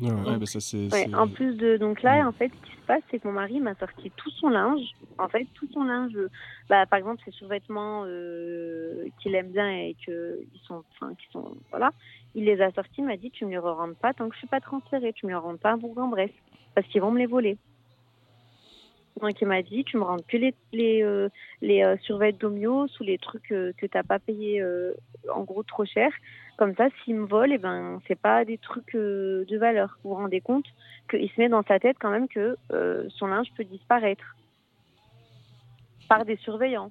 [0.00, 0.30] Ouais, ouais.
[0.30, 0.90] Ouais, bah ça, c'est.
[0.92, 2.28] Ouais, en plus de donc là Mm.
[2.28, 4.80] en fait ce qui se passe c'est que mon mari m'a sorti tout son linge
[5.18, 6.16] en fait tout son linge
[6.70, 11.26] bah par exemple ses survêtements euh, qu'il aime bien et que ils sont enfin qui
[11.30, 11.92] sont voilà
[12.34, 14.38] il les a sortis il m'a dit tu me les rends pas tant que je
[14.38, 16.30] suis pas transférée tu me les rends pas à Bourg-en-Bresse
[16.74, 17.58] parce qu'ils vont me les voler
[19.40, 21.28] il m'a dit tu me rends que les les euh,
[21.60, 24.94] les euh, ou les trucs euh, que t'as pas payé euh,
[25.32, 26.10] en gros trop cher
[26.56, 30.10] comme ça s'il me vole et ben c'est pas des trucs euh, de valeur vous
[30.10, 30.66] vous rendez compte
[31.08, 34.36] qu'il se met dans sa tête quand même que euh, son linge peut disparaître
[36.08, 36.90] par des surveillants.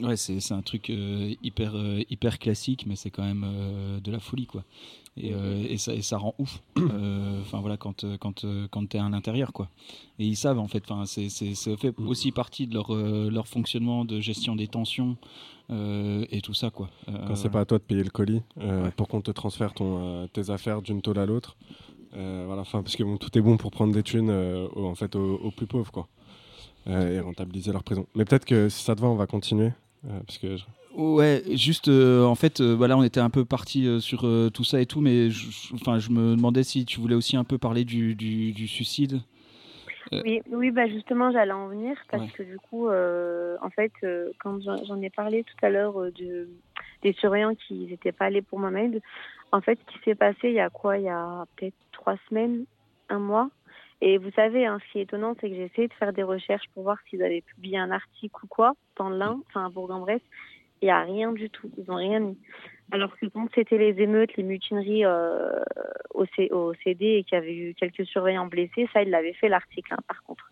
[0.00, 1.72] Ouais, c'est un truc hyper,
[2.08, 3.44] hyper classique, mais c'est quand même
[4.00, 4.62] de la folie, quoi.
[5.20, 6.60] Et, euh, et, ça, et ça rend ouf.
[6.78, 9.68] Euh, Enfin voilà, quand, euh, quand, quand t'es à l'intérieur, quoi.
[10.18, 11.28] Et ils savent, en fait, enfin, c'est
[11.76, 15.16] fait aussi partie de leur, leur fonctionnement de gestion des tensions
[15.70, 16.88] euh, et tout ça, quoi.
[17.08, 18.90] Euh, Quand c'est pas à toi de payer le colis euh, Ouais.
[18.92, 21.56] pour qu'on te transfère ton, tes affaires d'une tôle à l'autre.
[22.12, 25.14] Voilà, enfin, parce que bon, tout est bon pour prendre des thunes aux- en fait,
[25.14, 26.08] aux, aux plus pauvres, quoi.
[26.86, 28.06] Et rentabiliser leur prison.
[28.14, 29.70] Mais peut-être que si ça te va, on va continuer.
[30.26, 30.56] parce que
[30.98, 34.50] Ouais, juste euh, en fait, euh, voilà, on était un peu parti euh, sur euh,
[34.50, 35.28] tout ça et tout, mais
[35.72, 39.20] enfin, je me demandais si tu voulais aussi un peu parler du, du, du suicide.
[40.10, 42.30] Oui, oui bah justement, j'allais en venir parce Ouais.
[42.30, 43.92] que du coup, en fait,
[44.40, 46.48] quand j'en ai parlé tout à l'heure de,
[47.02, 49.00] des surveillants qui n'étaient pas allés pour Mohamed,
[49.52, 50.98] en fait, ce qui s'est passé il y a quoi?
[50.98, 52.64] Il y a peut-être trois semaines,
[53.08, 53.50] un mois.
[54.00, 56.22] Et vous savez, hein, ce qui est étonnant, c'est que j'ai essayé de faire des
[56.22, 60.22] recherches pour voir s'ils avaient publié un article ou quoi dans l'Ain, enfin à Bourg-en-Bresse.
[60.82, 61.70] Il n'y a rien du tout.
[61.76, 62.38] Ils n'ont rien mis.
[62.90, 65.62] Alors que quand c'était les émeutes, les mutineries euh,
[66.14, 69.34] au, C- au CD et qu'il y avait eu quelques surveillants blessés, ça, ils l'avaient
[69.34, 70.50] fait l'article, hein, par contre.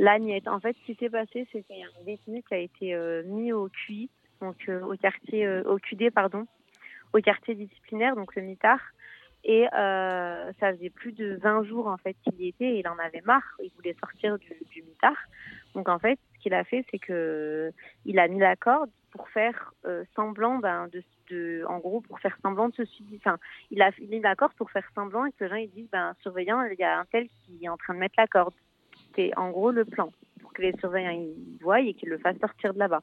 [0.00, 2.54] Là, Niette, en fait, ce qui s'est passé, c'est qu'il y a un détenu qui
[2.54, 6.46] a été euh, mis au QI, donc euh, au quartier, euh, au QD, pardon,
[7.12, 8.80] au quartier disciplinaire, donc le mitard.
[9.44, 12.88] Et euh, ça faisait plus de 20 jours en fait qu'il y était et il
[12.88, 13.54] en avait marre.
[13.62, 15.16] Il voulait sortir du, du mitard.
[15.76, 17.70] Donc en fait, ce qu'il a fait, c'est que
[18.04, 20.88] il a mis la corde pour faire euh, semblant ben,
[21.30, 23.16] de, en gros, pour faire semblant de se suicider.
[23.16, 23.38] Enfin,
[23.70, 26.14] il a il est d'accord pour faire semblant et que les gens ils disent, ben,
[26.20, 28.54] surveillant, il y a un tel qui est en train de mettre la corde.
[29.14, 32.38] C'est en gros le plan pour que les surveillants ils voient et qu'ils le fassent
[32.38, 33.02] sortir de là-bas.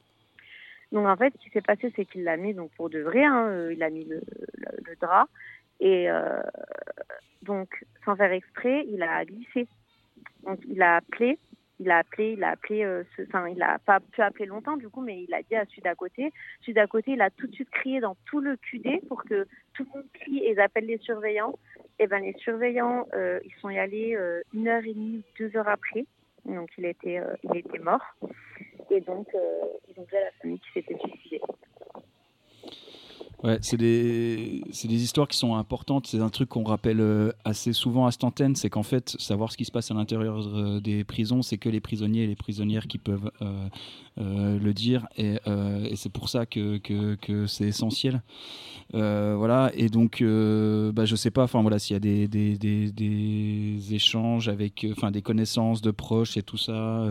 [0.92, 3.24] Donc en fait, ce qui s'est passé, c'est qu'il l'a mis donc pour de vrai.
[3.24, 4.20] Hein, euh, il a mis le
[5.00, 5.28] drap
[5.80, 6.40] et euh,
[7.42, 9.66] donc sans faire exprès, il a glissé.
[10.44, 11.38] Donc il a appelé
[11.84, 14.76] il a appelé, il a appelé, euh, ce- enfin, il a pas pu appeler longtemps
[14.76, 16.32] du coup, mais il a dit à celui d'à côté.
[16.62, 19.46] Celui d'à côté, il a tout de suite crié dans tout le QD pour que
[19.74, 21.54] tout le monde crie et ils les surveillants.
[21.98, 25.54] Et ben les surveillants, euh, ils sont y allés euh, une heure et demie, deux
[25.56, 26.06] heures après.
[26.46, 28.04] Donc il était, il était mort.
[28.90, 29.28] Et donc
[29.88, 31.40] ils ont dit à la famille qu'il s'était suicidé.
[33.44, 36.06] Ouais, c'est des, des histoires qui sont importantes.
[36.06, 38.56] C'est un truc qu'on rappelle euh, assez souvent à cette antenne.
[38.56, 41.68] C'est qu'en fait, savoir ce qui se passe à l'intérieur euh, des prisons, c'est que
[41.68, 45.06] les prisonniers et les prisonnières qui peuvent euh, le dire.
[45.18, 45.36] Et,
[45.94, 48.22] c'est pour ça que, que, que c'est essentiel.
[48.92, 49.70] Voilà.
[49.74, 54.86] Et donc, bah, je sais pas, voilà, s'il y a des, des, des, échanges avec,
[55.12, 57.06] des connaissances de proches et tout ça,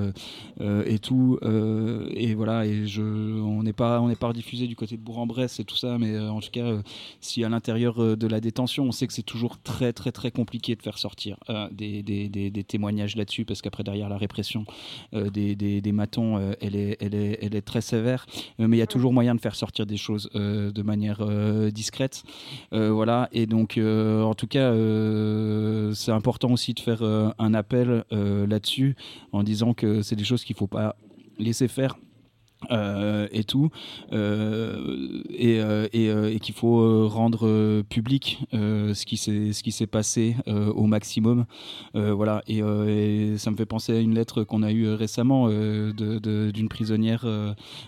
[0.60, 1.38] et tout.
[1.44, 5.66] et voilà, et je, on n'est pas, on pas rediffusé du côté de Bourg-en-Bresse et
[5.66, 6.82] tout ça, mais en tout cas, euh,
[7.22, 10.32] si à l'intérieur euh, de la détention, on sait que c'est toujours très, très, très
[10.32, 14.66] compliqué de faire sortir euh, des, témoignages là-dessus, parce qu'après derrière la répression
[15.12, 18.26] des, matons, elle est, elle est, très sévère,
[18.58, 21.26] mais il y a toujours moyen de faire sortir des choses de manière
[21.72, 22.24] discrète,
[22.72, 23.30] voilà.
[23.32, 24.72] Et donc, en tout cas,
[25.94, 28.96] c'est important aussi de faire un appel là-dessus
[29.32, 30.96] en disant que c'est des choses qu'il faut pas
[31.38, 31.98] laisser faire.
[32.72, 33.70] Euh, et tout
[34.12, 41.46] euh, et, euh, et, qu'il faut rendre public ce qui s'est passé au maximum.
[41.94, 42.62] Voilà et,
[43.38, 47.26] ça me fait penser à une lettre qu'on a eue récemment d'une prisonnière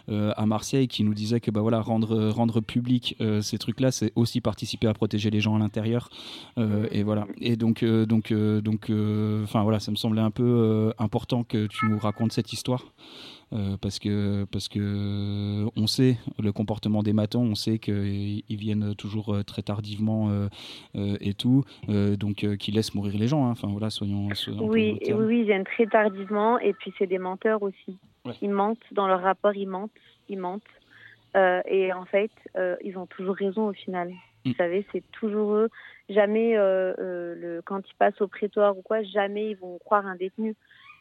[0.07, 4.11] à Marseille qui nous disait que bah voilà rendre rendre public ces trucs là c'est
[4.15, 6.09] aussi participer à protéger les gens à l'intérieur.
[6.91, 7.27] Et voilà.
[7.39, 8.91] Et donc donc donc
[9.43, 12.83] enfin voilà ça me semblait un peu important que tu nous racontes cette histoire
[13.53, 18.57] euh, parce que parce que on sait le comportement des matons, on sait qu'ils ils
[18.57, 23.45] viennent toujours euh, très tardivement euh, et tout, donc qu'ils laissent mourir les gens.
[23.45, 23.51] hein.
[23.51, 24.33] Enfin voilà, soyons.
[24.33, 27.97] soyons Oui, oui, oui, ils viennent très tardivement et puis c'est des menteurs aussi.
[28.25, 28.33] Ouais.
[28.41, 29.91] Ils mentent dans leur rapport, ils mentent,
[30.29, 30.63] ils mentent.
[31.69, 32.31] Et en fait,
[32.83, 34.11] ils ont toujours raison au final.
[34.45, 34.49] Mm.
[34.49, 35.69] Vous savez, c'est toujours eux.
[36.09, 40.05] Jamais, euh, euh, le, quand ils passent au prétoire ou quoi, jamais ils vont croire
[40.05, 40.55] un détenu.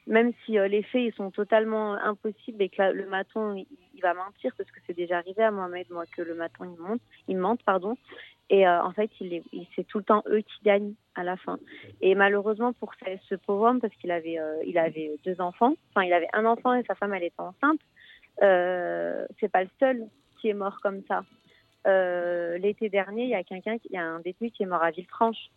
[0.07, 3.67] Même si euh, les faits ils sont totalement impossibles et que le maton il,
[4.03, 7.01] va mentir parce que c'est déjà arrivé à Mohamed moi que le maton il monte,
[7.27, 7.97] il mente pardon.
[8.51, 11.25] Et euh, en fait, il est, il- c'est tout le temps eux qui gagnent à
[11.25, 11.59] la fin.
[12.03, 12.93] Et malheureusement pour
[13.31, 16.45] ce, pauvre homme, parce qu'il avait, euh, il avait deux enfants, enfin il avait un
[16.45, 17.81] enfant et sa femme elle était enceinte,
[18.43, 20.07] euh, c'est pas le seul
[20.39, 21.23] qui est mort comme ça.
[22.59, 24.91] L'été dernier, il y a quelqu'un, il y a un détenu qui est mort à
[24.91, 25.51] Villefranche.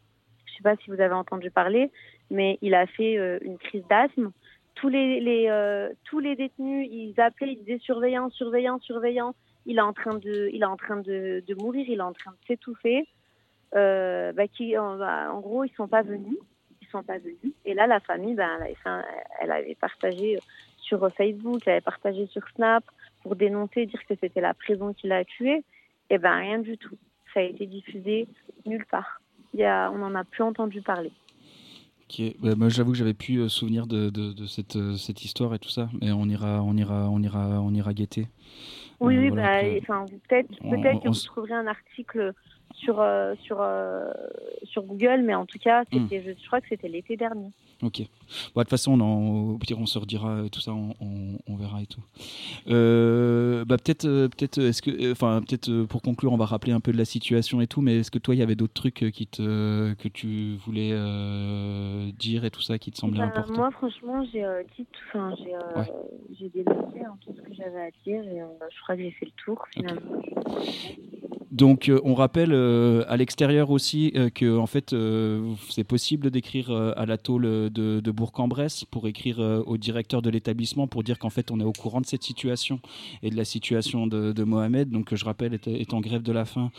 [0.46, 1.92] Je sais pas si vous avez entendu parler,
[2.30, 4.32] mais il a fait euh, une crise d'asthme.
[4.76, 9.34] Tous les, euh, tous les détenus, ils appelaient, ils disaient surveillant, surveillant, surveillant.
[9.66, 12.14] Il est en train de, il est en train de, de mourir, il est en
[12.14, 13.08] train de s'étouffer.
[13.76, 14.44] Euh, bah,
[14.98, 16.38] bah, en gros, ils sont pas venus,
[16.82, 17.54] ils sont pas venus.
[17.66, 19.04] Et là, la famille, ben, elle, avait
[19.42, 20.38] elle avait partagé
[20.78, 22.84] sur Facebook, elle avait partagé sur Snap
[23.24, 25.64] pour dénoncer, dire que c'était la prison qui l'a tué.
[26.10, 26.96] Et ben rien du tout.
[27.34, 28.28] Ça a été diffusé
[28.66, 29.22] nulle part.
[29.54, 31.12] Il y a, on n'en a plus entendu parler.
[32.42, 35.54] Bah, moi, j'avoue que j'avais plus euh, souvenir de, de, de cette, euh, cette histoire
[35.54, 38.28] et tout ça, mais on ira, on ira, on ira, on ira guetter.
[39.00, 42.34] Oui, Euh, oui, voilà, bah, peut-être, peut-être que vous trouverez un article
[42.74, 44.06] sur euh, sur euh,
[44.64, 46.08] sur Google, mais en tout cas, Hmm.
[46.10, 47.52] je, je crois que c'était l'été dernier.
[47.84, 48.02] Ok.
[48.56, 51.82] Bon, de toute façon, on, on se redira euh, tout ça, on, on- on verra
[51.82, 52.02] et tout.
[52.68, 56.80] Euh, bah, peut-être, euh, peut-être, est-ce que, enfin, peut-être pour conclure, on va rappeler un
[56.80, 57.82] peu de la situation et tout.
[57.82, 62.12] Mais est-ce que toi, il y avait d'autres trucs qui te, que tu voulais euh,
[62.20, 63.54] dire et tout ça qui te semblait Bah, important?
[63.58, 65.92] moi, franchement, j'ai euh, dit, tout- j'ai Ouais.
[66.40, 68.46] j'ai dénoncé hein, tout ce que j'avais à dire et euh,
[68.76, 70.02] je crois que j'ai fait le tour finalement.
[71.52, 74.94] Donc, on rappelle à l'extérieur aussi que en fait,
[75.70, 80.30] c'est possible d'écrire à la tôle de, de Bourg-en-Bresse pour écrire euh, au directeur de
[80.32, 82.80] l'établissement pour dire qu'en fait, on est au courant de cette situation
[83.22, 84.90] et de la situation de, Mohamed.
[84.90, 86.72] Donc, je rappelle, est, en grève de la faim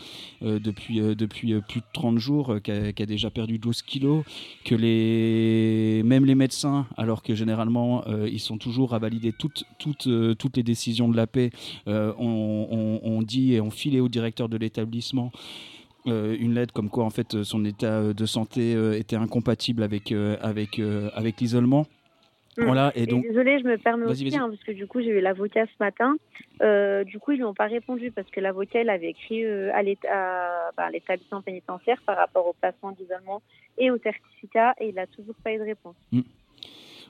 [0.43, 4.23] euh, depuis euh, depuis plus de 30 jours, qui a, déjà perdu 12 kilos,
[4.65, 10.09] que les même les médecins, alors que généralement ils sont toujours à valider toutes toutes
[10.37, 11.51] toutes les décisions de la paix,
[11.87, 15.31] on, on- on dit et on filait au directeur de l'établissement
[16.07, 19.83] euh, une lettre comme quoi en fait son état euh, de santé euh, était incompatible
[19.83, 20.79] avec avec
[21.13, 21.85] avec l'isolement
[22.59, 22.65] Mm.
[22.65, 23.23] Voilà, et Et donc.
[23.23, 26.15] désolée, je me permets aussi, hein, parce que du coup, j'ai eu l'avocat ce matin.
[26.61, 29.71] Euh, du coup, ils lui ont pas répondu parce que l'avocat, il avait écrit euh,
[29.73, 29.83] à
[30.75, 33.41] bah, à l'établissement pénitentiaire par rapport au placement d'isolement
[33.77, 35.95] et au certificat et il a toujours pas eu de réponse.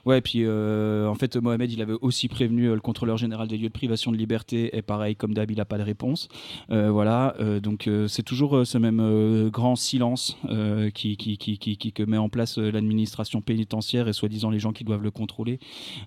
[0.06, 3.56] Ouais, puis euh, en fait, Mohamed, il avait aussi prévenu euh, le contrôleur général des
[3.56, 6.28] lieux de privation de liberté, et pareil, comme d'hab, il n'a pas de réponse.
[6.70, 10.36] Euh, voilà, donc c'est toujours ce même grand silence
[10.94, 15.58] qui, que met en place l'administration pénitentiaire et soi-disant les gens qui doivent le contrôler.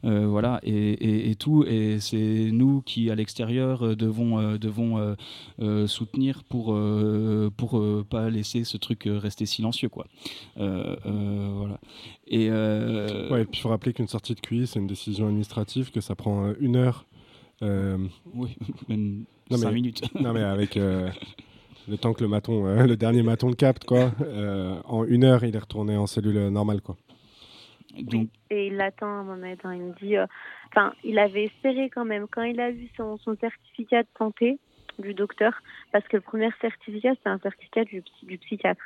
[0.03, 1.63] Voilà, et, et, tout.
[1.67, 5.15] Et c'est nous qui, à l'extérieur, devons, devons
[5.87, 6.77] soutenir pour,
[7.57, 10.07] pour pas laisser ce truc rester silencieux, quoi.
[10.55, 11.79] Voilà.
[12.35, 15.27] Et euh, Ouais, et puis il faut rappeler qu'une sortie de QI, c'est une décision
[15.27, 17.05] administrative, que ça prend euh, une heure.
[17.61, 17.97] euh,
[18.33, 18.55] Oui,
[18.89, 20.01] même Non, 5 mais- minutes.
[20.19, 21.09] non, mais avec euh,
[21.87, 24.11] le temps que le maton, euh, le dernier maton le capte, quoi.
[24.21, 26.97] euh, en une heure, il est retourné en cellule normale, quoi.
[28.01, 29.59] Donc, Et il l'attend, Mohamed.
[29.65, 29.75] hein.
[29.75, 30.25] Il me dit, euh,
[30.71, 34.57] enfin, il avait espéré quand même quand il a vu son, son certificat de santé
[34.97, 35.53] du docteur,
[35.91, 38.03] parce que le premier certificat c'était un certificat du
[38.39, 38.81] psychiatre.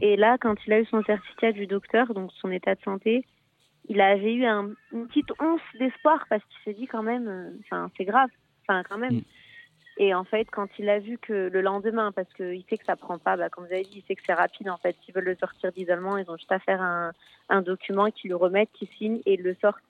[0.00, 3.24] Et là, quand il a eu son certificat du docteur, donc son état de santé,
[3.88, 7.50] il avait eu un- une petite once d'espoir parce qu'il s'est dit quand même, euh,
[7.60, 8.30] enfin, c'est grave,
[8.62, 9.16] enfin, quand même.
[9.16, 9.22] Mm.
[9.98, 12.96] Et en fait, quand il a vu que le lendemain, parce qu'il sait que ça
[12.96, 14.96] prend pas, bah, comme vous avez dit, il sait que c'est rapide en fait.
[15.04, 17.12] S'ils veulent le sortir d'isolement, ils ont juste à faire un,
[17.50, 19.82] un document qui le remettent, qui signe et ils le sortent.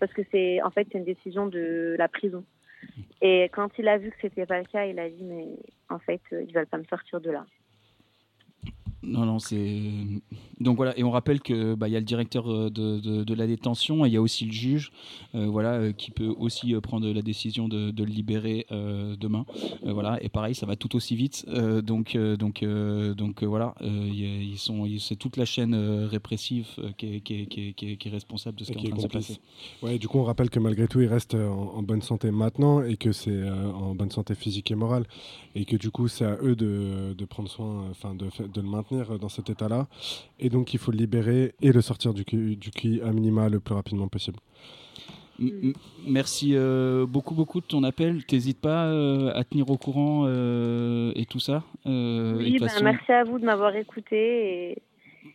[0.00, 2.44] Parce que c'est en fait c'est une décision de la prison.
[3.22, 5.46] Et quand il a vu que c'était pas le cas, il a dit mais
[5.88, 7.46] en fait euh, ils veulent pas me sortir de là.
[9.06, 9.80] Non, non, c'est.
[10.60, 13.34] Donc voilà, et on rappelle que bah, y a le directeur euh, de, de, de
[13.34, 14.92] la détention et il y a aussi le juge,
[15.34, 19.44] euh, voilà, euh, qui peut aussi prendre la décision de, de le libérer euh, demain.
[19.84, 21.44] Euh, voilà, et pareil, ça va tout aussi vite.
[21.84, 27.42] Donc, donc, donc voilà, ils sont, ils- c'est toute la chaîne répressive qui, est, qui,
[27.42, 29.38] est, qui, est, qui responsable de ce qui est en train de se passer.
[29.82, 32.82] Ouais, du coup, on rappelle que malgré tout, il reste en, en bonne santé maintenant
[32.82, 35.04] et que c'est en bonne santé physique et morale.
[35.56, 38.68] Et que du coup, c'est à eux de, de prendre soin, enfin, de, de le
[38.68, 39.86] maintenir dans cet état-là.
[40.38, 43.48] Et donc, il faut le libérer et le sortir du QI, du QI à minima
[43.48, 44.38] le plus rapidement possible.
[46.06, 48.24] Merci euh, beaucoup, beaucoup de ton appel.
[48.24, 51.64] T'hésites pas euh, à tenir au courant euh, et tout ça.
[51.86, 54.82] Euh, et oui, ben, façon, merci à vous de m'avoir t'inquiète.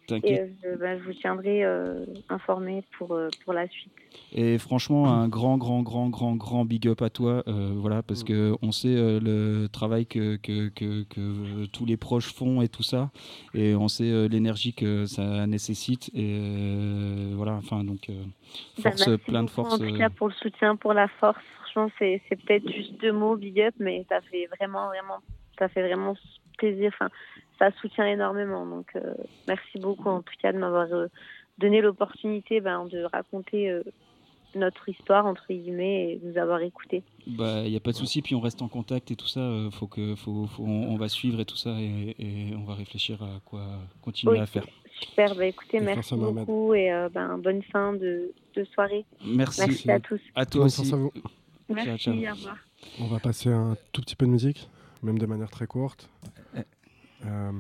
[0.10, 3.91] Ben, je vous tiendrai euh, informé pour euh, pour la suite.
[4.34, 8.23] Et franchement, un grand, grand, grand, grand, grand big up à toi, euh, voilà, parce
[8.23, 12.68] que on sait euh, le travail que, que, que, que tous les proches font et
[12.69, 13.11] tout ça,
[13.53, 18.14] et on sait euh, l'énergie que ça nécessite, et euh, voilà, enfin, donc, euh,
[18.77, 19.73] Ben, force, merci plein de force.
[19.76, 21.38] En tout euh, cas, pour le soutien, pour la force.
[21.61, 25.19] Franchement, c'est c'est peut-être juste deux mots, big up, mais ça fait vraiment, vraiment,
[25.60, 26.15] ça fait vraiment
[26.57, 26.91] plaisir.
[26.95, 27.10] Enfin,
[27.60, 28.65] ça soutient énormément.
[28.65, 29.14] Donc, euh,
[29.48, 31.07] merci beaucoup, en tout cas, de m'avoir euh,
[31.57, 33.84] donné l'opportunité ben, de raconter euh,
[34.56, 37.03] notre histoire, entre guillemets, et de nous avoir écoutés.
[37.27, 39.41] Bah, il n'y a pas de souci, puis on reste en contact et tout ça.
[39.41, 42.64] euh, faut que, faut, faut- on, on va suivre et tout ça, et, et on
[42.64, 43.61] va réfléchir à quoi
[44.02, 44.40] continuer Oui.
[44.40, 44.65] à faire.
[45.02, 49.06] Super, ben, écoutez, Et merci beaucoup et euh, ben, bonne fin de, de soirée.
[49.26, 50.19] Merci, Merci à tous.
[50.36, 50.91] à toi aussi.
[50.94, 51.11] à vous.
[51.69, 52.14] Merci, ciao.
[52.15, 52.57] au revoir.
[53.02, 54.68] On va passer un tout petit peu de musique,
[55.03, 56.10] même de manière très courte.
[57.25, 57.51] Euh,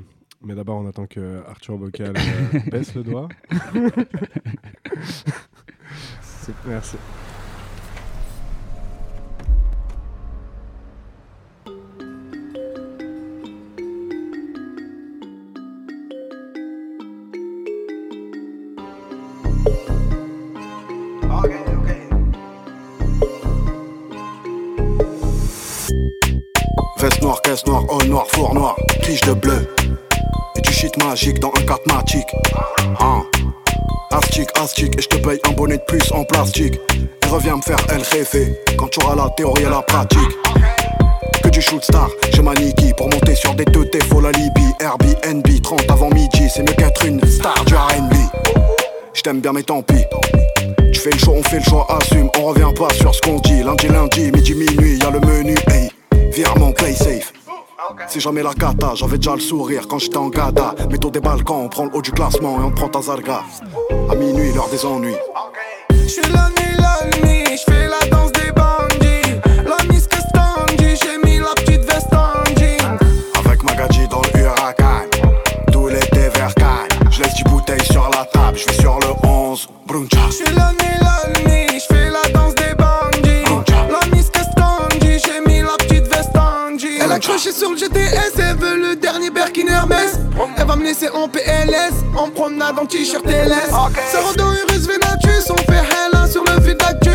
[0.41, 3.27] mais d'abord, on attend que Arthur Bocal euh, baisse le doigt.
[6.65, 6.97] Merci.
[29.09, 29.67] Tige de bleu.
[30.55, 32.27] Et du shit magique dans un carte magique.
[32.99, 33.23] Hein.
[34.11, 36.79] Astic, astic, et je te paye un bonnet de plus en plastique.
[37.23, 38.37] Et reviens me faire El Jefe
[38.77, 40.37] quand tu auras la théorie et la pratique.
[41.43, 42.53] Que du shoot star, j'ai ma
[42.97, 44.73] pour monter sur des teutés, faut la Libye.
[44.79, 48.13] Airbnb, 30 avant midi, c'est mieux qu'être une star du RB.
[49.13, 50.05] Je t'aime bien, mais tant pis.
[50.93, 53.39] Tu fais le choix, on fait le choix, assume, on revient pas sur ce qu'on
[53.39, 53.63] dit.
[53.63, 55.89] Lundi, lundi, midi, minuit, y a le menu, hey,
[56.31, 57.33] virement, play safe.
[58.07, 60.75] C'est jamais la cata, j'avais déjà le sourire quand j'étais en gada.
[60.89, 63.41] Métaux des balcons, on prend le haut du classement et on prend ta zarga.
[64.09, 65.15] À minuit, l'heure des ennuis.
[66.07, 69.39] J'suis la nuit, la nuit, j'fais la danse des bandits.
[69.65, 72.97] La miss que standy, j'ai mis la petite veste en jean.
[73.45, 75.05] Avec Magadji dans le huracan.
[75.71, 76.89] Tout l'été vers Cannes.
[77.11, 79.67] Je laisse 10 bouteilles sur la table, je vais sur le 11.
[79.85, 80.19] Bruncha.
[80.29, 81.18] J'suis la nuit, la
[87.29, 90.19] accroché sur le GTS, elle veut le dernier Birkin Hermès.
[90.57, 93.71] Elle va me laisser en PLS, en promenade en t-shirt LS.
[93.71, 94.01] Okay.
[94.11, 97.11] Sarando heureuse Vénatus, on fait hella sur le fil d'actu.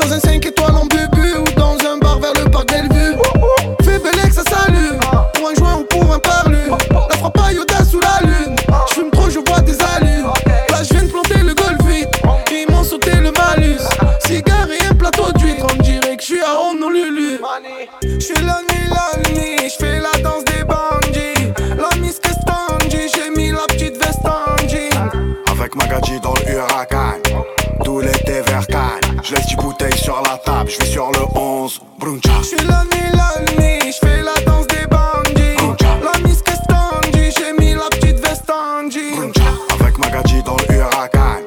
[0.00, 3.16] Dans un 5 étoiles en bubu ou dans un bar vers le parc Bellevue.
[3.84, 4.98] Fais belle que ça salue.
[5.34, 6.58] Pour un joint ou pour un parlu.
[7.10, 8.56] La frappe à Yoda sous la lune.
[8.90, 10.34] J'fume trop, je vois des allures.
[10.70, 12.08] Là, je viens de planter le golf vite.
[12.50, 13.78] Ils m'ont sauté le malus.
[14.26, 15.66] Cigare et un plateau d'huître.
[15.72, 17.38] On dirait que je suis à Honolulu.
[18.02, 18.81] Je suis la nuit,
[20.02, 21.52] la danse des bandits.
[21.76, 23.08] La miss Kestanji.
[23.14, 25.10] J'ai mis la petite veste en jean.
[25.50, 27.18] Avec Magadji dans le huracan
[27.84, 31.38] Tout l'été vers Cannes Je laisse 10 bouteilles sur la table Je vais sur le
[31.38, 35.56] 11 Bruncha Je suis la nuit, la nuit, je fais la danse des bandits.
[36.02, 39.32] La miss Kestanji, j'ai mis la petite veste en jean.
[39.80, 41.42] Avec Magadji dans le huracan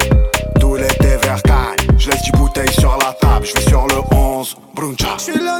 [0.60, 4.15] Tout l'été vers Cannes Je laisse 10 bouteilles sur la table Je vais sur le
[4.15, 5.60] 11 Bruncha Je suis la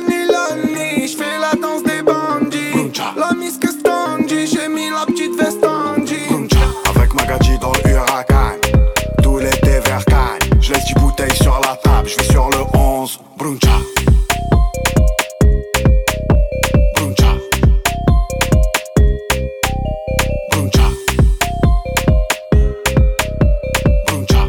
[12.22, 13.80] Sur le 11 Bruncha
[16.96, 17.36] Bruncha
[20.52, 20.90] Bruncha
[24.08, 24.48] Bruncha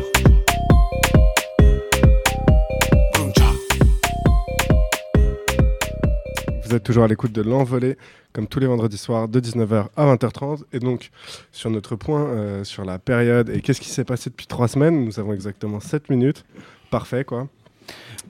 [3.12, 3.52] Bruncha
[6.64, 7.96] Vous êtes toujours à l'écoute de l'envolée,
[8.32, 10.62] comme tous les vendredis soirs, de 19h à 20h30.
[10.72, 11.10] Et donc,
[11.52, 15.04] sur notre point euh, sur la période et qu'est-ce qui s'est passé depuis trois semaines,
[15.04, 16.44] nous avons exactement 7 minutes.
[16.90, 17.48] Parfait, quoi.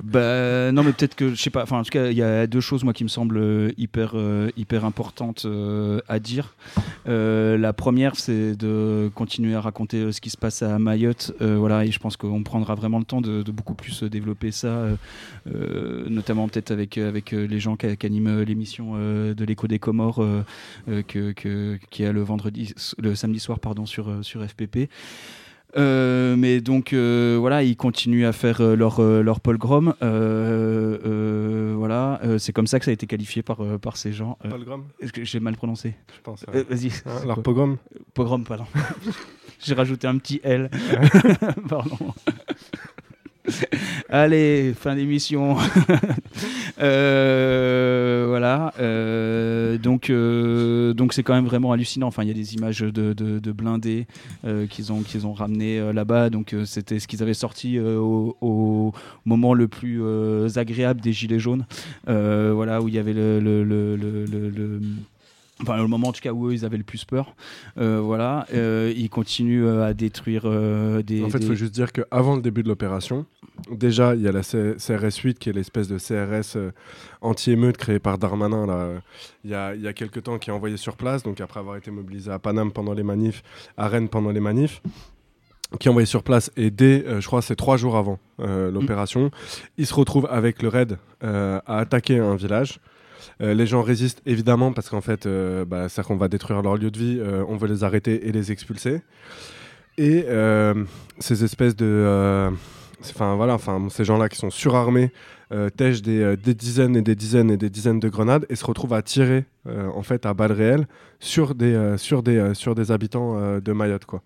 [0.02, 2.46] Bah, non, mais peut-être que, je sais pas, enfin, en tout cas, il y a
[2.46, 6.54] deux choses, moi, qui me semblent euh, hyper, euh, hyper importantes euh, à dire.
[7.06, 11.90] La première, c'est de continuer à raconter ce qui se passe à Mayotte, voilà, et
[11.90, 14.86] je pense qu'on prendra vraiment le temps de, beaucoup plus développer ça,
[15.46, 20.24] notamment peut-être avec, avec les gens qui, animent l'émission de l'écho des Comores,
[20.86, 24.88] que, que, qui a le vendredi, le samedi soir, pardon, sur, sur FPP.
[25.76, 29.94] Euh, mais donc euh, voilà, ils continuent à faire euh, leur, leur pogrom.
[31.76, 34.38] Voilà, c'est comme ça que ça a été qualifié par, par ces gens.
[35.12, 36.44] Que j'ai mal prononcé Je pense.
[36.48, 36.90] Vas-y.
[37.06, 37.76] Hein, leur pogrom
[38.14, 38.64] Pogrom, pardon.
[39.58, 40.70] j'ai rajouté un petit L.
[41.68, 41.96] pardon.
[44.08, 45.56] Allez, fin d'émission.
[46.78, 48.74] Euh, voilà.
[48.80, 52.06] euh, donc, euh, donc c'est quand même vraiment hallucinant.
[52.06, 54.06] Enfin, il y a des images de, blindés
[54.68, 56.28] qu'ils ont qu'ils ont ramené là-bas.
[56.28, 58.92] Donc, c'était ce qu'ils avaient sorti au,
[59.24, 60.02] moment le plus
[60.56, 61.64] agréable des gilets jaunes.
[62.06, 64.80] Voilà, où il y avait le-
[65.62, 67.34] Enfin, le moment en tout cas où eux, ils avaient le plus peur.
[67.78, 71.22] Euh, voilà, euh, ils continuent euh, à détruire euh, des.
[71.24, 73.24] En fait, il des- faut juste dire qu'avant le début de l'opération,
[73.70, 76.58] déjà, il y a la C- CRS 8 qui est l'espèce de CRS
[77.22, 78.88] anti-émeute créée par Darmanin là,
[79.44, 81.76] il y, a, y a quelques temps qui est envoyé sur place, donc après avoir
[81.76, 83.42] été mobilisé à Paname pendant les manifs,
[83.76, 84.82] à Rennes pendant les manifs
[85.80, 88.70] qui est envoyé sur place et dès, euh, je crois, c'est trois jours avant euh,
[88.70, 89.32] l'opération,
[89.78, 92.78] il se retrouve avec le raid euh, à attaquer un village.
[93.40, 96.76] Euh, les gens résistent évidemment parce qu'en fait, euh, bah, c'est qu'on va détruire leur
[96.76, 99.02] lieu de vie, euh, on veut les arrêter et les expulser.
[99.98, 100.74] Et euh,
[101.18, 102.50] ces espèces de,
[103.00, 105.10] enfin voilà, enfin ces gens-là qui sont surarmés
[105.76, 109.00] tèchent des, dizaines et des dizaines et des dizaines de grenades et se retrouvent à
[109.00, 110.86] tirer en fait à balles réelles
[111.18, 114.22] sur des, sur des, sur des habitants de Mayotte quoi.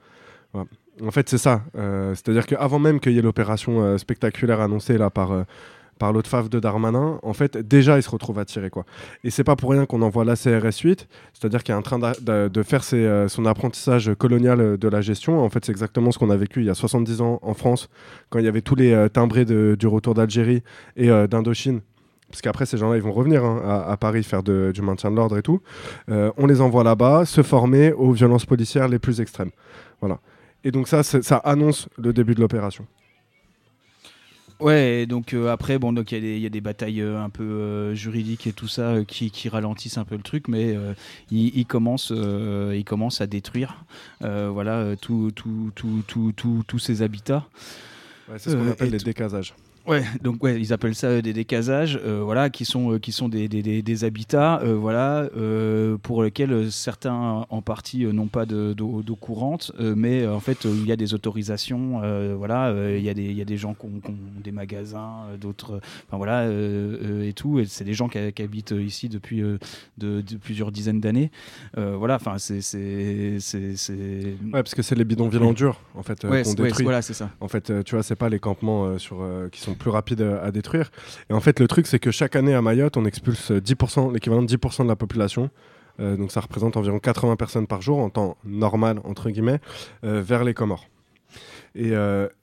[0.55, 1.63] En fait, c'est ça.
[1.75, 5.45] C'est-à-dire qu'avant même qu'il y ait l'opération spectaculaire annoncée là par
[6.01, 8.71] par l'autre fave de Darmanin, en fait, déjà, il se retrouve tirer.
[8.71, 8.87] Quoi.
[9.23, 11.99] Et c'est pas pour rien qu'on envoie la CRS 8, c'est-à-dire qu'il est en train
[11.99, 15.45] de, faire euh, son apprentissage colonial euh, de la gestion.
[15.45, 17.91] En fait, c'est exactement ce qu'on a vécu il y a 70 ans en France,
[18.31, 20.63] quand il y avait tous les euh, timbrés du retour d'Algérie
[20.97, 21.81] et d'Indochine.
[22.31, 25.17] Parce qu'après, ces gens-là, ils vont revenir hein, à, Paris faire de- du maintien de
[25.17, 25.61] l'ordre et tout.
[26.09, 29.51] On les envoie là-bas, se former aux violences policières les plus extrêmes.
[30.01, 30.21] Voilà.
[30.65, 32.87] Et donc ça, ça annonce le début de l'opération.
[34.61, 36.61] Ouais, et donc euh, après, bon, donc il y, a des- il y a des
[36.61, 40.17] batailles euh, un peu euh, juridiques et tout ça euh, qui, qui ralentissent un peu
[40.17, 40.93] le truc, mais euh,
[41.31, 43.85] ils, ils commencent, euh, ils commencent à détruire,
[44.23, 47.49] euh, voilà, euh, tout, tout, tout, tout, tout- tous ces habitats.
[48.29, 49.55] Ouais, c'est ce qu'on Euh, appelle les décasages.
[49.87, 53.13] Ouais, donc ouais, ils appellent ça euh, des décasages, euh, voilà, qui sont euh, qui
[53.13, 58.05] sont des, des, des- des habitats, euh, voilà, euh, pour lesquels euh, certains en partie
[58.05, 62.01] n'ont pas de- d'eau d'eau courante, mais en fait il y a des autorisations,
[62.37, 64.53] voilà, il y a des il y a des gens qui ont, qui ont des
[64.53, 69.41] magasins, d'autres, enfin voilà, et tout, et c'est des gens qui, qui habitent ici depuis
[69.41, 69.59] de,
[70.21, 71.31] de plusieurs dizaines d'années,
[71.77, 73.39] voilà, enfin c'est c'est
[74.45, 76.85] Ouais, parce que c'est les bidonvilles en dur, en fait, Ouais, qu'on c'est- ouais, détruit.
[76.85, 77.31] voilà, c'est ça.
[77.41, 80.91] En fait, tu vois, c'est pas les campements sur, qui sont plus rapides à détruire.
[81.29, 84.13] Et en fait, le truc, c'est que chaque année à Mayotte, on expulse euh, 10%,
[84.13, 85.51] l'équivalent de 10% de la population.
[86.01, 89.61] Euh, donc ça représente environ 80 personnes par jour en temps normal, entre guillemets,
[90.05, 90.87] euh, vers les Comores.
[91.77, 91.95] Et,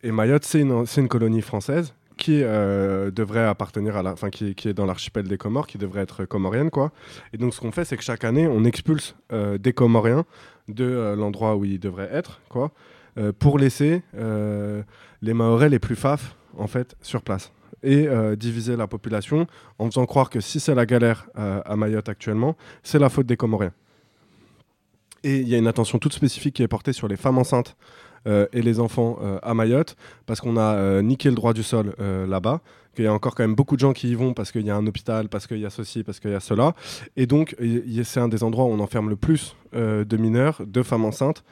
[0.03, 5.37] Mayotte, c'est une, colonie française qui devrait appartenir à enfin qui, est dans l'archipel des
[5.37, 6.93] Comores, qui devrait être comorienne quoi.
[7.33, 9.17] Et donc ce qu'on fait, c'est que chaque année, on expulse
[9.59, 10.23] des Comoriens
[10.69, 12.71] de l'endroit où ils devraient être quoi,
[13.37, 17.51] pour laisser les Mahorais les plus faf en fait sur place
[17.83, 19.47] et euh, diviser la population
[19.79, 23.25] en faisant croire que si c'est la galère euh, à Mayotte actuellement, c'est la faute
[23.25, 23.73] des Comoriens.
[25.23, 27.75] Et il y a une attention toute spécifique qui est portée sur les femmes enceintes
[28.27, 32.61] euh, et les enfants à Mayotte, parce qu'on a niqué le droit du sol là-bas,
[32.95, 34.69] qu'il y a encore quand même beaucoup de gens qui y vont parce qu'il y
[34.69, 36.75] a un hôpital, parce qu'il y a ceci, parce qu'il y a cela.
[37.15, 37.55] Et donc,
[38.03, 41.43] c'est un des endroits où on enferme le plus de mineurs, de femmes enceintes,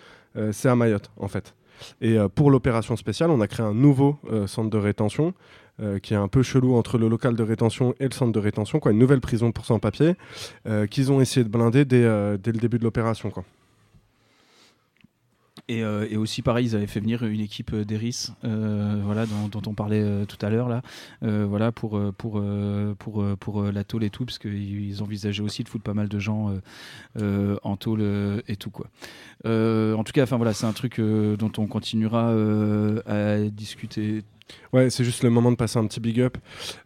[0.52, 1.56] c'est à Mayotte, en fait.
[2.02, 5.34] Et euh, pour l'opération spéciale, on a créé un nouveau euh, centre de rétention
[5.82, 8.40] euh, qui est un peu chelou entre le local de rétention et le centre de
[8.40, 10.16] rétention, quoi, une nouvelle prison pour sans-papiers
[10.68, 13.30] euh, qu'ils ont essayé de blinder dès, le début de l'opération.
[13.30, 13.44] quoi.
[15.68, 19.26] Et, euh, et aussi, pareil, ils avaient fait venir une équipe euh, d'Eris, euh, voilà,
[19.26, 20.82] dont, on parlait tout à l'heure, là,
[21.22, 22.44] voilà, pour, pour,
[23.00, 26.08] pour, pour la tôle et tout, parce qu'ils ils envisageaient aussi de foutre pas mal
[26.08, 26.54] de gens
[27.18, 28.04] en tôle
[28.48, 28.88] et tout, quoi.
[29.46, 32.32] En tout cas, enfin voilà, c'est un truc dont on continuera
[33.08, 34.24] à discuter.
[34.74, 36.38] Ouais, c'est juste le moment de passer un petit big up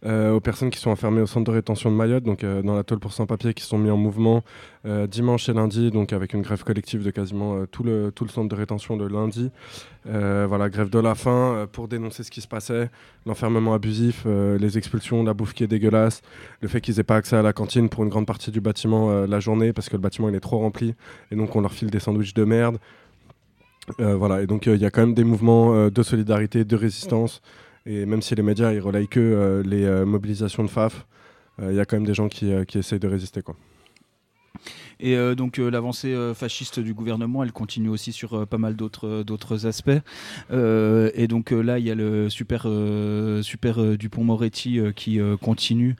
[0.06, 2.74] euh, aux personnes qui sont enfermées au centre de rétention de Mayotte, donc euh, dans
[2.74, 4.44] la tôle pour sans-papiers, qui sont mis en mouvement
[4.86, 8.30] euh, dimanche et lundi, donc avec une grève collective de quasiment tout, le, tout le
[8.30, 9.50] centre de rétention le lundi.
[10.04, 12.90] Voilà, grève de la faim pour dénoncer ce qui se passait,
[13.26, 16.22] l'enfermement abusif, les expulsions, la bouffe qui est dégueulasse,
[16.62, 19.26] le fait qu'ils aient pas accès à la cantine pour une grande partie du bâtiment
[19.26, 20.94] la journée parce que le bâtiment il est trop rempli
[21.30, 22.78] et donc on leur file des sandwichs de merde.
[23.98, 26.64] Euh, voilà, et donc euh, il y a quand même des mouvements euh, de solidarité,
[26.64, 27.42] de résistance.
[27.86, 31.06] Et même si les médias ils relayent que les mobilisations de FAF,
[31.62, 33.40] il y a quand même des gens qui, qui essayent de résister.
[33.40, 33.56] Quoi.
[35.00, 38.76] Et euh, donc euh, l'avancée euh, fasciste du gouvernement, elle continue aussi sur pas mal
[38.76, 39.90] d'autres d'autres aspects.
[40.50, 42.66] Et donc là, il y a le super
[43.42, 45.96] super Dupont-Moretti qui continue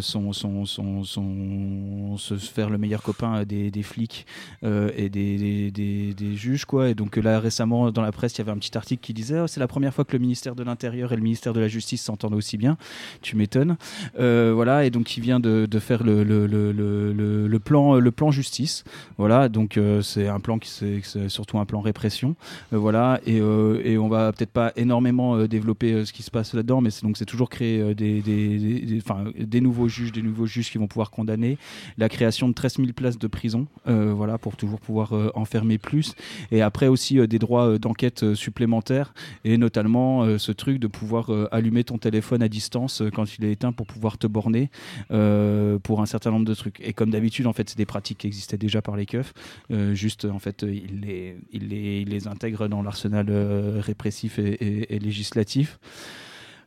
[0.00, 4.26] son, son, son, son- se faire le meilleur copain des, flics
[4.62, 6.88] et des, des, juges quoi.
[6.90, 9.40] Et donc là récemment dans la presse, il y avait un petit article qui disait
[9.40, 11.68] oh, c'est la première fois que le ministère de l'Intérieur et le ministère de la
[11.68, 12.76] Justice s'entendent aussi bien.
[13.22, 13.76] Tu m'étonnes.
[14.16, 18.30] Voilà, et donc il vient de, de faire le, le, le- le plan, le plan
[18.34, 18.84] justice.
[19.16, 22.36] Voilà, donc euh, c'est un plan qui c'est surtout un plan répression.
[22.72, 26.54] Euh, voilà, et, euh, et on va peut-être pas énormément développer ce qui se passe
[26.54, 29.00] là-dedans, mais donc c'est toujours créer des, des,
[29.38, 31.56] des, nouveaux juges, des nouveaux juges qui vont pouvoir condamner,
[31.96, 36.14] la création de 13 000 places de prison, voilà, pour toujours pouvoir enfermer plus,
[36.50, 41.98] et après aussi des droits d'enquête supplémentaires, et notamment ce truc de pouvoir allumer ton
[41.98, 44.70] téléphone à distance quand il est éteint pour pouvoir te borner
[45.08, 46.80] pour un certain nombre de trucs.
[46.80, 49.34] Et comme d'habitude, en fait, c'est des pratiques qui existaient déjà par les keufs.
[49.70, 55.78] Euh, juste, en fait, euh, ils les, les intègrent dans l'arsenal euh, répressif et législatif.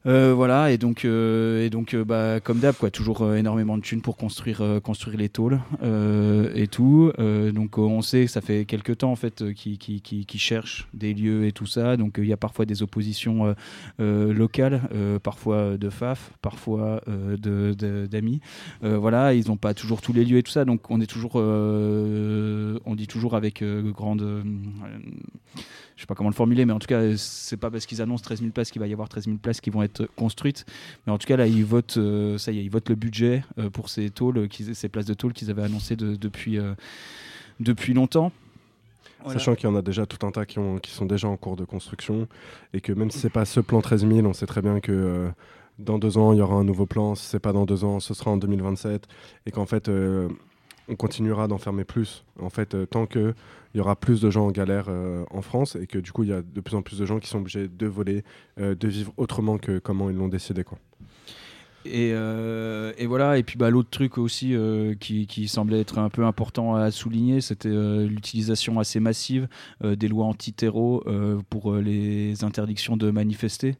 [0.07, 3.81] Euh, voilà et donc euh, et donc euh, bah, comme d'hab quoi toujours énormément de
[3.81, 5.59] thunes pour construire construire les tôles
[6.55, 7.11] et tout.
[7.53, 11.13] Donc on sait que ça fait quelques temps en fait qui qui, qui, cherchent des
[11.13, 11.97] lieux et tout ça.
[11.97, 13.53] Donc il y a parfois des oppositions
[13.99, 14.81] locales
[15.23, 18.39] parfois de FAF parfois euh, de- de- d'amis.
[18.81, 20.63] Voilà ils n'ont pas toujours tous les lieux et tout ça.
[20.63, 24.43] Donc on est toujours on dit toujours avec grande
[25.97, 28.23] je sais pas comment le formuler, mais en tout cas, c'est pas parce qu'ils annoncent
[28.23, 30.65] 13 000 places qu'il va y avoir 13 000 places qui vont être construites.
[31.06, 33.44] Mais en tout cas, là, ils votent, euh, ça y est, ils votent le budget
[33.60, 36.74] euh, pour ces tôles, ces places de tôles qu'ils avaient annoncées de- depuis, euh,
[37.60, 38.32] depuis longtemps.
[39.34, 41.36] Sachant qu'il y en a déjà tout un tas qui, ont, qui sont déjà en
[41.36, 42.28] cours de construction
[42.74, 45.30] et que même si c'est pas ce plan 13 000, on sait très bien que
[45.80, 47.14] dans deux ans, il y aura un nouveau plan.
[47.15, 49.06] Si c'est pas dans deux ans, ce sera en 2027
[49.45, 52.24] et qu'en fait, on continuera d'enfermer plus.
[52.40, 53.06] En fait, tant
[53.77, 56.23] qu'il y aura plus de gens en galère euh, en France et que du coup,
[56.23, 58.23] il y a de plus en plus de gens qui sont obligés de voler,
[58.59, 60.63] euh, de vivre autrement que comment ils l'ont décidé.
[60.63, 60.79] Quoi.
[61.91, 66.09] Et, euh, et voilà, et puis bah, l'autre truc aussi euh, qui, semblait être un
[66.09, 69.47] peu important à souligner, c'était euh, l'utilisation assez massive
[69.84, 73.76] des lois anti-terreau euh, pour les interdictions de manifester.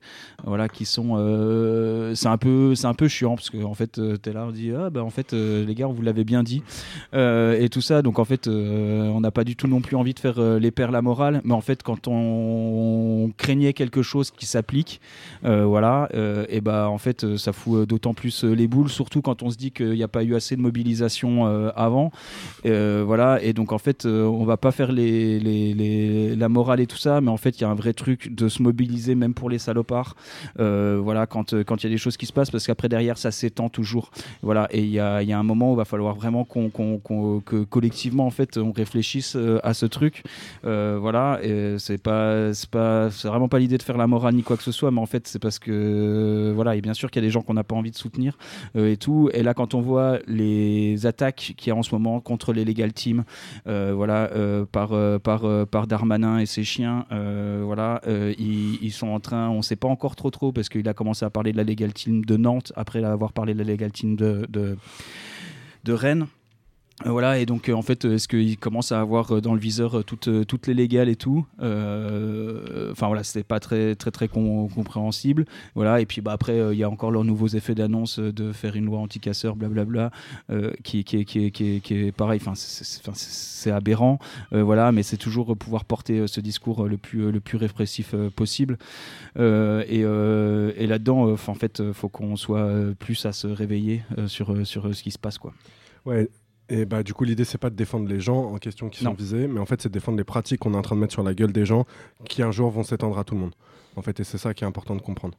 [0.46, 1.16] Voilà, qui sont.
[2.16, 4.72] c'est un, peu- c'est un peu chiant parce qu'en en fait, t'es là, on dit
[4.72, 6.64] Ah, bah en fait, les gars, vous l'avez bien dit.
[7.14, 10.20] Et tout ça, donc en fait, on n'a pas du tout non plus envie de
[10.20, 15.02] faire les pères la morale, mais en fait, quand on craignait quelque chose qui s'applique,
[15.44, 16.10] voilà,
[16.50, 19.72] et bah en fait, ça fout d'autant plus les boules, surtout quand on se dit
[19.72, 21.46] qu'il n'y a pas eu assez de mobilisation
[21.76, 22.12] avant.
[22.64, 27.22] voilà, et donc en fait, on va pas faire les, la morale et tout ça,
[27.22, 29.58] mais en fait, il y a un vrai truc de se mobiliser même pour les
[29.58, 30.16] salopards.
[30.58, 33.32] voilà, quand il quand y a des choses qui se passent, parce qu'après derrière, ça
[33.32, 34.12] s'étend toujours.
[34.42, 36.70] Voilà, et il y a, un moment où il va falloir vraiment qu'on,
[37.70, 40.24] collectivement, en fait, on réfléchisse à ce truc.
[40.64, 44.58] voilà, et c'est pas, c'est pas, vraiment pas l'idée de faire la morale ni quoi
[44.58, 47.26] que ce soit, mais en fait, c'est parce que, voilà, et bien sûr qu'il y
[47.26, 48.38] a des gens qu'on n'a pas envie de soutenir
[48.76, 49.30] et tout.
[49.34, 52.66] Et là, quand on voit les attaques qu'il y a en ce moment contre les
[52.66, 53.24] legal teams,
[53.66, 54.30] voilà,
[54.72, 54.92] par,
[55.22, 57.06] par, par Darmanin et ses chiens,
[57.64, 58.02] voilà,
[58.38, 61.30] ils, sont en train, on sait pas encore trop trop, parce qu'il a commencé à
[61.30, 64.46] parler de la legal team de Nantes après avoir parlé de la legal team de,
[64.50, 64.78] de,
[65.84, 66.28] de Rennes.
[67.06, 69.60] Euh, voilà, et donc euh, en fait, est-ce qu'il commence à avoir euh, dans le
[69.60, 75.46] viseur toutes, les légales et tout Enfin voilà, c'était pas très très très compréhensible.
[75.76, 78.76] Voilà, et puis bah, après, il y a encore leurs nouveaux effets d'annonce de faire
[78.76, 80.12] une loi anti-casseur, blablabla,
[80.84, 84.20] qui, qui, qui, qui, qui, est pareil, enfin c'est aberrant.
[84.52, 88.78] voilà, mais c'est toujours pouvoir porter ce discours le plus, le plus répressif possible.
[89.38, 95.04] et, et là-dedans, en fait, faut qu'on soit plus à se réveiller sur, sur ce
[95.04, 95.38] qui se passe.
[95.38, 95.54] Quoi.
[96.06, 96.30] Ouais,
[96.70, 99.14] et bah, du coup, l'idée, c'est pas de défendre les gens en question qui sont
[99.14, 101.14] visés, mais en fait, c'est de défendre les pratiques qu'on est en train de mettre
[101.14, 101.86] sur la gueule des gens
[102.28, 103.54] qui un jour vont s'étendre à tout le monde.
[103.96, 105.36] En fait, et c'est ça qui est important de comprendre.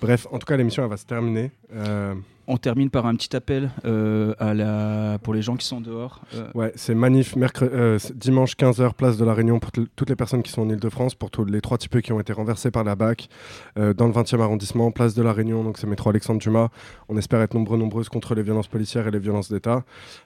[0.00, 1.50] Bref, en tout cas, l'émission, elle va se terminer.
[1.72, 2.14] Euh,
[2.46, 6.20] on termine par un petit appel euh, pour les gens qui sont dehors.
[6.34, 6.50] Euh.
[6.54, 10.50] Ouais, c'est manif euh, dimanche 15h, place de la Réunion pour toutes les personnes qui
[10.50, 13.28] sont en Ile-de-France, pour tous les trois types qui ont été renversés par la BAC,
[13.76, 16.68] dans le 20e arrondissement, place de la Réunion, donc c'est métro Alexandre Dumas.
[17.08, 19.84] On espère être nombreux, nombreuses contre les violences policières et les violences d'État.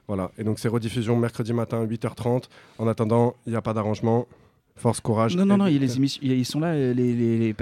[0.09, 2.45] Voilà, et donc c'est rediffusion mercredi matin, 8h30.
[2.79, 4.27] En attendant, il n'y a pas d'arrangement.
[4.79, 5.35] Force, courage.
[5.37, 7.55] Non, non, non, il les émissions, ils sont là, les, les, les,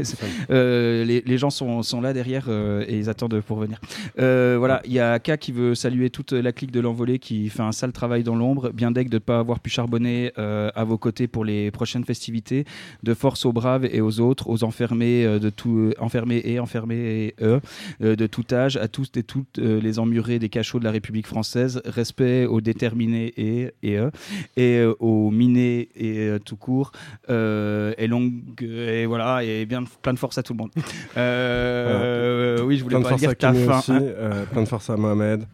[0.50, 3.78] euh, les, gens sont, sont là derrière euh, et ils attendent pour venir.
[4.18, 7.50] Euh, voilà, il y a K qui veut saluer toute la clique de l'envolée qui
[7.50, 8.70] fait un sale travail dans l'ombre.
[8.70, 12.64] Bien deck de ne pas avoir pu charbonner à vos côtés pour les prochaines festivités.
[13.02, 16.94] De force aux braves et aux autres, aux enfermés, de tout, enfermés et enfermés
[17.26, 17.60] et eux,
[18.00, 21.82] de tout âge, à tous et toutes les emmurés des cachots de la République française.
[21.84, 24.10] Respect aux déterminés et, et eux,
[24.56, 26.92] et aux minés et tout court
[27.28, 30.70] euh, et longue et voilà et bien plein de force à tout le monde.
[31.16, 33.78] Euh, oui, je voulais plein pas dire ta fin.
[33.78, 35.44] Aussi, euh, plein de force à Mohamed.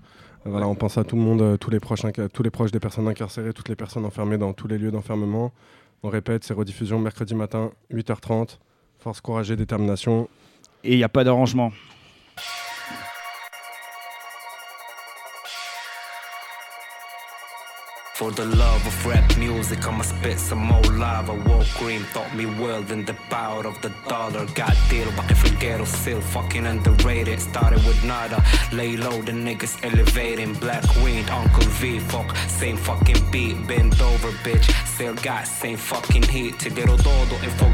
[0.44, 2.02] Voilà, on pense à tout le monde, tous les proches,
[2.32, 5.52] tous les proches des personnes incarcérées, toutes les personnes enfermées dans tous les lieux d'enfermement.
[6.02, 8.58] On répète, c'est rediffusion mercredi matin, 8h30.
[9.00, 10.28] Force, courage et détermination.
[10.84, 11.72] Et il n'y a pas d'arrangement.
[18.18, 21.34] For the love of rap music, I'ma spit some more lava.
[21.34, 24.44] War cream taught me world and the power of the dollar.
[24.56, 27.38] Got deal, but if ghetto still fucking underrated.
[27.38, 28.42] Started with nada,
[28.72, 30.54] lay low, the niggas elevating.
[30.54, 33.56] Black wind, Uncle V, fuck, same fucking beat.
[33.68, 36.58] Bend over, bitch, still got same fucking heat.
[36.58, 37.68] Te dero todo if I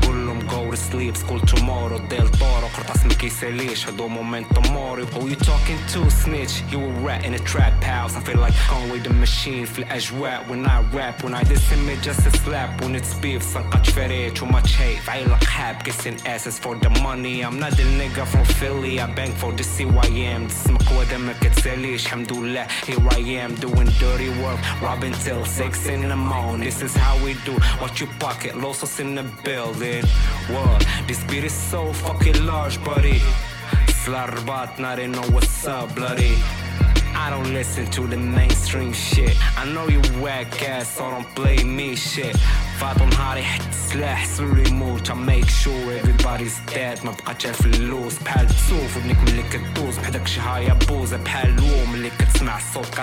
[0.49, 1.17] go to sleep.
[1.17, 5.05] School tomorrow, del toro, cortas mi se do momento mori.
[5.07, 6.63] Who you talking to, snitch?
[6.71, 8.17] You a rat in a trap house.
[8.17, 11.44] I feel like Conway the machine, flash as well rap when I rap when I
[11.44, 15.84] me just a slap when it's beef سنقط فري too much hate في عيلق حاب
[15.84, 19.64] kissing asses for the money I'm not the nigga from Philly I bang for the
[19.64, 25.46] CYM تسمق ودا ما كتساليش الحمد لله here I am doing dirty work robbing till
[25.46, 29.24] 6 in the morning this is how we do what you pocket losses in the
[29.44, 30.06] building
[30.54, 33.22] what this beat is so fucking large buddy
[34.04, 36.36] Slarbat, not know what's up, bloody.
[37.25, 39.35] I don't listen to the mainstream shit.
[39.59, 42.37] I know you whack ass so don't blame me shit
[42.81, 47.05] فات نهاري حط سلاح سولو يموت make sure everybody's dead.
[47.05, 49.99] ما بقاتش في اللوز بحال تسوف ودنيك ملي كدوز.
[49.99, 53.01] بحداك شهاية بوزة بحال الوم ملي كتسمع الصوت.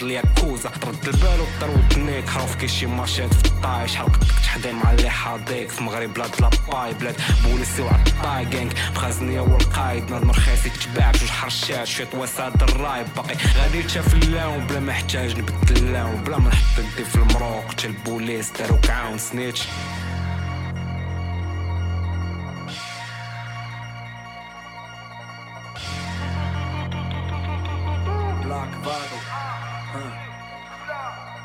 [0.00, 3.96] ضل كوزة ترد البال وطرود نيك حروف كي شي ماشيت في الطايش.
[3.96, 5.70] حلقتك تحدي مع اللي حاضيك.
[5.70, 11.86] في مغرب بلاد لاباي بلاد بوليسي وعطاي جانك بخزنية والقايد نار مرخيصي تباع بجوج حرشات.
[11.86, 13.34] شوية وساد الرايب باقي.
[13.58, 14.66] غادي تشاف اللون.
[14.66, 16.22] بلا محتاج نبدل اللون.
[16.24, 17.72] بلا ما نحط يدي في المروق.
[17.74, 19.68] تا البوليس داروك عاون snitch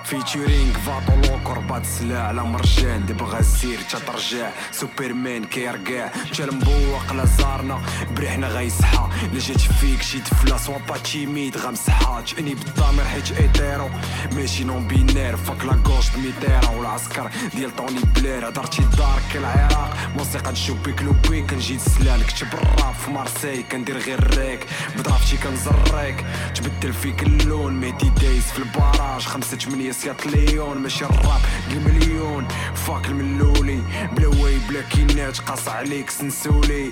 [0.10, 7.26] فيتشرينغ فاطولو كربات سلاح على مرجان دي بغا السير ترجع سوبرمان كيرقع مشى المبوق لا
[7.26, 7.82] زارنا
[8.16, 13.90] بريحنا غيصحى لا جات فيك شي تفلا سوا با تيميد غمسحها تشاني بالضمير حيت ايتيرو
[14.36, 20.52] ماشي نون بينير فاك لا غوش بميتيرا والعسكر ديال طوني بلير هضرتي دارك العراق موسيقى
[20.52, 24.68] تشوبي كلوبي كنجي تسلال كتب الراب في مارسي كندير غير الريك
[24.98, 26.26] بدرافتي كنزريك
[26.56, 31.42] تبدل فيك اللون مهدي دايز في الباراج خمسة تمنية سيات ليون ماشي الراب
[31.72, 36.92] المليون فاك الملولي بلا واي بلا كينات قاص عليك سنسولي.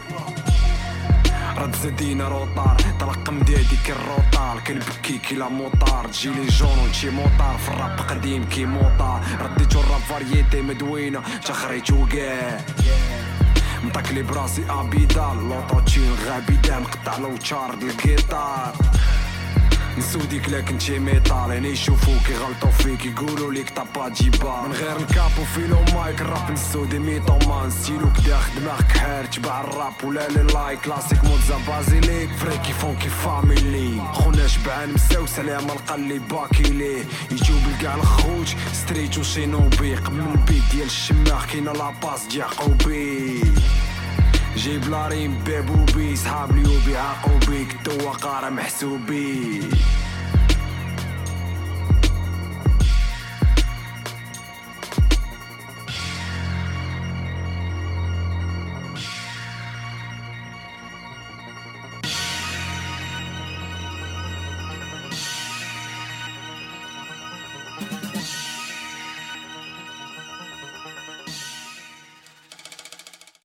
[1.57, 4.59] رد زادينا روطار طلق مدادي كي الروطار.
[4.67, 7.57] كنبكي كي لا موطار تجي لي جون وتجي موطار.
[7.57, 12.65] في الراب قديم كي موطار رديتو الراب فاريتي مدوينة تخريتو كاع
[13.83, 18.75] مطاك لي براسي أبيدال لوطو تيون غابي دام قطع لو تشارد الجيتار
[19.97, 24.61] نسوديك لكن تي ميتال هنا يشوفوك يغلطو فيك يقولوا ليك طابا جيبا.
[24.61, 27.69] من غير الكابو فيلو مايك الراب نسودي ميتومان.
[27.69, 30.79] ستيلو كداخ دماغك حار تبع الراب ولا لي لايك.
[30.81, 37.03] كلاسيك موزا بازيليك فريكي فونكي فاميلي خونا شبعان مساو سلام لقى اللي باكي ليه.
[37.31, 43.41] يجيو بالكاع الخوج ستريت وشينوبي قبل البيت ديال الشماخ كاينة لاباس ديال يعقوبي
[44.55, 49.61] جيب لاريم بابوبي صحاب ليوبي عاقوبيك توا قارة محسوبي